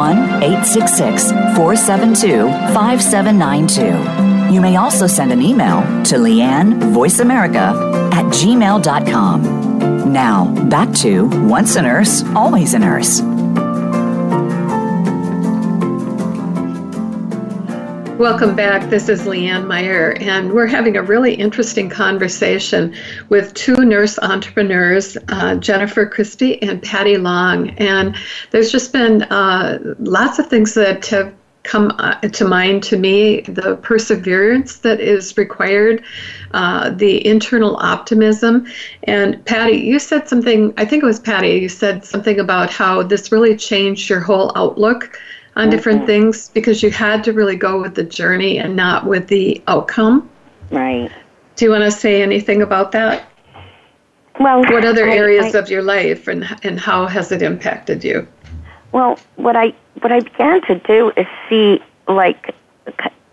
866 0.44 1.32
472 1.56 2.46
5792. 2.72 4.54
You 4.54 4.60
may 4.60 4.76
also 4.76 5.08
send 5.08 5.32
an 5.32 5.42
email 5.42 5.80
to 6.04 6.18
Leanne 6.18 6.78
VoiceAmerica 6.94 8.12
at 8.14 8.26
gmail.com. 8.26 10.12
Now, 10.12 10.54
back 10.68 10.94
to 10.98 11.26
Once 11.48 11.74
a 11.74 11.82
Nurse, 11.82 12.22
Always 12.36 12.74
a 12.74 12.78
Nurse. 12.78 13.31
Welcome 18.18 18.54
back. 18.54 18.90
This 18.90 19.08
is 19.08 19.22
Leanne 19.22 19.66
Meyer, 19.66 20.12
and 20.20 20.52
we're 20.52 20.66
having 20.66 20.96
a 20.96 21.02
really 21.02 21.34
interesting 21.34 21.88
conversation 21.88 22.94
with 23.30 23.54
two 23.54 23.84
nurse 23.84 24.18
entrepreneurs, 24.18 25.16
uh, 25.28 25.56
Jennifer 25.56 26.06
Krispi 26.06 26.58
and 26.62 26.82
Patty 26.82 27.16
Long. 27.16 27.70
And 27.70 28.14
there's 28.50 28.70
just 28.70 28.92
been 28.92 29.22
uh, 29.22 29.94
lots 29.98 30.38
of 30.38 30.48
things 30.48 30.74
that 30.74 31.06
have 31.06 31.34
come 31.62 31.94
uh, 31.98 32.16
to 32.20 32.44
mind 32.44 32.82
to 32.84 32.98
me 32.98 33.40
the 33.42 33.76
perseverance 33.76 34.78
that 34.78 35.00
is 35.00 35.36
required, 35.36 36.04
uh, 36.52 36.90
the 36.90 37.26
internal 37.26 37.76
optimism. 37.76 38.66
And 39.04 39.44
Patty, 39.46 39.78
you 39.78 39.98
said 39.98 40.28
something, 40.28 40.74
I 40.76 40.84
think 40.84 41.02
it 41.02 41.06
was 41.06 41.18
Patty, 41.18 41.52
you 41.52 41.68
said 41.68 42.04
something 42.04 42.38
about 42.38 42.70
how 42.70 43.02
this 43.02 43.32
really 43.32 43.56
changed 43.56 44.10
your 44.10 44.20
whole 44.20 44.52
outlook 44.54 45.18
on 45.56 45.70
different 45.70 46.06
things 46.06 46.48
because 46.50 46.82
you 46.82 46.90
had 46.90 47.22
to 47.24 47.32
really 47.32 47.56
go 47.56 47.80
with 47.80 47.94
the 47.94 48.02
journey 48.02 48.58
and 48.58 48.74
not 48.74 49.06
with 49.06 49.28
the 49.28 49.62
outcome. 49.68 50.28
Right. 50.70 51.10
Do 51.56 51.64
you 51.66 51.70
want 51.70 51.84
to 51.84 51.90
say 51.90 52.22
anything 52.22 52.62
about 52.62 52.92
that? 52.92 53.28
Well, 54.40 54.60
what 54.62 54.84
other 54.84 55.08
I, 55.08 55.16
areas 55.16 55.54
I, 55.54 55.58
of 55.58 55.68
your 55.68 55.82
life 55.82 56.26
and 56.26 56.44
and 56.62 56.80
how 56.80 57.06
has 57.06 57.32
it 57.32 57.42
impacted 57.42 58.02
you? 58.02 58.26
Well, 58.92 59.18
what 59.36 59.56
I 59.56 59.74
what 60.00 60.10
I 60.10 60.20
began 60.20 60.62
to 60.62 60.78
do 60.80 61.12
is 61.16 61.26
see 61.48 61.80
like 62.08 62.54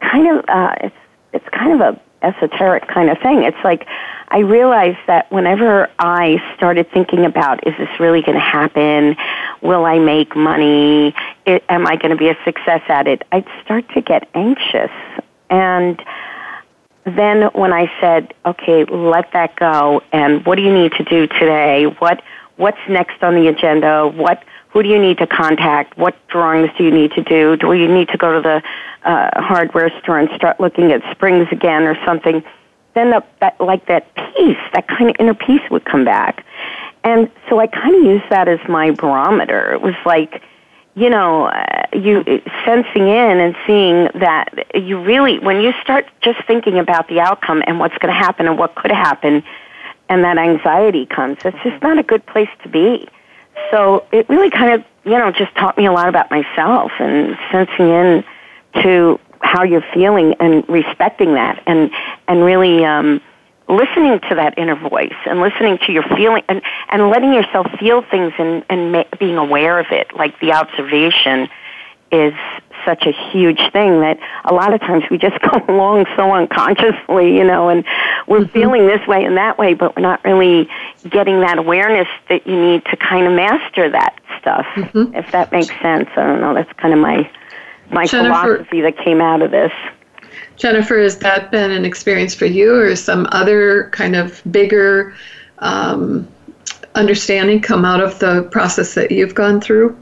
kind 0.01 0.28
of 0.28 0.45
uh, 0.49 0.76
it's 0.82 0.95
it's 1.34 1.49
kind 1.49 1.82
of 1.82 1.82
a 1.82 2.01
esoteric 2.22 2.88
kind 2.88 3.09
of 3.09 3.17
thing. 3.20 3.43
It's 3.43 3.57
like 3.63 3.88
I 4.30 4.39
realized 4.39 4.99
that 5.07 5.32
whenever 5.32 5.89
I 5.99 6.38
started 6.55 6.91
thinking 6.91 7.26
about, 7.26 7.65
is 7.67 7.74
this 7.78 7.89
really 7.99 8.22
going 8.22 8.38
to 8.38 8.39
happen? 8.39 9.15
Will 9.61 9.86
I 9.86 9.99
make 9.99 10.36
money? 10.36 11.15
It, 11.45 11.63
am 11.70 11.88
I 11.88 11.95
going 11.95 12.11
to 12.11 12.17
be 12.17 12.30
a 12.30 12.38
success 12.43 12.82
at 12.88 13.07
it? 13.07 13.24
I'd 13.32 13.47
start 13.63 13.88
to 13.93 14.01
get 14.01 14.30
anxious. 14.34 14.91
And 15.49 16.01
then 17.05 17.49
when 17.53 17.74
I 17.74 17.91
said, 17.99 18.34
okay, 18.45 18.86
let 18.86 19.32
that 19.34 19.55
go, 19.55 20.01
and 20.11 20.45
what 20.45 20.55
do 20.55 20.61
you 20.61 20.74
need 20.74 20.91
to 20.93 21.03
do 21.03 21.28
today? 21.28 21.86
What 21.86 22.22
What's 22.57 22.78
next 22.89 23.24
on 23.24 23.36
the 23.36 23.47
agenda? 23.47 24.05
What 24.05 24.43
who 24.70 24.84
do 24.84 24.89
you 24.89 24.99
need 24.99 25.17
to 25.17 25.28
contact? 25.28 25.97
What 25.97 26.15
drawings 26.28 26.70
do 26.78 26.84
you 26.84 26.91
need 26.91 27.11
to 27.13 27.24
do? 27.24 27.57
Do 27.57 27.74
you 27.74 27.88
need 27.88 28.09
to 28.09 28.17
go 28.17 28.34
to 28.34 28.41
the 28.41 28.61
uh, 29.09 29.41
hardware 29.41 29.91
store 30.01 30.20
and 30.20 30.30
start 30.36 30.59
looking 30.59 30.91
at 30.91 31.01
springs 31.11 31.47
again 31.51 31.84
or 31.84 31.95
something? 32.05 32.43
then 32.93 33.11
the, 33.11 33.24
that 33.39 33.59
like 33.59 33.86
that 33.88 34.13
peace, 34.15 34.57
that 34.74 34.88
kind 34.88 35.09
of 35.09 35.15
inner 35.20 35.34
peace 35.34 35.61
would 35.72 35.86
come 35.86 36.05
back. 36.05 36.45
And 37.03 37.32
so 37.47 37.59
I 37.59 37.67
kind 37.67 37.95
of 37.95 38.03
used 38.03 38.30
that 38.30 38.47
as 38.47 38.59
my 38.67 38.91
barometer. 38.91 39.74
It 39.74 39.82
was 39.82 39.95
like, 40.05 40.41
you 40.95 41.09
know, 41.09 41.45
uh, 41.45 41.84
you 41.93 42.24
sensing 42.65 43.07
in 43.07 43.39
and 43.39 43.55
seeing 43.65 44.09
that 44.20 44.67
you 44.76 45.01
really, 45.01 45.39
when 45.39 45.61
you 45.61 45.72
start 45.82 46.07
just 46.22 46.43
thinking 46.45 46.78
about 46.78 47.07
the 47.07 47.22
outcome 47.22 47.63
and 47.67 47.80
what's 47.80 47.97
going 47.99 48.13
to 48.13 48.20
happen 48.20 48.47
and 48.47 48.57
what 48.57 48.76
could 48.76 48.91
happen, 48.91 49.43
and 50.09 50.24
that 50.24 50.38
anxiety 50.38 51.05
comes, 51.05 51.38
it's 51.45 51.57
just 51.63 51.82
not 51.82 51.99
a 51.99 52.03
good 52.03 52.26
place 52.26 52.49
to 52.63 52.70
be. 52.70 53.07
So 53.72 54.05
it 54.12 54.28
really 54.30 54.49
kind 54.49 54.74
of, 54.74 54.84
you 55.05 55.18
know, 55.18 55.32
just 55.32 55.53
taught 55.55 55.78
me 55.78 55.86
a 55.86 55.91
lot 55.91 56.07
about 56.10 56.32
myself 56.32 56.91
and 56.99 57.38
sensing 57.51 57.89
in 57.89 58.24
to 58.84 59.20
how 59.41 59.64
you're 59.64 59.86
feeling 59.93 60.36
and 60.39 60.68
respecting 60.70 61.34
that 61.34 61.62
and 61.66 61.91
and 62.28 62.43
really 62.43 62.84
um, 62.86 63.22
listening 63.68 64.20
to 64.30 64.36
that 64.36 64.57
inner 64.57 64.76
voice 64.76 65.16
and 65.26 65.39
listening 65.39 65.78
to 65.86 65.91
your 65.91 66.03
feeling 66.03 66.43
and 66.49 66.62
and 66.89 67.10
letting 67.10 67.34
yourself 67.34 67.68
feel 67.80 68.01
things 68.01 68.34
and 68.38 68.64
and 68.70 68.91
ma- 68.91 69.03
being 69.20 69.38
aware 69.38 69.80
of 69.80 69.88
it 69.91 70.14
like 70.16 70.39
the 70.39 70.51
observation 70.51 71.47
is 72.12 72.34
such 72.86 73.05
a 73.05 73.12
huge 73.32 73.60
thing 73.72 73.99
that 74.01 74.18
a 74.45 74.53
lot 74.53 74.74
of 74.74 74.80
times 74.82 75.03
we 75.12 75.18
just 75.18 75.39
go 75.51 75.64
along 75.68 76.05
so 76.16 76.32
unconsciously, 76.32 77.36
you 77.36 77.43
know, 77.43 77.70
and 77.70 77.86
we're 78.28 78.39
mm-hmm. 78.39 78.51
feeling 78.51 78.88
this 78.88 79.05
way 79.07 79.24
and 79.24 79.38
that 79.38 79.57
way, 79.57 79.74
but 79.74 79.95
we're 79.95 80.01
not 80.01 80.24
really 80.24 80.70
getting 81.10 81.39
that 81.41 81.57
awareness 81.57 82.07
that 82.30 82.45
you 82.47 82.55
need 82.55 82.86
to 82.86 82.97
kind 82.97 83.28
of 83.28 83.34
master 83.34 83.89
that 83.89 84.20
stuff, 84.39 84.66
mm-hmm. 84.76 85.14
if 85.16 85.32
that 85.32 85.51
makes 85.51 85.68
sense. 85.82 86.10
I 86.16 86.26
don't 86.26 86.41
know, 86.41 86.53
that's 86.53 86.72
kind 86.74 86.93
of 86.93 86.99
my 86.99 87.30
my 87.91 88.05
Jennifer, 88.05 88.57
philosophy 88.57 88.82
that 88.82 88.97
came 88.97 89.20
out 89.20 89.41
of 89.41 89.51
this. 89.51 89.72
Jennifer, 90.57 90.99
has 90.99 91.18
that 91.20 91.51
been 91.51 91.72
an 91.72 91.86
experience 91.86 92.36
for 92.36 92.45
you, 92.45 92.76
or 92.76 92.95
some 92.95 93.28
other 93.32 93.89
kind 93.91 94.16
of 94.16 94.41
bigger 94.51 95.16
um, 95.60 96.28
understanding 96.95 97.62
come 97.62 97.86
out 97.86 98.01
of 98.01 98.20
the 98.20 98.43
process 98.51 98.93
that 98.93 99.10
you've 99.12 99.34
gone 99.34 99.60
through? 99.60 99.97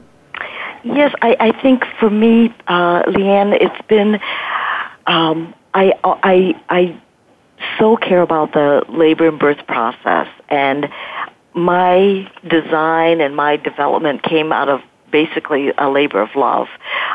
Yes, 0.84 1.14
I, 1.22 1.36
I 1.40 1.62
think 1.62 1.84
for 1.98 2.10
me, 2.10 2.54
uh, 2.66 3.02
Leanne, 3.04 3.56
it's 3.60 3.86
been 3.88 4.20
um, 5.06 5.54
I 5.74 5.92
I 6.04 6.60
I 6.68 7.00
so 7.78 7.96
care 7.96 8.22
about 8.22 8.52
the 8.52 8.84
labor 8.88 9.28
and 9.28 9.38
birth 9.38 9.66
process, 9.66 10.28
and 10.48 10.88
my 11.54 12.30
design 12.46 13.20
and 13.20 13.34
my 13.34 13.56
development 13.56 14.22
came 14.22 14.52
out 14.52 14.68
of 14.68 14.80
basically 15.10 15.72
a 15.78 15.90
labor 15.90 16.20
of 16.20 16.34
love. 16.36 16.68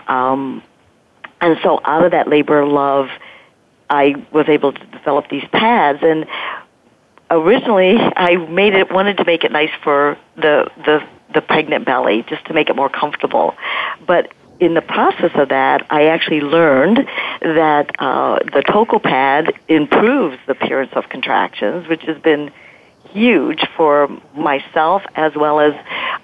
Um, 0.08 0.62
and 1.40 1.58
so 1.64 1.80
out 1.86 2.04
of 2.04 2.12
that 2.12 2.28
labor 2.28 2.60
of 2.62 2.70
love, 2.70 3.10
I 3.90 4.16
was 4.32 4.50
able 4.50 4.74
to 4.74 4.86
develop 4.88 5.30
these 5.30 5.46
pads. 5.52 6.00
And 6.02 6.26
originally, 7.34 7.98
I 7.98 8.36
made 8.36 8.74
it 8.74 8.92
wanted 8.92 9.18
to 9.18 9.26
make 9.26 9.44
it 9.44 9.52
nice 9.52 9.72
for 9.84 10.18
the 10.36 10.70
the 10.86 11.08
the 11.34 11.42
pregnant 11.42 11.86
belly, 11.86 12.24
just 12.28 12.46
to 12.46 12.54
make 12.54 12.70
it 12.70 12.76
more 12.76 12.90
comfortable. 12.90 13.56
But 14.06 14.32
in 14.60 14.76
the 14.76 14.82
process 14.82 15.32
of 15.36 15.50
that, 15.50 15.86
I 15.90 16.06
actually 16.06 16.42
learned 16.42 16.98
that 17.42 17.92
uh, 18.00 18.40
the 18.40 18.64
Toco 18.68 19.02
pad 19.02 19.54
improves 19.68 20.38
the 20.46 20.52
appearance 20.54 20.92
of 20.94 21.10
contractions, 21.10 21.88
which 21.88 22.04
has 22.04 22.18
been 22.22 22.52
huge 23.12 23.66
for 23.76 24.10
myself 24.36 25.04
as 25.16 25.34
well 25.36 25.60
as, 25.60 25.74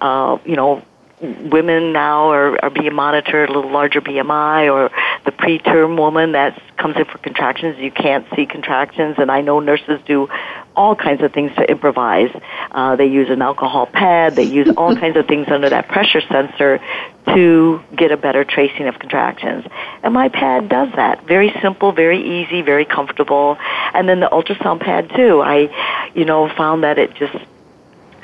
uh, 0.00 0.38
you 0.44 0.56
know, 0.56 0.82
women 1.20 1.92
now 1.92 2.30
are, 2.30 2.64
are 2.64 2.70
being 2.70 2.94
monitored, 2.94 3.50
a 3.50 3.52
little 3.52 3.70
larger 3.70 4.00
BMI, 4.00 4.72
or 4.72 4.90
the 5.24 5.32
preterm 5.32 5.98
woman 5.98 6.32
that 6.32 6.60
comes 6.78 6.96
in 6.96 7.04
for 7.04 7.18
contractions, 7.18 7.78
you 7.78 7.90
can't 7.90 8.26
see 8.34 8.46
contractions, 8.46 9.16
and 9.18 9.30
I 9.30 9.42
know 9.42 9.60
nurses 9.60 10.00
do 10.06 10.28
all 10.74 10.96
kinds 10.96 11.22
of 11.22 11.32
things 11.32 11.54
to 11.56 11.70
improvise. 11.70 12.30
Uh, 12.70 12.96
they 12.96 13.06
use 13.06 13.28
an 13.28 13.42
alcohol 13.42 13.86
pad, 13.86 14.34
they 14.34 14.44
use 14.44 14.68
all 14.76 14.96
kinds 14.96 15.16
of 15.18 15.26
things 15.26 15.48
under 15.48 15.68
that 15.68 15.88
pressure 15.88 16.22
sensor 16.22 16.80
to 17.26 17.82
get 17.94 18.12
a 18.12 18.16
better 18.16 18.44
tracing 18.44 18.88
of 18.88 18.98
contractions. 18.98 19.66
And 20.02 20.14
my 20.14 20.30
pad 20.30 20.70
does 20.70 20.88
that. 20.96 21.26
Very 21.26 21.52
simple, 21.60 21.92
very 21.92 22.42
easy, 22.42 22.62
very 22.62 22.86
comfortable. 22.86 23.58
And 23.92 24.08
then 24.08 24.20
the 24.20 24.28
ultrasound 24.28 24.80
pad 24.80 25.10
too. 25.14 25.42
I, 25.42 26.10
you 26.14 26.24
know, 26.24 26.48
found 26.48 26.84
that 26.84 26.98
it 26.98 27.14
just 27.14 27.36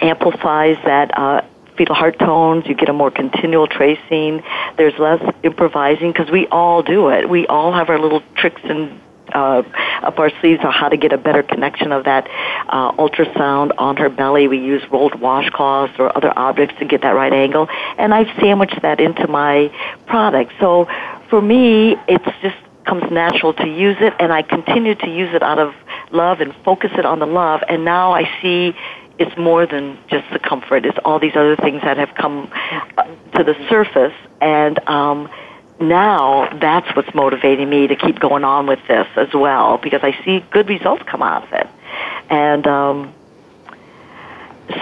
amplifies 0.01 0.77
that 0.85 1.17
uh, 1.17 1.43
fetal 1.77 1.95
heart 1.95 2.19
tones. 2.19 2.65
You 2.67 2.75
get 2.75 2.89
a 2.89 2.93
more 2.93 3.11
continual 3.11 3.67
tracing. 3.67 4.43
There's 4.77 4.99
less 4.99 5.23
improvising 5.43 6.13
because 6.13 6.31
we 6.31 6.47
all 6.49 6.83
do 6.83 7.09
it. 7.09 7.29
We 7.29 7.47
all 7.47 7.73
have 7.73 7.89
our 7.89 7.99
little 7.99 8.23
tricks 8.37 8.61
and 8.65 9.01
uh, 9.33 9.63
up 10.03 10.19
our 10.19 10.31
sleeves 10.41 10.65
on 10.65 10.73
how 10.73 10.89
to 10.89 10.97
get 10.97 11.13
a 11.13 11.19
better 11.19 11.43
connection 11.43 11.93
of 11.93 12.05
that 12.05 12.29
uh, 12.69 12.93
ultrasound 12.93 13.73
on 13.79 13.97
her 13.97 14.09
belly. 14.09 14.49
We 14.49 14.59
use 14.59 14.83
rolled 14.91 15.13
washcloths 15.13 15.99
or 15.99 16.17
other 16.17 16.33
objects 16.37 16.77
to 16.79 16.85
get 16.85 17.03
that 17.03 17.11
right 17.11 17.33
angle, 17.33 17.69
and 17.99 18.15
I've 18.15 18.29
sandwiched 18.41 18.81
that 18.83 19.01
into 19.01 19.27
my 19.27 19.73
product. 20.07 20.53
So 20.61 20.89
for 21.29 21.41
me, 21.41 21.97
it's 22.09 22.25
just 22.41 22.57
comes 22.87 23.11
natural 23.11 23.53
to 23.53 23.67
use 23.67 23.97
it, 24.01 24.15
and 24.21 24.33
I 24.33 24.43
continue 24.43 24.95
to 24.95 25.11
use 25.11 25.35
it 25.35 25.43
out 25.43 25.59
of 25.59 25.75
love 26.13 26.41
and 26.41 26.55
focus 26.65 26.93
it 26.97 27.05
on 27.05 27.19
the 27.19 27.27
love. 27.27 27.63
And 27.69 27.85
now 27.85 28.13
I 28.13 28.31
see 28.41 28.75
it's 29.19 29.37
more 29.37 29.67
than 29.67 29.99
just 30.09 30.25
the 30.33 30.39
comfort. 30.39 30.85
It's 30.85 30.99
all 31.05 31.19
these 31.19 31.37
other 31.37 31.57
things 31.57 31.83
that 31.83 31.97
have 31.97 32.15
come 32.15 32.51
uh, 32.53 33.05
to 33.37 33.45
the 33.45 33.55
surface, 33.69 34.15
and 34.41 34.79
um, 34.89 35.29
now 35.81 36.49
that's 36.59 36.95
what's 36.97 37.15
motivating 37.15 37.69
me 37.69 37.87
to 37.87 37.97
keep 37.97 38.19
going 38.19 38.45
on 38.45 38.67
with 38.67 38.81
this 38.89 39.07
as 39.17 39.29
well 39.35 39.79
because 39.79 40.01
I 40.03 40.17
see 40.25 40.45
good 40.51 40.69
results 40.69 41.03
come 41.07 41.23
out 41.23 41.45
of 41.45 41.53
it. 41.53 41.67
And 42.31 42.67
um, 42.67 43.15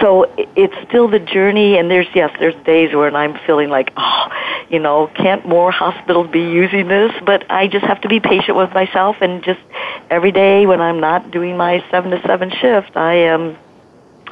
so 0.01 0.33
it's 0.37 0.75
still 0.87 1.07
the 1.07 1.19
journey, 1.19 1.77
and 1.77 1.91
there's, 1.91 2.07
yes, 2.15 2.35
there's 2.39 2.55
days 2.65 2.93
where 2.93 3.13
I'm 3.15 3.37
feeling 3.45 3.69
like, 3.69 3.93
oh, 3.97 4.27
you 4.69 4.79
know, 4.79 5.07
can't 5.07 5.45
more 5.47 5.71
hospitals 5.71 6.29
be 6.31 6.41
using 6.41 6.87
this? 6.87 7.11
But 7.23 7.49
I 7.51 7.67
just 7.67 7.85
have 7.85 8.01
to 8.01 8.09
be 8.09 8.19
patient 8.19 8.57
with 8.57 8.73
myself 8.73 9.17
and 9.21 9.43
just 9.43 9.59
every 10.09 10.31
day 10.31 10.65
when 10.65 10.81
I'm 10.81 10.99
not 10.99 11.29
doing 11.29 11.55
my 11.55 11.83
7 11.91 12.11
to 12.11 12.21
7 12.21 12.51
shift, 12.51 12.97
I 12.97 13.13
am 13.15 13.57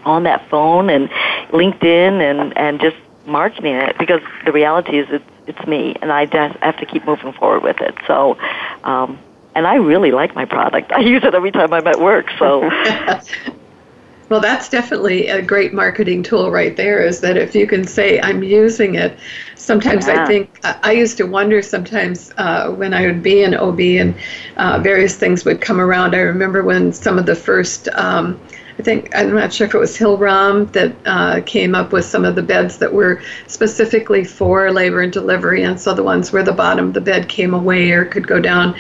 on 0.06 0.24
that 0.24 0.48
phone 0.50 0.90
and 0.90 1.10
LinkedIn 1.50 2.22
and, 2.22 2.58
and 2.58 2.80
just 2.80 2.98
marketing 3.26 3.76
it 3.76 3.98
because 3.98 4.22
the 4.46 4.52
reality 4.52 5.00
is 5.00 5.08
it's 5.10 5.26
it's 5.48 5.68
me, 5.68 5.96
and 6.02 6.12
I 6.12 6.26
just 6.26 6.58
have 6.60 6.78
to 6.78 6.86
keep 6.86 7.06
moving 7.06 7.34
forward 7.34 7.64
with 7.64 7.82
it. 7.82 7.96
So, 8.08 8.38
um, 8.84 9.20
and 9.56 9.68
I 9.68 9.76
really 9.76 10.12
like 10.12 10.36
my 10.36 10.46
product. 10.46 10.92
I 10.92 11.00
use 11.00 11.24
it 11.24 11.34
every 11.34 11.52
time 11.52 11.74
I'm 11.74 11.86
at 11.88 12.00
work. 12.00 12.30
So. 12.40 12.62
well, 14.30 14.40
that's 14.40 14.70
definitely 14.70 15.28
a 15.28 15.42
great 15.42 15.74
marketing 15.74 16.24
tool 16.24 16.50
right 16.50 16.76
there. 16.76 17.06
Is 17.06 17.20
that 17.22 17.38
if 17.38 17.56
you 17.56 17.68
can 17.68 17.86
say 17.86 18.22
I'm 18.22 18.44
using 18.44 18.96
it. 18.96 19.18
Sometimes 19.56 20.08
yeah. 20.08 20.24
I 20.24 20.26
think 20.26 20.60
I 20.64 20.92
used 20.92 21.18
to 21.18 21.26
wonder 21.26 21.62
sometimes 21.62 22.34
uh, 22.38 22.72
when 22.72 22.94
I 22.94 23.06
would 23.06 23.24
be 23.24 23.44
in 23.44 23.54
OB 23.54 23.80
and 23.80 24.16
uh, 24.58 24.80
various 24.80 25.16
things 25.16 25.46
would 25.46 25.62
come 25.62 25.80
around. 25.80 26.16
I 26.16 26.20
remember 26.20 26.64
when 26.64 26.92
some 26.92 27.18
of 27.18 27.26
the 27.26 27.36
first 27.36 27.88
um, 27.90 28.40
I 28.80 28.82
think 28.82 29.16
I'm 29.16 29.36
not 29.36 29.54
sure 29.54 29.68
if 29.68 29.76
it 29.76 29.78
was 29.78 29.96
Hillrom 29.96 30.72
that 30.72 30.96
uh, 31.06 31.42
came 31.46 31.76
up 31.76 31.92
with 31.92 32.06
some 32.06 32.26
of 32.26 32.36
the 32.36 32.42
beds 32.42 32.78
that 32.80 32.92
were 32.92 33.22
specifically 33.46 34.24
for 34.24 34.72
labor 34.72 35.02
and 35.02 35.14
delivery, 35.14 35.64
and 35.64 35.80
so 35.80 35.94
the 35.94 36.04
ones 36.04 36.32
where 36.32 36.44
the 36.44 36.54
bottom 36.54 36.88
of 36.88 36.94
the 36.94 37.02
bed 37.02 37.30
came 37.30 37.54
away 37.54 37.92
or 37.92 38.06
could 38.06 38.28
go 38.28 38.40
down, 38.40 38.76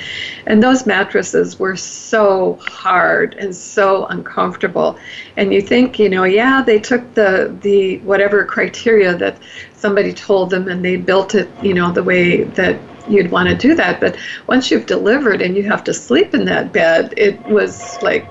and 0.47 0.63
those 0.63 0.87
mattresses 0.87 1.59
were 1.59 1.75
so 1.75 2.57
hard 2.61 3.35
and 3.35 3.55
so 3.55 4.07
uncomfortable. 4.07 4.97
And 5.37 5.53
you 5.53 5.61
think, 5.61 5.99
you 5.99 6.09
know, 6.09 6.23
yeah, 6.23 6.63
they 6.63 6.79
took 6.79 7.13
the 7.13 7.55
the 7.61 7.99
whatever 7.99 8.45
criteria 8.45 9.15
that 9.17 9.37
somebody 9.75 10.11
told 10.11 10.49
them, 10.49 10.67
and 10.69 10.83
they 10.83 10.95
built 10.95 11.35
it, 11.35 11.49
you 11.61 11.75
know, 11.75 11.91
the 11.91 12.03
way 12.03 12.43
that 12.43 12.79
you'd 13.07 13.29
want 13.31 13.49
to 13.49 13.55
do 13.55 13.75
that. 13.75 13.99
But 13.99 14.17
once 14.47 14.71
you've 14.71 14.85
delivered 14.85 15.41
and 15.41 15.55
you 15.55 15.63
have 15.63 15.83
to 15.83 15.93
sleep 15.93 16.33
in 16.33 16.45
that 16.45 16.71
bed, 16.71 17.13
it 17.17 17.39
was 17.45 18.01
like, 18.01 18.25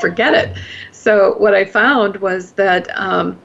forget 0.00 0.34
it. 0.34 0.56
So 1.06 1.38
what 1.38 1.54
I 1.54 1.64
found 1.64 2.16
was 2.16 2.50
that 2.54 2.88
um, 2.98 3.38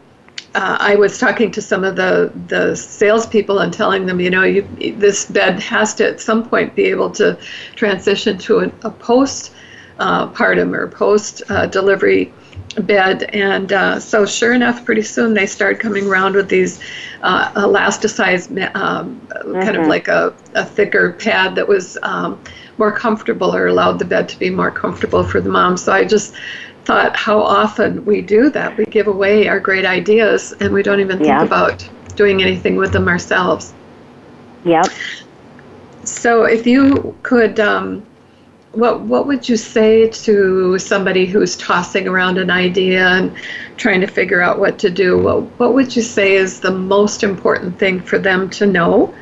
uh, 0.55 0.77
I 0.79 0.95
was 0.95 1.19
talking 1.19 1.51
to 1.51 1.61
some 1.61 1.83
of 1.83 1.95
the 1.95 2.31
the 2.47 2.75
salespeople 2.75 3.59
and 3.59 3.71
telling 3.71 4.07
them, 4.07 4.19
you 4.19 4.31
know, 4.31 4.41
you, 4.41 4.63
this 4.97 5.25
bed 5.27 5.59
has 5.59 5.93
to 5.95 6.07
at 6.07 6.19
some 6.19 6.49
point 6.49 6.73
be 6.73 6.85
able 6.85 7.11
to 7.11 7.37
transition 7.75 8.39
to 8.39 8.61
a, 8.61 8.71
a 8.81 8.89
post 8.89 9.53
uh, 9.99 10.27
partum 10.29 10.75
or 10.75 10.87
post 10.87 11.43
uh, 11.49 11.67
delivery 11.67 12.33
bed. 12.75 13.23
And 13.33 13.71
uh, 13.73 13.99
so, 13.99 14.25
sure 14.25 14.53
enough, 14.53 14.85
pretty 14.85 15.01
soon 15.01 15.33
they 15.33 15.45
started 15.45 15.79
coming 15.79 16.07
around 16.07 16.35
with 16.35 16.49
these 16.49 16.79
uh, 17.21 17.51
elasticized, 17.53 18.49
um, 18.75 19.19
mm-hmm. 19.27 19.53
kind 19.53 19.75
of 19.75 19.81
mm-hmm. 19.81 19.89
like 19.89 20.07
a, 20.07 20.33
a 20.55 20.65
thicker 20.65 21.13
pad 21.13 21.55
that 21.55 21.67
was 21.67 21.97
um, 22.03 22.41
more 22.77 22.91
comfortable 22.91 23.53
or 23.55 23.67
allowed 23.67 23.99
the 23.99 24.05
bed 24.05 24.29
to 24.29 24.39
be 24.39 24.49
more 24.49 24.71
comfortable 24.71 25.23
for 25.23 25.41
the 25.41 25.49
mom. 25.49 25.77
So 25.77 25.91
I 25.91 26.05
just 26.05 26.33
thought 26.85 27.15
how 27.15 27.39
often 27.39 28.03
we 28.05 28.21
do 28.21 28.49
that. 28.49 28.75
We 28.77 28.85
give 28.85 29.07
away 29.07 29.47
our 29.47 29.59
great 29.59 29.85
ideas 29.85 30.53
and 30.59 30.73
we 30.73 30.81
don't 30.81 30.99
even 30.99 31.17
think 31.17 31.27
yeah. 31.27 31.43
about 31.43 31.87
doing 32.15 32.41
anything 32.41 32.75
with 32.75 32.91
them 32.91 33.07
ourselves. 33.07 33.73
Yep. 34.65 34.87
So 36.03 36.45
if 36.45 36.65
you 36.65 37.15
could, 37.23 37.59
um, 37.59 38.05
what 38.73 39.01
what 39.01 39.27
would 39.27 39.49
you 39.49 39.57
say 39.57 40.09
to 40.09 40.79
somebody 40.79 41.25
who's 41.25 41.57
tossing 41.57 42.07
around 42.07 42.37
an 42.37 42.49
idea 42.49 43.05
and 43.05 43.35
trying 43.77 44.01
to 44.01 44.07
figure 44.07 44.41
out 44.41 44.59
what 44.59 44.79
to 44.79 44.89
do? 44.89 45.17
What 45.17 45.43
what 45.59 45.73
would 45.73 45.95
you 45.95 46.01
say 46.01 46.33
is 46.33 46.61
the 46.61 46.71
most 46.71 47.23
important 47.23 47.77
thing 47.77 47.99
for 47.99 48.17
them 48.17 48.49
to 48.51 48.65
know? 48.65 49.13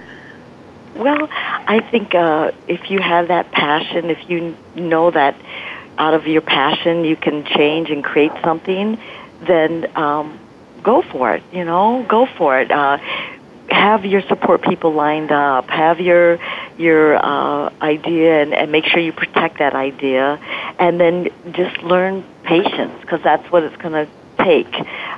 Well, 0.96 1.30
I 1.32 1.80
think 1.92 2.14
uh, 2.14 2.52
if 2.68 2.92
you 2.92 3.00
have 3.00 3.30
that 3.30 3.52
passion, 3.52 4.10
if 4.10 4.30
you 4.30 4.56
know 4.76 5.12
that 5.12 5.36
out 5.98 6.14
of 6.14 6.28
your 6.28 6.42
passion 6.42 7.04
you 7.04 7.16
can 7.16 7.46
change 7.46 7.90
and 7.90 8.04
create 8.04 8.32
something, 8.44 9.00
then 9.42 9.90
um, 9.96 10.40
go 10.84 11.02
for 11.02 11.34
it. 11.34 11.44
You 11.52 11.66
know, 11.66 12.06
go 12.08 12.26
for 12.26 12.60
it. 12.60 12.70
Uh, 12.70 13.00
have 13.72 14.06
your 14.06 14.22
support 14.22 14.62
people 14.62 14.94
lined 14.94 15.32
up. 15.32 15.70
Have 15.70 16.00
your 16.00 16.40
your 16.78 17.16
uh, 17.18 17.72
idea 17.82 18.42
and, 18.42 18.54
and 18.54 18.72
make 18.72 18.86
sure 18.86 19.00
you 19.00 19.14
protect 19.14 19.60
that 19.60 19.74
idea, 19.76 20.40
and 20.80 21.00
then 21.00 21.30
just 21.52 21.82
learn 21.84 22.24
patience 22.44 22.94
because 23.02 23.22
that's 23.24 23.52
what 23.52 23.64
it's 23.64 23.78
going 23.78 23.94
to 23.94 24.12
take. 24.44 24.74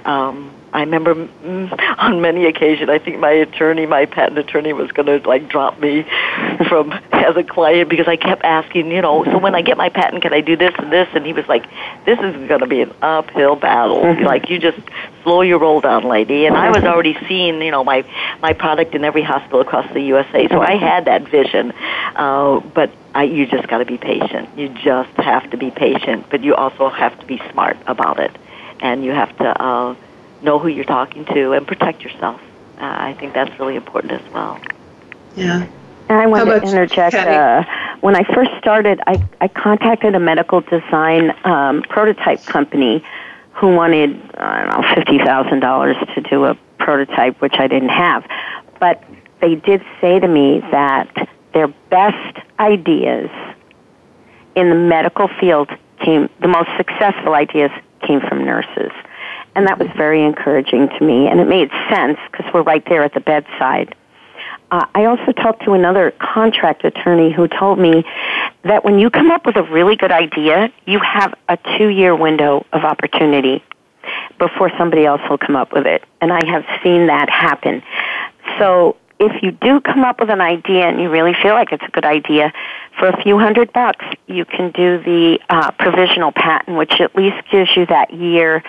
Um, 0.05 0.53
I 0.73 0.81
remember 0.81 1.15
mm, 1.15 1.95
on 1.97 2.21
many 2.21 2.45
occasions, 2.45 2.89
I 2.89 2.99
think 2.99 3.19
my 3.19 3.31
attorney, 3.31 3.85
my 3.85 4.05
patent 4.05 4.37
attorney, 4.37 4.73
was 4.73 4.91
going 4.91 5.07
to 5.07 5.27
like 5.27 5.49
drop 5.49 5.79
me 5.79 6.03
from 6.69 6.91
as 7.11 7.35
a 7.35 7.43
client 7.43 7.89
because 7.89 8.07
I 8.07 8.15
kept 8.15 8.43
asking, 8.43 8.91
you 8.91 9.01
know, 9.01 9.23
so 9.25 9.37
when 9.37 9.53
I 9.55 9.61
get 9.61 9.77
my 9.77 9.89
patent, 9.89 10.21
can 10.21 10.33
I 10.33 10.41
do 10.41 10.55
this 10.55 10.73
and 10.77 10.91
this? 10.91 11.09
And 11.13 11.25
he 11.25 11.33
was 11.33 11.47
like, 11.47 11.65
this 12.05 12.19
is 12.19 12.47
going 12.47 12.61
to 12.61 12.67
be 12.67 12.81
an 12.81 12.93
uphill 13.01 13.55
battle. 13.55 14.01
Mm-hmm. 14.01 14.23
Like 14.23 14.49
you 14.49 14.59
just 14.59 14.79
slow 15.23 15.41
your 15.41 15.59
roll 15.59 15.81
down, 15.81 16.03
lady. 16.03 16.45
And 16.45 16.55
I 16.55 16.69
was 16.69 16.83
already 16.83 17.17
seeing, 17.27 17.61
you 17.61 17.71
know, 17.71 17.83
my 17.83 18.05
my 18.41 18.53
product 18.53 18.95
in 18.95 19.03
every 19.03 19.23
hospital 19.23 19.61
across 19.61 19.91
the 19.93 20.01
USA, 20.01 20.47
so 20.47 20.61
I 20.61 20.77
had 20.77 21.05
that 21.05 21.27
vision. 21.27 21.73
Uh, 22.15 22.59
but 22.59 22.91
I, 23.13 23.23
you 23.23 23.45
just 23.45 23.67
got 23.67 23.79
to 23.79 23.85
be 23.85 23.97
patient. 23.97 24.57
You 24.57 24.69
just 24.69 25.11
have 25.17 25.49
to 25.51 25.57
be 25.57 25.69
patient, 25.71 26.27
but 26.29 26.43
you 26.43 26.55
also 26.55 26.89
have 26.89 27.19
to 27.19 27.25
be 27.25 27.41
smart 27.51 27.77
about 27.87 28.19
it, 28.19 28.31
and 28.79 29.03
you 29.03 29.11
have 29.11 29.35
to. 29.37 29.61
Uh, 29.61 29.95
know 30.43 30.59
who 30.59 30.67
you're 30.67 30.85
talking 30.85 31.25
to 31.25 31.53
and 31.53 31.67
protect 31.67 32.03
yourself. 32.03 32.41
Uh, 32.77 32.85
I 32.85 33.13
think 33.13 33.33
that's 33.33 33.57
really 33.59 33.75
important 33.75 34.13
as 34.13 34.33
well. 34.33 34.59
Yeah. 35.35 35.67
And 36.09 36.19
I 36.19 36.27
want 36.27 36.47
to 36.47 36.61
interject. 36.61 37.15
Uh, 37.15 37.63
when 38.01 38.15
I 38.15 38.23
first 38.33 38.51
started, 38.59 38.99
I, 39.07 39.23
I 39.39 39.47
contacted 39.47 40.15
a 40.15 40.19
medical 40.19 40.61
design 40.61 41.33
um, 41.45 41.83
prototype 41.83 42.43
company 42.45 43.03
who 43.53 43.75
wanted, 43.75 44.19
I 44.35 44.63
don't 44.63 44.81
know, 44.81 45.03
$50,000 45.03 46.15
to 46.15 46.21
do 46.21 46.45
a 46.45 46.57
prototype, 46.79 47.39
which 47.41 47.55
I 47.59 47.67
didn't 47.67 47.89
have. 47.89 48.25
But 48.79 49.03
they 49.39 49.55
did 49.55 49.83
say 50.01 50.19
to 50.19 50.27
me 50.27 50.61
that 50.71 51.29
their 51.53 51.67
best 51.67 52.39
ideas 52.59 53.29
in 54.55 54.69
the 54.69 54.75
medical 54.75 55.27
field 55.39 55.69
came, 55.99 56.29
the 56.39 56.47
most 56.47 56.69
successful 56.77 57.33
ideas 57.35 57.71
came 58.01 58.19
from 58.21 58.43
nurses. 58.43 58.91
And 59.55 59.67
that 59.67 59.79
was 59.79 59.89
very 59.97 60.23
encouraging 60.23 60.87
to 60.87 61.03
me, 61.03 61.27
and 61.27 61.39
it 61.39 61.47
made 61.47 61.69
sense 61.89 62.17
because 62.31 62.51
we're 62.53 62.63
right 62.63 62.83
there 62.87 63.03
at 63.03 63.13
the 63.13 63.19
bedside. 63.19 63.95
Uh, 64.71 64.85
I 64.95 65.05
also 65.05 65.33
talked 65.33 65.65
to 65.65 65.73
another 65.73 66.11
contract 66.11 66.85
attorney 66.85 67.31
who 67.31 67.49
told 67.49 67.77
me 67.77 68.05
that 68.63 68.85
when 68.85 68.99
you 68.99 69.09
come 69.09 69.29
up 69.29 69.45
with 69.45 69.57
a 69.57 69.63
really 69.63 69.97
good 69.97 70.13
idea, 70.13 70.71
you 70.85 70.99
have 70.99 71.33
a 71.49 71.57
two 71.77 71.89
year 71.89 72.15
window 72.15 72.65
of 72.71 72.85
opportunity 72.85 73.61
before 74.39 74.71
somebody 74.77 75.05
else 75.05 75.21
will 75.29 75.37
come 75.37 75.57
up 75.57 75.73
with 75.73 75.85
it. 75.85 76.03
And 76.21 76.31
I 76.31 76.45
have 76.45 76.63
seen 76.81 77.07
that 77.07 77.29
happen. 77.29 77.83
So 78.57 78.95
if 79.19 79.43
you 79.43 79.51
do 79.51 79.81
come 79.81 80.03
up 80.03 80.19
with 80.21 80.29
an 80.29 80.41
idea 80.41 80.87
and 80.87 81.01
you 81.01 81.09
really 81.09 81.33
feel 81.43 81.53
like 81.53 81.73
it's 81.73 81.83
a 81.83 81.91
good 81.91 82.05
idea, 82.05 82.53
for 82.97 83.07
a 83.07 83.21
few 83.21 83.37
hundred 83.37 83.71
bucks, 83.73 84.05
you 84.27 84.45
can 84.45 84.71
do 84.71 85.03
the 85.03 85.39
uh, 85.49 85.71
provisional 85.71 86.31
patent, 86.31 86.77
which 86.77 86.99
at 87.01 87.15
least 87.15 87.37
gives 87.51 87.75
you 87.75 87.85
that 87.87 88.13
year 88.13 88.63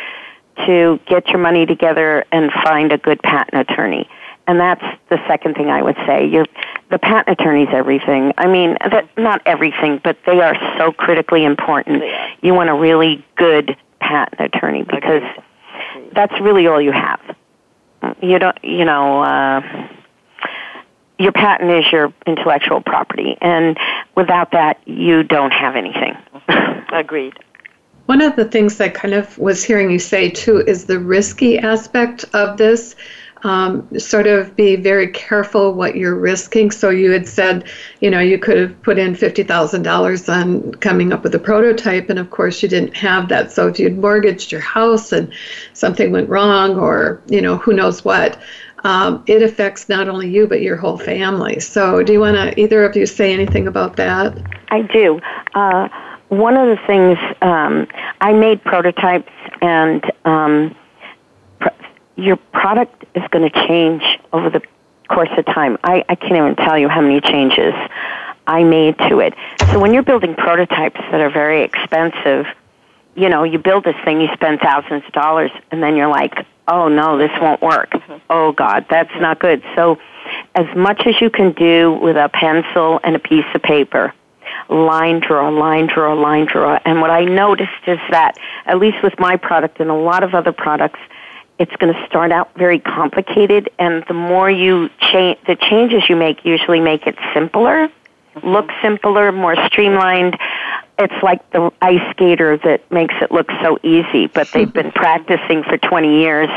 to 0.66 1.00
get 1.06 1.28
your 1.28 1.38
money 1.38 1.66
together 1.66 2.24
and 2.32 2.50
find 2.64 2.92
a 2.92 2.98
good 2.98 3.22
patent 3.22 3.70
attorney. 3.70 4.08
And 4.46 4.58
that's 4.58 4.84
the 5.08 5.18
second 5.28 5.54
thing 5.54 5.70
I 5.70 5.82
would 5.82 5.96
say. 6.06 6.26
You're, 6.26 6.46
the 6.90 6.98
patent 6.98 7.40
attorney's 7.40 7.68
everything. 7.72 8.32
I 8.36 8.46
mean, 8.46 8.76
not 9.16 9.40
everything, 9.46 10.00
but 10.02 10.18
they 10.26 10.40
are 10.40 10.56
so 10.78 10.92
critically 10.92 11.44
important. 11.44 12.02
You 12.42 12.54
want 12.54 12.68
a 12.68 12.74
really 12.74 13.24
good 13.36 13.76
patent 14.00 14.40
attorney 14.40 14.82
because 14.82 15.22
that's 16.12 16.38
really 16.40 16.66
all 16.66 16.80
you 16.80 16.92
have. 16.92 17.20
You 18.20 18.38
don't, 18.40 18.58
you 18.64 18.84
know, 18.84 19.22
uh, 19.22 19.88
your 21.18 21.32
patent 21.32 21.70
is 21.70 21.84
your 21.92 22.12
intellectual 22.26 22.80
property, 22.80 23.38
and 23.40 23.78
without 24.16 24.50
that, 24.52 24.80
you 24.86 25.22
don't 25.22 25.52
have 25.52 25.76
anything. 25.76 26.16
Agreed. 26.92 27.34
One 28.06 28.20
of 28.20 28.36
the 28.36 28.44
things 28.44 28.80
I 28.80 28.88
kind 28.88 29.14
of 29.14 29.38
was 29.38 29.62
hearing 29.62 29.90
you 29.90 29.98
say 29.98 30.30
too 30.30 30.62
is 30.66 30.84
the 30.84 30.98
risky 30.98 31.58
aspect 31.58 32.24
of 32.34 32.56
this. 32.56 32.94
Um, 33.44 33.98
sort 33.98 34.28
of 34.28 34.54
be 34.54 34.76
very 34.76 35.08
careful 35.08 35.74
what 35.74 35.96
you're 35.96 36.14
risking. 36.14 36.70
So 36.70 36.90
you 36.90 37.10
had 37.10 37.26
said, 37.26 37.64
you 38.00 38.08
know, 38.08 38.20
you 38.20 38.38
could 38.38 38.56
have 38.56 38.80
put 38.82 38.98
in 38.98 39.16
fifty 39.16 39.42
thousand 39.42 39.82
dollars 39.82 40.28
on 40.28 40.72
coming 40.76 41.12
up 41.12 41.24
with 41.24 41.34
a 41.34 41.40
prototype, 41.40 42.08
and 42.08 42.20
of 42.20 42.30
course 42.30 42.62
you 42.62 42.68
didn't 42.68 42.96
have 42.96 43.28
that. 43.30 43.50
So 43.50 43.66
if 43.66 43.80
you'd 43.80 43.98
mortgaged 43.98 44.52
your 44.52 44.60
house 44.60 45.10
and 45.10 45.32
something 45.72 46.12
went 46.12 46.28
wrong, 46.28 46.78
or 46.78 47.20
you 47.28 47.40
know, 47.40 47.56
who 47.56 47.72
knows 47.72 48.04
what, 48.04 48.38
um, 48.84 49.24
it 49.26 49.42
affects 49.42 49.88
not 49.88 50.08
only 50.08 50.28
you 50.30 50.46
but 50.46 50.62
your 50.62 50.76
whole 50.76 50.98
family. 50.98 51.58
So 51.58 52.04
do 52.04 52.12
you 52.12 52.20
want 52.20 52.36
to 52.36 52.60
either 52.60 52.84
of 52.84 52.94
you 52.94 53.06
say 53.06 53.32
anything 53.32 53.66
about 53.66 53.96
that? 53.96 54.38
I 54.68 54.82
do. 54.82 55.20
Uh, 55.54 55.88
one 56.32 56.56
of 56.56 56.66
the 56.66 56.82
things 56.86 57.18
um, 57.42 57.86
I 58.18 58.32
made 58.32 58.64
prototypes, 58.64 59.30
and 59.60 60.02
um, 60.24 60.74
pr- 61.60 61.68
your 62.16 62.36
product 62.36 63.04
is 63.14 63.22
going 63.30 63.50
to 63.50 63.66
change 63.68 64.02
over 64.32 64.48
the 64.48 64.62
course 65.10 65.28
of 65.36 65.44
time. 65.44 65.76
I, 65.84 66.02
I 66.08 66.14
can't 66.14 66.36
even 66.36 66.56
tell 66.56 66.78
you 66.78 66.88
how 66.88 67.02
many 67.02 67.20
changes 67.20 67.74
I 68.46 68.64
made 68.64 68.96
to 69.10 69.18
it. 69.18 69.34
So 69.72 69.78
when 69.78 69.92
you're 69.92 70.02
building 70.02 70.34
prototypes 70.34 71.00
that 71.10 71.20
are 71.20 71.30
very 71.30 71.64
expensive, 71.64 72.46
you 73.14 73.28
know, 73.28 73.44
you 73.44 73.58
build 73.58 73.84
this 73.84 73.96
thing, 74.02 74.22
you 74.22 74.28
spend 74.32 74.60
thousands 74.60 75.04
of 75.06 75.12
dollars, 75.12 75.50
and 75.70 75.82
then 75.82 75.96
you're 75.96 76.08
like, 76.08 76.46
oh 76.66 76.88
no, 76.88 77.18
this 77.18 77.30
won't 77.42 77.60
work. 77.60 77.90
Mm-hmm. 77.90 78.16
Oh 78.30 78.52
God, 78.52 78.86
that's 78.88 79.12
not 79.20 79.38
good. 79.38 79.62
So 79.76 79.98
as 80.54 80.74
much 80.74 81.02
as 81.06 81.20
you 81.20 81.28
can 81.28 81.52
do 81.52 81.92
with 81.92 82.16
a 82.16 82.30
pencil 82.32 83.00
and 83.04 83.16
a 83.16 83.18
piece 83.18 83.44
of 83.54 83.60
paper, 83.62 84.14
line 84.68 85.20
draw, 85.20 85.48
line 85.48 85.86
draw, 85.86 86.14
line 86.14 86.46
draw. 86.46 86.78
And 86.84 87.00
what 87.00 87.10
I 87.10 87.24
noticed 87.24 87.70
is 87.86 87.98
that, 88.10 88.36
at 88.66 88.78
least 88.78 89.02
with 89.02 89.18
my 89.18 89.36
product 89.36 89.80
and 89.80 89.90
a 89.90 89.94
lot 89.94 90.22
of 90.22 90.34
other 90.34 90.52
products, 90.52 91.00
it's 91.58 91.74
going 91.76 91.94
to 91.94 92.06
start 92.06 92.32
out 92.32 92.52
very 92.56 92.78
complicated, 92.78 93.70
and 93.78 94.04
the 94.08 94.14
more 94.14 94.50
you 94.50 94.90
change, 94.98 95.38
the 95.46 95.54
changes 95.54 96.02
you 96.08 96.16
make 96.16 96.44
usually 96.44 96.80
make 96.80 97.06
it 97.06 97.16
simpler, 97.34 97.88
look 98.42 98.70
simpler, 98.82 99.32
more 99.32 99.56
streamlined. 99.66 100.38
It's 100.98 101.22
like 101.22 101.48
the 101.50 101.72
ice 101.80 102.00
skater 102.10 102.58
that 102.58 102.90
makes 102.90 103.14
it 103.20 103.32
look 103.32 103.50
so 103.62 103.78
easy, 103.82 104.26
but 104.26 104.48
they've 104.52 104.72
been 104.72 104.92
practicing 104.94 105.62
for 105.64 105.78
20 105.78 106.20
years. 106.20 106.48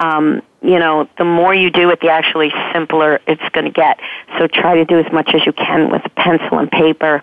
Um, 0.00 0.42
you 0.62 0.78
know, 0.78 1.08
the 1.18 1.24
more 1.24 1.54
you 1.54 1.70
do 1.70 1.90
it, 1.90 2.00
the 2.00 2.08
actually 2.08 2.52
simpler 2.72 3.20
it's 3.26 3.48
going 3.50 3.66
to 3.66 3.70
get. 3.70 4.00
So 4.38 4.46
try 4.46 4.76
to 4.76 4.84
do 4.84 4.98
as 4.98 5.10
much 5.12 5.30
as 5.34 5.46
you 5.46 5.52
can 5.52 5.90
with 5.90 6.02
pencil 6.16 6.58
and 6.58 6.70
paper 6.70 7.22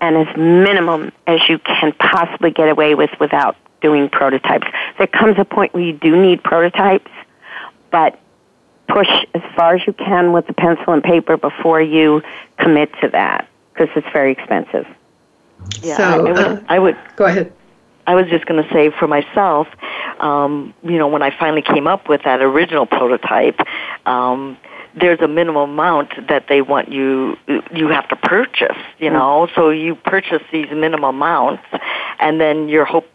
and 0.00 0.16
as 0.16 0.36
minimum 0.36 1.12
as 1.26 1.40
you 1.48 1.58
can 1.58 1.92
possibly 1.92 2.50
get 2.50 2.68
away 2.68 2.94
with 2.94 3.10
without 3.20 3.56
doing 3.80 4.08
prototypes. 4.08 4.66
There 4.98 5.06
comes 5.06 5.36
a 5.38 5.44
point 5.44 5.74
where 5.74 5.82
you 5.82 5.92
do 5.92 6.20
need 6.20 6.42
prototypes, 6.42 7.10
but 7.90 8.18
push 8.88 9.08
as 9.34 9.42
far 9.56 9.74
as 9.74 9.86
you 9.86 9.92
can 9.92 10.32
with 10.32 10.46
the 10.46 10.52
pencil 10.52 10.92
and 10.92 11.02
paper 11.02 11.36
before 11.36 11.80
you 11.80 12.22
commit 12.58 12.90
to 13.00 13.08
that 13.08 13.48
because 13.72 13.88
it's 13.96 14.12
very 14.12 14.32
expensive. 14.32 14.86
Yeah, 15.82 15.96
So, 15.96 16.02
I, 16.02 16.14
I 16.14 16.18
would, 16.18 16.38
uh, 16.38 16.60
I 16.68 16.78
would 16.78 16.96
Go 17.16 17.24
ahead. 17.26 17.52
I 18.06 18.14
was 18.14 18.26
just 18.28 18.46
going 18.46 18.62
to 18.62 18.68
say 18.72 18.90
for 18.90 19.06
myself, 19.06 19.68
um, 20.18 20.74
you 20.82 20.98
know, 20.98 21.06
when 21.06 21.22
I 21.22 21.36
finally 21.36 21.62
came 21.62 21.86
up 21.86 22.08
with 22.08 22.22
that 22.24 22.42
original 22.42 22.84
prototype, 22.84 23.60
um, 24.06 24.56
there's 24.94 25.20
a 25.20 25.28
minimum 25.28 25.70
amount 25.70 26.28
that 26.28 26.48
they 26.48 26.60
want 26.62 26.90
you 26.90 27.36
you 27.74 27.88
have 27.88 28.08
to 28.08 28.16
purchase. 28.16 28.76
You 28.98 29.10
know, 29.10 29.48
so 29.54 29.70
you 29.70 29.94
purchase 29.94 30.42
these 30.50 30.68
minimum 30.70 31.04
amounts, 31.16 31.62
and 32.18 32.40
then 32.40 32.68
you're 32.68 32.84
hope 32.84 33.08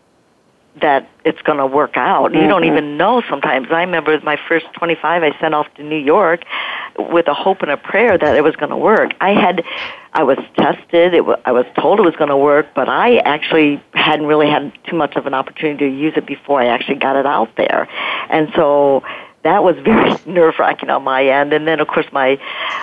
that 0.81 1.09
it's 1.25 1.41
going 1.41 1.57
to 1.57 1.65
work 1.65 1.97
out. 1.97 2.33
You 2.33 2.47
don't 2.47 2.63
even 2.63 2.97
know 2.97 3.21
sometimes. 3.29 3.67
I 3.71 3.81
remember 3.81 4.19
my 4.21 4.37
first 4.47 4.65
25 4.73 5.23
I 5.23 5.39
sent 5.39 5.53
off 5.53 5.67
to 5.75 5.83
New 5.83 5.97
York 5.97 6.43
with 6.97 7.27
a 7.27 7.33
hope 7.33 7.61
and 7.61 7.71
a 7.71 7.77
prayer 7.77 8.17
that 8.17 8.35
it 8.35 8.43
was 8.43 8.55
going 8.55 8.69
to 8.69 8.77
work. 8.77 9.13
I 9.19 9.31
had 9.31 9.63
I 10.13 10.23
was 10.23 10.37
tested, 10.57 11.13
it 11.13 11.23
I 11.45 11.51
was 11.51 11.65
told 11.77 11.99
it 11.99 12.03
was 12.03 12.15
going 12.15 12.29
to 12.29 12.37
work, 12.37 12.67
but 12.73 12.89
I 12.89 13.17
actually 13.17 13.81
hadn't 13.93 14.25
really 14.25 14.49
had 14.49 14.71
too 14.85 14.95
much 14.95 15.15
of 15.15 15.25
an 15.27 15.33
opportunity 15.33 15.89
to 15.89 15.95
use 15.95 16.13
it 16.15 16.25
before 16.25 16.61
I 16.61 16.67
actually 16.67 16.95
got 16.95 17.15
it 17.15 17.25
out 17.25 17.55
there. 17.55 17.87
And 18.29 18.51
so 18.55 19.03
that 19.43 19.63
was 19.63 19.75
very 19.83 20.15
nerve 20.25 20.55
wracking 20.59 20.89
on 20.89 21.03
my 21.03 21.25
end. 21.25 21.53
And 21.53 21.67
then, 21.67 21.79
of 21.79 21.87
course, 21.87 22.07
my 22.11 22.39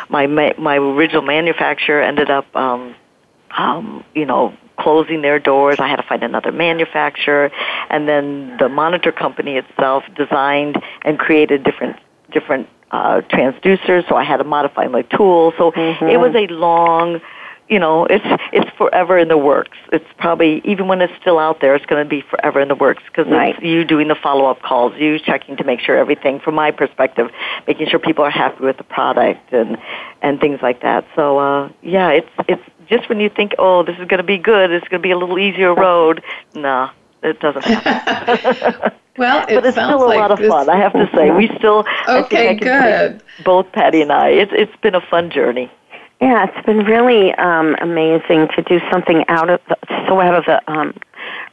my 0.09 0.26
my 0.26 0.76
original 0.76 1.22
manufacturer 1.22 2.03
ended 2.03 2.30
up, 2.30 2.55
um, 2.57 2.95
um, 3.57 4.05
you 4.14 4.26
know, 4.26 4.57
closing 4.78 5.22
their 5.22 5.38
doors. 5.38 5.76
I 5.78 5.88
had 5.88 5.96
to 5.96 6.02
find 6.02 6.22
another 6.22 6.52
manufacturer, 6.52 7.50
and 7.90 8.09
then 8.09 8.57
the 8.59 8.68
monitor 8.68 9.12
company 9.12 9.57
itself 9.57 10.05
designed 10.16 10.82
and 11.02 11.18
created 11.18 11.64
different 11.64 11.96
different 12.32 12.68
uh, 12.90 13.20
transducers. 13.22 14.09
So 14.09 14.16
I 14.16 14.24
had 14.24 14.38
to 14.38 14.44
modify 14.44 14.86
my 14.88 15.02
tool. 15.02 15.52
So 15.59 15.72
it 15.74 16.18
was 16.18 16.34
a 16.34 16.52
long 16.52 17.20
you 17.68 17.78
know, 17.78 18.05
it's 18.05 18.24
it's 18.52 18.70
forever 18.76 19.16
in 19.16 19.28
the 19.28 19.38
works. 19.38 19.78
It's 19.90 20.05
probably 20.18 20.61
even 20.64 20.86
when 20.86 21.00
it's 21.00 21.12
still 21.20 21.38
out 21.38 21.61
there, 21.61 21.74
it's 21.74 21.86
going 21.86 22.05
to 22.05 22.09
be 22.09 22.20
forever 22.20 22.61
in 22.61 22.68
the 22.68 22.74
works 22.74 23.02
because 23.07 23.26
Right. 23.30 23.55
it's 23.55 23.64
you 23.64 23.84
doing 23.84 24.09
the 24.09 24.14
follow 24.14 24.44
up 24.46 24.61
calls, 24.61 24.92
you 24.98 25.18
checking 25.18 25.57
to 25.57 25.64
make 25.64 25.80
sure 25.80 25.96
everything, 25.96 26.40
from 26.40 26.57
my 26.57 26.70
perspective, 26.72 27.30
making 27.66 27.88
sure 27.88 27.98
people 27.98 28.24
are 28.24 28.30
happy 28.30 28.64
with 28.64 28.76
the 28.76 28.84
product 28.84 29.52
and 29.52 29.78
and 30.20 30.40
things 30.40 30.61
like 30.62 30.82
that. 30.82 31.07
So 31.16 31.38
uh, 31.38 31.70
yeah, 31.82 32.11
it's 32.11 32.30
it's 32.48 32.62
just 32.89 33.09
when 33.09 33.20
you 33.20 33.28
think, 33.28 33.55
oh, 33.59 33.82
this 33.82 33.95
is 33.99 34.07
going 34.09 34.18
to 34.18 34.22
be 34.24 34.39
good, 34.39 34.70
it's 34.70 34.87
going 34.89 35.01
to 35.03 35.07
be 35.07 35.11
a 35.12 35.18
little 35.18 35.39
easier 35.39 35.74
road. 35.74 36.22
No, 36.55 36.91
it 37.22 37.41
doesn't 37.41 37.64
happen. 37.64 38.93
Well, 39.16 39.47
it 39.49 39.55
but 39.55 39.64
it's 39.66 39.76
sounds 39.76 39.91
still 39.93 40.07
a 40.07 40.09
like 40.09 40.18
lot 40.18 40.32
of 40.32 40.39
this- 40.41 40.49
fun. 40.49 40.68
I 40.68 40.76
have 40.76 40.93
to 40.95 41.09
say, 41.14 41.30
we 41.30 41.47
still 41.59 41.85
I 42.09 42.22
think 42.22 42.26
Okay, 42.26 42.49
I 42.51 42.55
can 42.57 43.12
good. 43.12 43.22
Both 43.45 43.70
Patty 43.70 44.03
and 44.03 44.11
I, 44.11 44.30
it's 44.30 44.51
it's 44.53 44.74
been 44.82 44.97
a 44.97 45.01
fun 45.01 45.30
journey. 45.30 45.70
Yeah, 46.20 46.49
it's 46.49 46.66
been 46.66 46.78
really 46.85 47.32
um, 47.35 47.76
amazing 47.80 48.49
to 48.57 48.62
do 48.62 48.80
something 48.91 49.24
out 49.28 49.51
of 49.51 49.61
the, 49.68 49.76
so 50.09 50.20
out 50.20 50.35
of 50.35 50.45
the 50.47 50.68
um, 50.68 50.95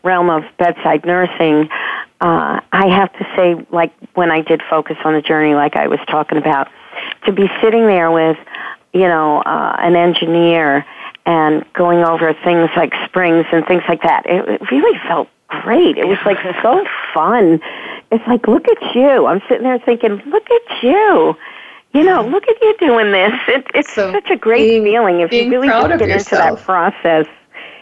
realm 0.01 0.31
of 0.31 0.43
bedside 0.57 1.05
nursing. 1.05 1.69
Uh, 2.19 2.61
I 2.71 2.87
have 2.87 3.13
to 3.13 3.27
say, 3.35 3.63
like 3.71 3.93
when 4.15 4.31
I 4.31 4.41
did 4.41 4.63
focus 4.67 4.97
on 5.05 5.13
the 5.13 5.21
journey, 5.21 5.53
like 5.53 5.75
I 5.75 5.85
was 5.87 5.99
talking 6.07 6.39
about, 6.39 6.67
to 7.25 7.31
be 7.31 7.47
sitting 7.61 7.85
there 7.85 8.09
with, 8.09 8.37
you 8.91 9.07
know, 9.07 9.41
uh, 9.43 9.75
an 9.77 9.95
engineer 9.95 10.83
and 11.25 11.65
going 11.73 11.99
over 12.03 12.33
things 12.43 12.69
like 12.75 12.93
springs 13.05 13.45
and 13.51 13.65
things 13.65 13.83
like 13.87 14.01
that, 14.03 14.25
it, 14.25 14.47
it 14.49 14.71
really 14.71 14.97
felt 15.07 15.27
great. 15.47 15.97
It 15.97 16.07
was 16.07 16.17
like 16.25 16.37
so 16.61 16.85
fun. 17.13 17.59
It's 18.11 18.25
like, 18.27 18.47
look 18.47 18.67
at 18.67 18.95
you. 18.95 19.25
I'm 19.27 19.41
sitting 19.47 19.63
there 19.63 19.79
thinking, 19.79 20.21
look 20.27 20.47
at 20.49 20.83
you. 20.83 21.35
You 21.93 22.03
know, 22.03 22.25
look 22.25 22.47
at 22.47 22.55
you 22.61 22.75
doing 22.79 23.11
this. 23.11 23.33
It, 23.49 23.67
it's 23.75 23.93
So 23.93 24.11
such 24.13 24.29
a 24.29 24.37
great 24.37 24.69
being- 24.69 24.83
feeling 24.83 25.19
if 25.21 25.31
you 25.33 25.49
really 25.49 25.67
proud 25.67 25.89
just 25.89 25.93
of 26.01 26.07
get 26.07 26.17
into 26.19 26.35
that 26.35 26.57
process. 26.63 27.25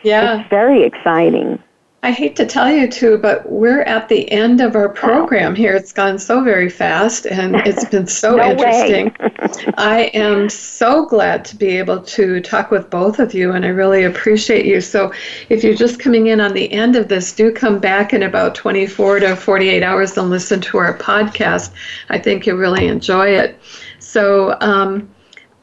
Yeah. 0.03 0.39
It's 0.41 0.49
very 0.49 0.83
exciting. 0.83 1.61
I 2.01 2.11
hate 2.11 2.37
to 2.37 2.45
tell 2.45 2.71
you 2.71 2.87
too, 2.87 3.17
but 3.17 3.51
we're 3.51 3.81
at 3.81 4.07
the 4.07 4.31
end 4.31 4.61
of 4.61 4.75
our 4.77 4.87
program 4.87 5.53
here. 5.53 5.75
It's 5.75 5.91
gone 5.91 6.17
so 6.17 6.41
very 6.41 6.69
fast 6.69 7.25
and 7.25 7.55
it's 7.57 7.83
been 7.85 8.07
so 8.21 8.37
No 8.37 8.51
interesting. 8.51 9.13
I 9.77 10.03
am 10.13 10.49
so 10.49 11.05
glad 11.05 11.43
to 11.45 11.57
be 11.57 11.77
able 11.77 12.01
to 12.01 12.39
talk 12.39 12.71
with 12.71 12.89
both 12.89 13.19
of 13.19 13.33
you 13.33 13.51
and 13.51 13.65
I 13.65 13.69
really 13.69 14.05
appreciate 14.05 14.65
you. 14.65 14.79
So 14.79 15.11
if 15.49 15.61
you're 15.61 15.75
just 15.75 15.99
coming 15.99 16.27
in 16.27 16.39
on 16.39 16.53
the 16.53 16.71
end 16.71 16.95
of 16.95 17.09
this, 17.09 17.33
do 17.33 17.51
come 17.51 17.79
back 17.79 18.13
in 18.13 18.23
about 18.23 18.55
24 18.55 19.19
to 19.19 19.35
48 19.35 19.83
hours 19.83 20.17
and 20.17 20.29
listen 20.29 20.61
to 20.61 20.77
our 20.77 20.97
podcast. 20.97 21.71
I 22.07 22.17
think 22.17 22.45
you'll 22.45 22.57
really 22.57 22.87
enjoy 22.87 23.27
it. 23.27 23.59
So, 23.99 24.57
um, 24.61 25.13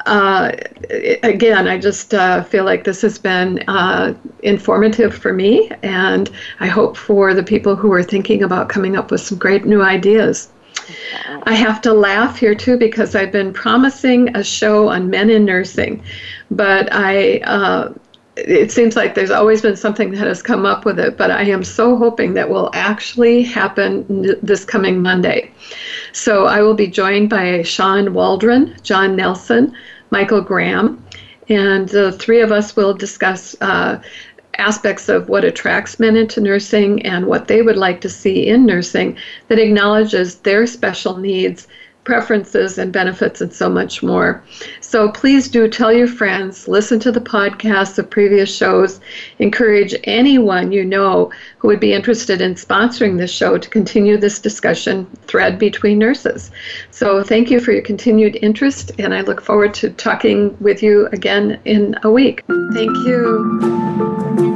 uh, 0.06 0.52
again, 1.24 1.66
I 1.66 1.78
just 1.78 2.14
uh, 2.14 2.44
feel 2.44 2.64
like 2.64 2.84
this 2.84 3.02
has 3.02 3.18
been 3.18 3.62
uh, 3.68 4.14
informative 4.42 5.14
for 5.14 5.32
me, 5.32 5.70
and 5.82 6.30
I 6.60 6.68
hope 6.68 6.96
for 6.96 7.34
the 7.34 7.42
people 7.42 7.74
who 7.74 7.92
are 7.92 8.04
thinking 8.04 8.42
about 8.42 8.68
coming 8.68 8.96
up 8.96 9.10
with 9.10 9.20
some 9.20 9.36
great 9.36 9.66
new 9.66 9.82
ideas. 9.82 10.48
I 11.42 11.54
have 11.54 11.80
to 11.82 11.92
laugh 11.92 12.38
here 12.38 12.54
too 12.54 12.76
because 12.76 13.16
I've 13.16 13.32
been 13.32 13.52
promising 13.52 14.34
a 14.36 14.44
show 14.44 14.88
on 14.88 15.10
men 15.10 15.28
in 15.28 15.44
nursing, 15.44 16.02
but 16.50 16.88
I. 16.92 17.38
Uh, 17.38 17.92
it 18.36 18.70
seems 18.70 18.96
like 18.96 19.14
there's 19.14 19.30
always 19.30 19.62
been 19.62 19.76
something 19.76 20.10
that 20.10 20.26
has 20.26 20.42
come 20.42 20.66
up 20.66 20.84
with 20.84 20.98
it, 20.98 21.16
but 21.16 21.30
I 21.30 21.44
am 21.44 21.64
so 21.64 21.96
hoping 21.96 22.34
that 22.34 22.50
will 22.50 22.68
actually 22.74 23.42
happen 23.42 24.36
this 24.42 24.62
coming 24.62 25.00
Monday. 25.00 25.50
So 26.12 26.44
I 26.44 26.60
will 26.60 26.74
be 26.74 26.86
joined 26.86 27.30
by 27.30 27.62
Sean 27.62 28.12
Waldron, 28.12 28.76
John 28.82 29.16
Nelson, 29.16 29.74
Michael 30.16 30.40
Graham, 30.40 31.04
and 31.50 31.90
the 31.90 32.10
three 32.10 32.40
of 32.40 32.50
us 32.50 32.74
will 32.74 32.94
discuss 32.94 33.54
uh, 33.60 34.00
aspects 34.56 35.10
of 35.10 35.28
what 35.28 35.44
attracts 35.44 36.00
men 36.00 36.16
into 36.16 36.40
nursing 36.40 37.04
and 37.04 37.26
what 37.26 37.48
they 37.48 37.60
would 37.60 37.76
like 37.76 38.00
to 38.00 38.08
see 38.08 38.48
in 38.48 38.64
nursing 38.64 39.18
that 39.48 39.58
acknowledges 39.58 40.36
their 40.36 40.66
special 40.66 41.18
needs 41.18 41.68
preferences 42.06 42.78
and 42.78 42.92
benefits 42.92 43.42
and 43.42 43.52
so 43.52 43.68
much 43.68 44.02
more. 44.02 44.42
So 44.80 45.10
please 45.10 45.48
do 45.48 45.68
tell 45.68 45.92
your 45.92 46.06
friends, 46.06 46.68
listen 46.68 46.98
to 47.00 47.12
the 47.12 47.20
podcasts 47.20 47.98
of 47.98 48.08
previous 48.08 48.56
shows, 48.56 49.00
encourage 49.40 49.94
anyone 50.04 50.72
you 50.72 50.84
know 50.84 51.30
who 51.58 51.68
would 51.68 51.80
be 51.80 51.92
interested 51.92 52.40
in 52.40 52.54
sponsoring 52.54 53.18
this 53.18 53.32
show 53.32 53.58
to 53.58 53.68
continue 53.68 54.16
this 54.16 54.38
discussion 54.38 55.06
thread 55.26 55.58
between 55.58 55.98
nurses. 55.98 56.52
So 56.92 57.22
thank 57.24 57.50
you 57.50 57.58
for 57.60 57.72
your 57.72 57.82
continued 57.82 58.38
interest, 58.40 58.92
and 58.98 59.12
I 59.12 59.22
look 59.22 59.42
forward 59.42 59.74
to 59.74 59.90
talking 59.90 60.56
with 60.60 60.82
you 60.82 61.08
again 61.08 61.60
in 61.64 61.96
a 62.04 62.10
week. 62.10 62.44
Thank 62.72 62.96
you. 63.04 64.55